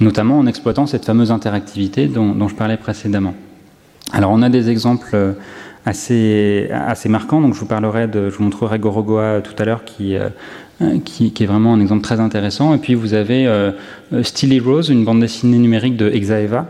notamment 0.00 0.38
en 0.38 0.46
exploitant 0.46 0.86
cette 0.86 1.04
fameuse 1.04 1.30
interactivité 1.30 2.06
dont, 2.06 2.48
je 2.48 2.54
parlais 2.54 2.76
précédemment. 2.76 3.34
Alors 4.12 4.30
on 4.32 4.42
a 4.42 4.48
des 4.48 4.70
exemples 4.70 5.10
euh, 5.14 5.32
assez, 5.86 6.68
assez 6.70 7.08
marquants, 7.08 7.40
donc 7.40 7.54
je 7.54 7.60
vous 7.60 7.66
parlerai 7.66 8.06
de, 8.06 8.30
je 8.30 8.36
vous 8.36 8.44
montrerai 8.44 8.78
Gorogoa 8.78 9.40
tout 9.40 9.54
à 9.58 9.64
l'heure 9.64 9.84
qui, 9.84 10.16
euh, 10.16 10.28
qui, 11.04 11.32
est 11.38 11.46
vraiment 11.46 11.74
un 11.74 11.80
exemple 11.80 12.02
très 12.02 12.20
intéressant. 12.20 12.74
Et 12.74 12.78
puis 12.78 12.94
vous 12.94 13.14
avez 13.14 13.46
euh, 13.46 13.72
Steely 14.22 14.60
Rose, 14.60 14.88
une 14.88 15.04
bande 15.04 15.20
dessinée 15.20 15.58
numérique 15.58 15.96
de 15.96 16.10
Exaeva, 16.10 16.66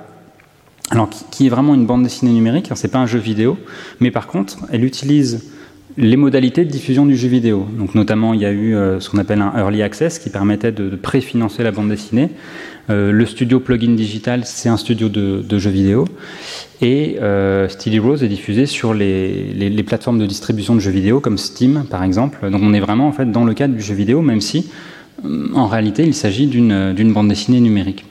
alors 0.90 1.08
qui, 1.30 1.46
est 1.46 1.50
vraiment 1.50 1.74
une 1.74 1.86
bande 1.86 2.02
dessinée 2.02 2.32
numérique, 2.32 2.70
c'est 2.74 2.88
pas 2.88 2.98
un 2.98 3.06
jeu 3.06 3.18
vidéo, 3.18 3.58
mais 4.00 4.10
par 4.10 4.26
contre 4.26 4.58
elle 4.70 4.84
utilise 4.84 5.50
les 5.96 6.16
modalités 6.16 6.64
de 6.64 6.70
diffusion 6.70 7.06
du 7.06 7.16
jeu 7.16 7.28
vidéo. 7.28 7.66
Donc 7.78 7.94
notamment, 7.94 8.34
il 8.34 8.40
y 8.40 8.46
a 8.46 8.52
eu 8.52 8.74
ce 8.98 9.08
qu'on 9.08 9.18
appelle 9.18 9.40
un 9.40 9.52
early 9.56 9.82
access 9.82 10.18
qui 10.18 10.30
permettait 10.30 10.72
de, 10.72 10.96
préfinancer 10.96 11.62
la 11.62 11.70
bande 11.70 11.88
dessinée. 11.88 12.30
Euh, 12.90 13.12
le 13.12 13.24
studio 13.24 13.60
Plugin 13.60 13.94
Digital, 13.94 14.42
c'est 14.44 14.68
un 14.68 14.76
studio 14.76 15.08
de, 15.08 15.58
jeux 15.58 15.70
vidéo. 15.70 16.04
Et 16.82 17.16
euh, 17.22 17.68
Steely 17.68 17.98
Rose 17.98 18.22
est 18.22 18.28
diffusé 18.28 18.66
sur 18.66 18.92
les, 18.92 19.82
plateformes 19.86 20.18
de 20.18 20.26
distribution 20.26 20.74
de 20.74 20.80
jeux 20.80 20.90
vidéo, 20.90 21.20
comme 21.20 21.38
Steam 21.38 21.84
par 21.88 22.02
exemple. 22.02 22.50
Donc 22.50 22.60
on 22.62 22.74
est 22.74 22.80
vraiment 22.80 23.08
en 23.08 23.12
fait 23.12 23.30
dans 23.30 23.44
le 23.44 23.54
cadre 23.54 23.74
du 23.74 23.82
jeu 23.82 23.94
vidéo, 23.94 24.20
même 24.20 24.40
si 24.40 24.70
euh, 25.24 25.48
en 25.54 25.66
réalité 25.66 26.04
il 26.04 26.14
s'agit 26.14 26.46
d'une 26.46 27.12
bande 27.12 27.28
dessinée 27.28 27.60
numérique. 27.60 28.04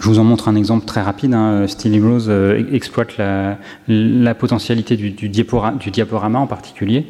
Je 0.00 0.08
vous 0.08 0.18
en 0.18 0.24
montre 0.24 0.48
un 0.48 0.56
exemple 0.56 0.86
très 0.86 1.02
rapide. 1.02 1.34
Hein. 1.34 1.66
Steely 1.66 2.00
Rose 2.00 2.30
exploite 2.72 3.16
la, 3.18 4.34
potentialité 4.34 4.96
du, 4.96 5.28
diaporama 5.28 6.38
en 6.38 6.46
particulier. 6.46 7.06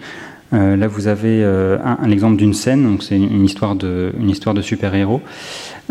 là, 0.53 0.87
vous 0.87 1.09
avez 1.09 1.45
un, 1.45 2.11
exemple 2.11 2.37
d'une 2.37 2.55
scène, 2.55 2.85
donc 2.85 3.03
c'est 3.03 3.17
une, 3.17 3.45
histoire 3.45 3.75
de, 3.75 4.13
une 4.19 4.31
histoire 4.31 4.55
de 4.55 4.63
super-héros, 4.63 5.21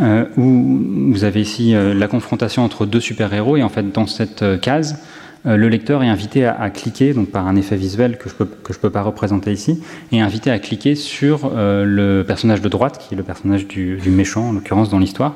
euh, 0.01 0.25
où 0.35 0.81
vous 1.13 1.23
avez 1.23 1.39
ici 1.39 1.73
euh, 1.73 1.93
la 1.93 2.09
confrontation 2.09 2.65
entre 2.65 2.85
deux 2.85 2.99
super-héros, 2.99 3.55
et 3.55 3.63
en 3.63 3.69
fait, 3.69 3.93
dans 3.93 4.07
cette 4.07 4.41
euh, 4.41 4.57
case, 4.57 4.99
le 5.45 5.69
lecteur 5.69 6.03
est 6.03 6.07
invité 6.07 6.45
à, 6.45 6.69
cliquer, 6.69 7.13
donc 7.13 7.29
par 7.29 7.47
un 7.47 7.55
effet 7.55 7.75
visuel 7.75 8.17
que 8.17 8.29
je 8.29 8.33
ne 8.39 8.45
peux, 8.45 8.73
peux 8.73 8.89
pas 8.89 9.03
représenter 9.03 9.51
ici, 9.51 9.79
est 10.11 10.19
invité 10.19 10.51
à 10.51 10.59
cliquer 10.59 10.95
sur 10.95 11.51
le 11.55 12.23
personnage 12.23 12.61
de 12.61 12.69
droite, 12.69 12.97
qui 12.97 13.13
est 13.13 13.17
le 13.17 13.23
personnage 13.23 13.67
du, 13.67 13.99
méchant, 14.07 14.49
en 14.49 14.51
l'occurrence 14.53 14.89
dans 14.89 14.99
l'histoire, 14.99 15.35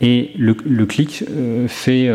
et 0.00 0.30
le, 0.36 0.54
clic 0.84 1.24
fait 1.68 2.10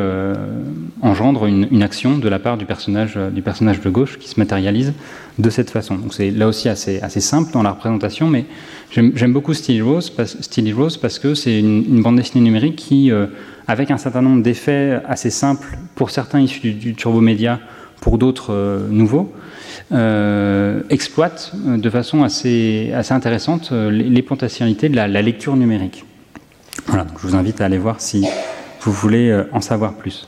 engendre 1.01 1.45
une, 1.45 1.83
action 1.83 2.17
de 2.17 2.29
la 2.29 2.37
part 2.37 2.57
du 2.57 2.65
personnage, 2.65 3.17
du 3.31 3.41
personnage 3.41 3.81
de 3.81 3.89
gauche 3.89 4.19
qui 4.19 4.29
se 4.29 4.39
matérialise 4.39 4.93
de 5.39 5.49
cette 5.49 5.71
façon. 5.71 5.95
Donc 5.95 6.13
c'est 6.13 6.29
là 6.29 6.47
aussi 6.47 6.69
assez, 6.69 6.99
assez 7.01 7.21
simple 7.21 7.51
dans 7.51 7.63
la 7.63 7.71
représentation, 7.71 8.27
mais 8.27 8.45
J'aime 8.91 9.31
beaucoup 9.31 9.53
Steely 9.53 9.81
Rose, 9.81 10.09
parce 10.09 11.19
que 11.19 11.33
c'est 11.33 11.57
une, 11.57 12.01
bande 12.01 12.17
dessinée 12.17 12.43
numérique 12.43 12.75
qui, 12.75 13.09
euh, 13.09 13.27
avec 13.71 13.89
un 13.89 13.97
certain 13.97 14.21
nombre 14.21 14.43
d'effets 14.43 14.99
assez 15.07 15.29
simples, 15.29 15.77
pour 15.95 16.09
certains 16.09 16.41
issus 16.41 16.73
du, 16.73 16.93
Turbo 16.93 17.21
Média, 17.21 17.59
pour 18.01 18.17
d'autres 18.17 18.53
euh, 18.53 18.87
nouveaux, 18.89 19.31
euh, 19.91 20.81
exploite 20.89 21.53
de 21.55 21.89
façon 21.89 22.23
assez, 22.23 22.91
assez 22.93 23.13
intéressante 23.13 23.71
les, 23.71 24.21
potentialités 24.21 24.89
de 24.89 24.95
la, 24.95 25.07
lecture 25.07 25.55
numérique. 25.55 26.05
Voilà, 26.87 27.07
je 27.21 27.27
vous 27.27 27.35
invite 27.35 27.61
à 27.61 27.65
aller 27.65 27.77
voir 27.77 28.01
si 28.01 28.25
vous 28.81 28.91
voulez 28.91 29.43
en 29.53 29.61
savoir 29.61 29.93
plus. 29.93 30.27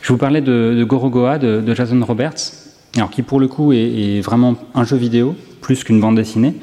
Je 0.00 0.12
vous 0.12 0.18
parlais 0.18 0.40
de, 0.40 0.84
Gorogoa 0.84 1.38
de, 1.38 1.74
Jason 1.74 2.02
Roberts, 2.04 2.52
alors 2.96 3.10
qui 3.10 3.22
pour 3.22 3.40
le 3.40 3.48
coup 3.48 3.72
est 3.72 4.20
vraiment 4.20 4.56
un 4.74 4.84
jeu 4.84 4.96
vidéo 4.96 5.34
plus 5.60 5.84
qu'une 5.84 6.00
bande 6.00 6.16
dessinée 6.16 6.54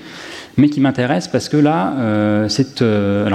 mais 0.58 0.70
qui 0.70 0.82
m'intéresse 0.82 1.28
parce 1.28 1.50
que 1.50 1.58
là, 1.58 1.94
euh, 1.98 2.48
euh, 2.82 3.30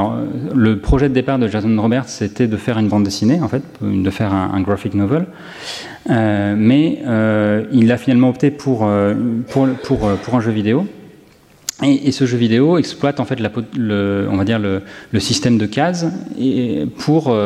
le 0.55 0.79
projet 0.79 1.09
de 1.09 1.15
départ 1.15 1.39
de 1.39 1.49
Jason 1.49 1.75
Roberts, 1.81 2.09
c'était 2.09 2.47
de 2.47 2.57
faire 2.57 2.79
une 2.79 2.89
bande 2.89 3.05
dessinée, 3.05 3.41
en 3.41 3.49
fait, 3.49 3.63
de 3.83 4.11
faire 4.11 4.33
un, 4.33 4.61
graphic 4.61 4.95
novel, 4.95 5.27
euh, 6.11 6.55
mais 6.57 7.03
il 7.73 7.93
a 7.93 7.97
finalement 7.97 8.31
opté 8.31 8.51
pour 8.51 8.85
un 8.85 10.41
jeu 10.41 10.53
vidéo. 10.53 10.87
Et, 11.83 12.13
ce 12.13 12.25
jeu 12.25 12.37
vidéo 12.37 12.79
exploite 12.79 13.19
en 13.19 13.25
fait 13.25 13.41
le, 13.77 14.81
système 15.19 15.59
de 15.59 15.67
cases 15.67 16.07
pour 16.99 17.37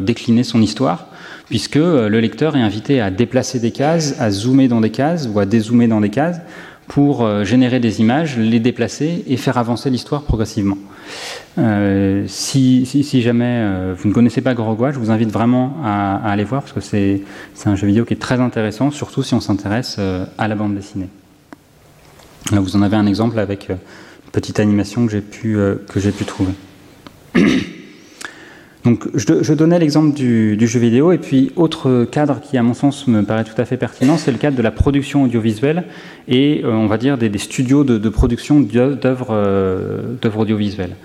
décliner 0.00 0.42
son 0.42 0.62
histoire 0.62 1.08
puisque 1.50 1.76
le 1.76 2.18
lecteur 2.20 2.56
est 2.56 2.62
invité 2.62 3.02
à 3.02 3.10
déplacer 3.10 3.60
des 3.60 3.70
cases, 3.70 4.18
à 4.18 4.30
zoomer 4.30 4.68
dans 4.68 4.80
des 4.80 4.90
cases 4.90 5.28
ou 5.32 5.38
à 5.38 5.44
dézoomer 5.44 5.86
dans 5.86 6.00
des 6.00 6.08
cases 6.08 6.40
pour 6.88 7.24
euh, 7.24 7.44
générer 7.44 7.80
des 7.80 8.00
images, 8.00 8.38
les 8.38 8.60
déplacer 8.60 9.24
et 9.26 9.36
faire 9.36 9.58
avancer 9.58 9.90
l'histoire 9.90 10.22
progressivement. 10.22 10.78
si, 12.26 12.86
si, 12.86 13.22
jamais 13.22 13.92
vous 13.96 14.08
ne 14.08 14.14
connaissez 14.14 14.40
pas 14.40 14.54
Grogwa, 14.54 14.90
je 14.90 14.98
vous 14.98 15.10
invite 15.10 15.30
vraiment 15.30 15.76
à, 15.84 16.16
aller 16.30 16.44
voir 16.44 16.62
parce 16.62 16.72
que 16.72 16.80
c'est 16.80 17.22
un 17.66 17.76
jeu 17.76 17.86
vidéo 17.86 18.04
qui 18.04 18.14
est 18.14 18.20
très 18.20 18.40
intéressant, 18.40 18.90
surtout 18.90 19.22
si 19.22 19.34
on 19.34 19.40
s'intéresse 19.40 19.98
à 20.38 20.48
la 20.48 20.54
bande 20.56 20.74
dessinée. 20.74 21.08
Là, 22.50 22.60
vous 22.60 22.76
en 22.76 22.82
avez 22.82 22.96
un 22.96 23.06
exemple 23.06 23.38
avec 23.38 23.68
une 23.68 23.78
petite 24.32 24.58
animation 24.58 25.06
que 25.06 25.12
j'ai 25.12 25.20
pu, 25.20 25.56
que 25.88 26.00
j'ai 26.00 26.12
pu 26.12 26.24
trouver. 26.24 26.54
Donc, 28.84 29.08
je, 29.14 29.54
donnais 29.54 29.78
l'exemple 29.78 30.14
du, 30.14 30.66
jeu 30.66 30.78
vidéo, 30.78 31.10
et 31.10 31.16
puis 31.16 31.50
autre 31.56 32.04
cadre 32.04 32.40
qui, 32.42 32.58
à 32.58 32.62
mon 32.62 32.74
sens, 32.74 33.06
me 33.06 33.22
paraît 33.22 33.44
tout 33.44 33.58
à 33.58 33.64
fait 33.64 33.78
pertinent, 33.78 34.18
c'est 34.18 34.30
le 34.30 34.36
cadre 34.36 34.58
de 34.58 34.62
la 34.62 34.70
production 34.70 35.22
audiovisuelle 35.22 35.84
et, 36.28 36.60
euh, 36.64 36.70
on 36.70 36.86
va 36.86 36.98
dire, 36.98 37.16
des, 37.16 37.38
studios 37.38 37.82
de, 37.82 38.08
production 38.10 38.60
d'œuvres 38.60 39.28
euh, 39.30 40.16
audiovisuelles. 40.36 40.96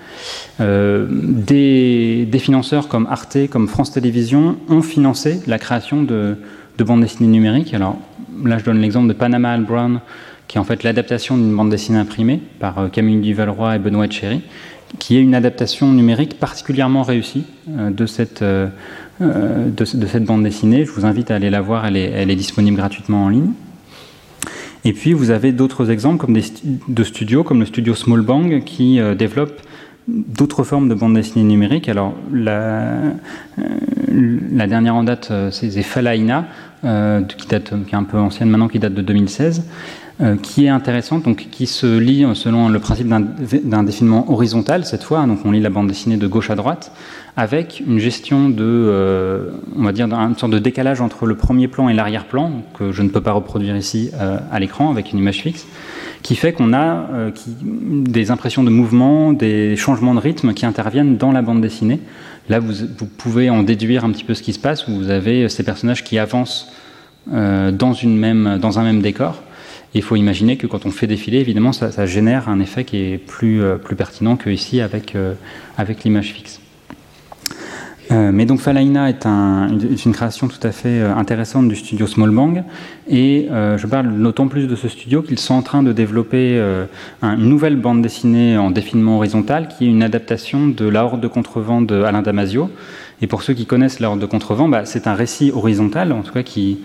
Euh, 0.60 1.08
des, 1.10 2.28
financeurs 2.40 2.90
comme 2.90 3.08
Arte, 3.10 3.38
comme 3.50 3.70
France 3.70 3.94
Télévisions 3.94 4.58
ont 4.68 4.82
financé 4.82 5.40
la 5.48 5.58
création 5.58 6.04
de, 6.04 6.36
de 6.78 6.84
bandes 6.84 7.02
dessinées 7.02 7.30
numériques. 7.30 7.74
Alors 7.74 7.98
là, 8.44 8.58
je 8.58 8.66
donne 8.66 8.80
l'exemple 8.82 9.08
de 9.08 9.14
Panama 9.14 9.52
Al 9.54 9.64
Brown, 9.64 10.02
qui 10.50 10.58
est 10.58 10.60
en 10.60 10.66
fait 10.66 10.84
l'adaptation 10.84 11.38
d'une 11.38 11.56
bande 11.56 11.70
dessinée 11.70 12.00
imprimée 12.00 12.42
par 12.60 12.90
Camille 12.92 13.22
Duvalroy 13.22 13.78
et 13.78 13.80
Benoît 13.80 14.10
Cherry 14.10 14.42
qui 14.98 15.18
est 15.18 15.22
une 15.22 15.36
adaptation 15.36 15.92
numérique 15.92 16.40
particulièrement 16.40 17.04
réussie 17.04 17.44
euh, 17.70 17.92
de, 17.92 18.06
cette, 18.06 18.42
euh, 18.42 18.68
euh, 19.22 19.70
de, 19.70 19.86
cette 19.86 20.24
bande 20.24 20.44
dessinée. 20.44 20.86
Je 20.86 20.92
vous 20.92 21.06
invite 21.06 21.30
à 21.30 21.36
aller 21.36 21.50
la 21.50 21.62
voir, 21.62 21.86
elle 21.86 21.98
est, 21.98 22.10
elle 22.10 22.32
est 22.32 22.36
disponible 22.36 22.78
gratuitement 22.78 23.26
en 23.26 23.30
ligne. 23.30 23.52
Et 24.86 24.94
puis 24.94 25.14
vous 25.14 25.30
avez 25.30 25.52
d'autres 25.52 25.92
exemples 25.92 26.18
comme 26.26 26.34
des 26.34 26.44
de 26.88 27.04
studios, 27.04 27.44
comme 27.44 27.60
le 27.60 27.66
studio 27.66 27.94
Small 27.96 28.22
Bang, 28.22 28.64
qui 28.64 28.98
développe 29.18 29.60
d'autres 30.08 30.64
formes 30.64 30.88
de 30.88 30.96
bande 30.96 31.16
dessinée 31.16 31.44
numérique. 31.44 31.90
Alors 31.90 32.16
la, 32.32 33.12
dernière 34.08 34.96
en 34.96 35.04
date, 35.04 35.34
c'est 35.52 35.70
Falaina, 35.82 36.48
qui, 36.82 37.48
date, 37.50 37.74
qui 37.88 37.92
est 37.94 37.98
un 37.98 38.06
peu 38.06 38.18
ancienne 38.18 38.50
maintenant, 38.50 38.70
qui 38.70 38.80
date 38.80 38.94
de 38.94 39.02
2016. 39.02 39.66
Euh, 40.22 40.36
qui 40.36 40.66
est 40.66 40.70
intéressante, 40.70 41.24
donc 41.24 41.48
qui 41.50 41.66
se 41.66 41.98
lit 41.98 42.26
selon 42.34 42.68
le 42.68 42.80
principe 42.80 43.08
d'un 43.08 43.84
défilement 43.84 44.30
horizontal 44.30 44.84
cette 44.84 45.04
fois. 45.04 45.26
Donc 45.26 45.46
on 45.46 45.52
lit 45.52 45.62
la 45.62 45.70
bande 45.70 45.88
dessinée 45.88 46.18
de 46.18 46.28
gauche 46.28 46.50
à 46.50 46.56
droite 46.56 46.92
avec 47.38 47.82
une 47.88 48.00
gestion 48.00 48.50
de, 48.50 48.66
euh, 48.66 49.52
on 49.78 49.84
va 49.84 49.94
dire, 49.94 50.12
une 50.12 50.36
sorte 50.36 50.52
de 50.52 50.60
décalage 50.60 51.00
entre 51.00 51.26
le 51.26 51.36
premier 51.38 51.70
plan 51.70 51.88
et 51.88 51.94
l'arrière-plan 51.94 52.52
que 52.78 52.92
je 52.92 53.02
ne 53.02 53.08
peux 53.08 53.22
pas 53.22 53.32
reproduire 53.32 53.78
ici 53.78 54.12
euh, 54.20 54.40
à 54.52 54.60
l'écran 54.60 54.92
avec 54.92 55.14
une 55.14 55.20
image 55.20 55.38
fixe, 55.38 55.66
qui 56.22 56.36
fait 56.36 56.52
qu'on 56.52 56.74
a 56.74 57.32
qui, 57.34 57.56
des 57.62 58.30
impressions 58.30 58.66
de 58.66 58.70
mouvement, 58.70 59.32
des 59.32 59.78
changements 59.78 60.16
de 60.16 60.20
rythme 60.20 60.54
qui 60.54 60.66
interviennent 60.66 61.16
dans 61.16 61.32
la 61.32 61.42
bande 61.42 61.62
dessinée. 61.62 62.02
Là, 62.50 62.60
vous, 62.60 62.74
vous 62.98 63.06
pouvez 63.06 63.50
en 63.50 63.64
déduire 63.64 64.04
un 64.04 64.12
petit 64.12 64.26
peu 64.26 64.34
ce 64.34 64.44
qui 64.44 64.52
se 64.52 64.60
passe. 64.60 64.86
Où 64.90 64.96
vous 64.96 65.12
avez 65.12 65.48
ces 65.48 65.64
personnages 65.64 66.04
qui 66.04 66.20
avancent 66.20 66.74
dans, 67.28 67.94
une 67.94 68.18
même, 68.18 68.58
dans 68.60 68.80
un 68.80 68.84
même 68.84 69.02
décor 69.02 69.44
il 69.94 70.04
faut 70.04 70.16
imaginer 70.16 70.58
que 70.58 70.68
quand 70.68 70.86
on 70.86 70.92
fait 70.92 71.08
défiler, 71.08 71.40
évidemment, 71.40 71.72
ça, 71.72 72.06
génère 72.06 72.50
un 72.50 72.60
effet 72.60 72.84
qui 72.84 72.98
est 72.98 73.18
plus, 73.18 73.62
euh, 73.62 73.78
plus 73.78 73.96
pertinent 73.96 74.36
qu'ici 74.36 74.82
avec, 74.82 75.16
euh, 75.16 75.34
avec 75.78 76.04
l'image 76.04 76.34
fixe. 76.34 76.60
Euh, 78.12 78.32
mais 78.34 78.46
donc 78.48 78.60
Falaina 78.60 79.08
est, 79.08 79.26
une 79.26 80.14
création 80.14 80.48
tout 80.48 80.60
à 80.64 80.72
fait 80.72 81.00
intéressante 81.00 81.68
du 81.68 81.76
studio 81.76 82.08
Small 82.08 82.32
Bang 82.32 82.64
et 83.08 83.48
je 83.52 83.86
parle 83.86 84.20
d'autant 84.20 84.48
plus 84.48 84.66
de 84.66 84.76
ce 84.76 84.88
studio 84.88 85.22
qu'ils 85.22 85.38
sont 85.38 85.54
en 85.54 85.62
train 85.62 85.84
de 85.84 85.94
développer 85.94 86.60
une 87.22 87.50
nouvelle 87.50 87.76
bande 87.76 88.02
dessinée 88.02 88.58
en 88.58 88.72
défilement 88.72 89.18
horizontal 89.18 89.68
qui 89.68 89.86
est 89.86 89.90
une 89.90 90.02
adaptation 90.02 90.68
de 90.68 90.90
La 90.90 91.06
Horde 91.06 91.22
de 91.22 91.28
Contrevent 91.28 91.84
de 91.84 92.02
Alain 92.02 92.24
Damasio. 92.24 92.72
Et 93.22 93.28
pour 93.28 93.44
ceux 93.44 93.54
qui 93.54 93.68
connaissent 93.68 94.00
La 94.00 94.10
Horde 94.10 94.20
de 94.20 94.26
Contrevent, 94.26 94.70
bah, 94.70 94.86
c'est 94.86 95.06
un 95.06 95.14
récit 95.14 95.52
horizontal, 95.52 96.12
en 96.12 96.24
tout 96.24 96.34
cas 96.34 96.42
qui 96.42 96.80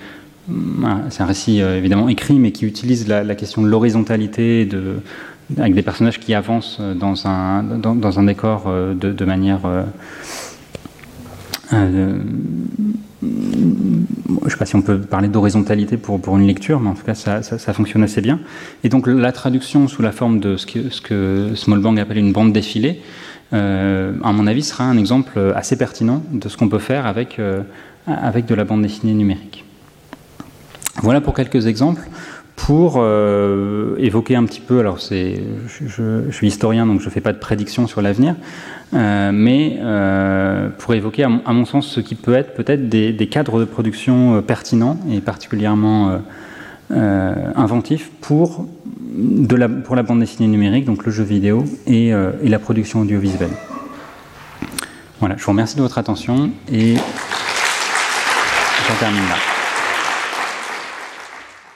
c'est 1.11 1.22
un 1.22 1.26
récit 1.26 1.62
euh, 1.62 1.78
évidemment 1.78 2.09
écrit, 2.09 2.38
mais 2.38 2.53
qui 2.53 2.66
utilise 2.66 3.09
la, 3.09 3.34
question 3.34 3.62
de 3.62 3.68
l'horizontalité, 3.68 4.68
avec 5.57 5.74
des 5.74 5.82
personnages 5.82 6.20
qui 6.20 6.34
avancent 6.34 6.78
euh, 6.80 6.95
dans 6.95 7.26
un, 7.26 8.22
décor 8.24 8.64
euh, 8.66 8.95
de, 8.95 9.24
manière. 9.24 9.61
je 11.70 11.76
ne 13.26 14.49
sais 14.49 14.57
pas 14.57 14.66
si 14.66 14.76
on 14.76 14.82
peut 14.82 15.01
parler 15.01 15.28
d'horizontalité 15.28 15.97
pour, 15.97 16.36
une 16.36 16.47
lecture, 16.47 16.80
mais 16.80 16.90
en 16.90 16.95
tout 16.95 17.05
cas, 17.05 17.14
ça, 17.14 17.72
fonctionne 17.72 18.03
assez 18.03 18.20
bien. 18.20 18.40
Et 18.82 18.88
donc, 18.90 19.07
la 19.07 19.32
traduction 19.32 19.88
sous 19.88 20.03
la 20.03 20.12
forme 20.12 20.40
de 20.40 20.57
ce 20.57 20.66
que, 21.01 21.55
Smallbang 21.55 21.99
appelle 21.99 22.18
une 22.18 22.32
bande 22.32 22.53
défilée, 22.53 23.01
à 23.53 24.32
mon 24.32 24.47
avis, 24.47 24.62
sera 24.62 24.84
un 24.84 24.99
exemple 24.99 25.38
assez 25.55 25.76
pertinent 25.76 26.22
de 26.32 26.49
ce 26.49 26.57
qu'on 26.57 26.68
peut 26.68 26.78
faire 26.78 27.07
avec 27.07 27.38
de 27.38 28.55
la 28.55 28.64
bande 28.64 28.82
dessinée 28.82 29.14
numérique. 29.14 29.64
Voilà 31.03 31.20
pour 31.20 31.34
quelques 31.34 31.66
exemples 31.66 32.03
pour 32.57 32.95
euh, 32.99 33.97
évoquer 33.99 34.36
un 34.36 34.45
petit 34.45 34.61
peu, 34.61 34.78
alors 34.78 35.01
c'est, 35.01 35.42
je, 35.66 36.30
suis 36.30 36.47
historien 36.47 36.86
donc 36.86 37.01
je 37.01 37.07
ne 37.07 37.11
fais 37.11 37.20
pas 37.20 37.32
de 37.32 37.38
prédiction 37.38 37.86
sur 37.86 38.01
l'avenir, 38.01 38.36
euh, 38.95 39.32
mais 39.32 39.78
euh, 39.80 40.68
pour 40.78 40.95
évoquer 40.95 41.24
à 41.24 41.28
mon, 41.28 41.64
sens 41.64 41.88
ce 41.88 42.01
qui 42.01 42.14
peut 42.14 42.34
être 42.34 42.55
peut-être 42.55 42.88
des, 42.88 43.28
cadres 43.28 43.59
de 43.59 43.64
production 43.64 44.40
pertinents 44.42 44.99
et 45.11 45.20
particulièrement 45.20 46.20
inventifs 46.90 48.11
pour, 48.20 48.66
de 49.14 49.57
la, 49.57 49.68
pour 49.68 49.97
la 49.97 50.03
bande 50.03 50.20
dessinée 50.20 50.49
numérique, 50.49 50.84
donc 50.84 51.05
le 51.05 51.12
jeu 51.12 51.24
vidéo 51.24 51.64
et, 51.86 52.09
et 52.09 52.49
la 52.49 52.59
production 52.59 53.01
audiovisuelle. 53.01 53.51
Voilà, 55.18 55.36
je 55.36 55.45
vous 55.45 55.51
remercie 55.51 55.76
de 55.76 55.82
votre 55.82 55.99
attention 55.99 56.51
et 56.70 56.95
j'en 58.86 58.95
termine 59.01 59.22
là. 59.28 59.53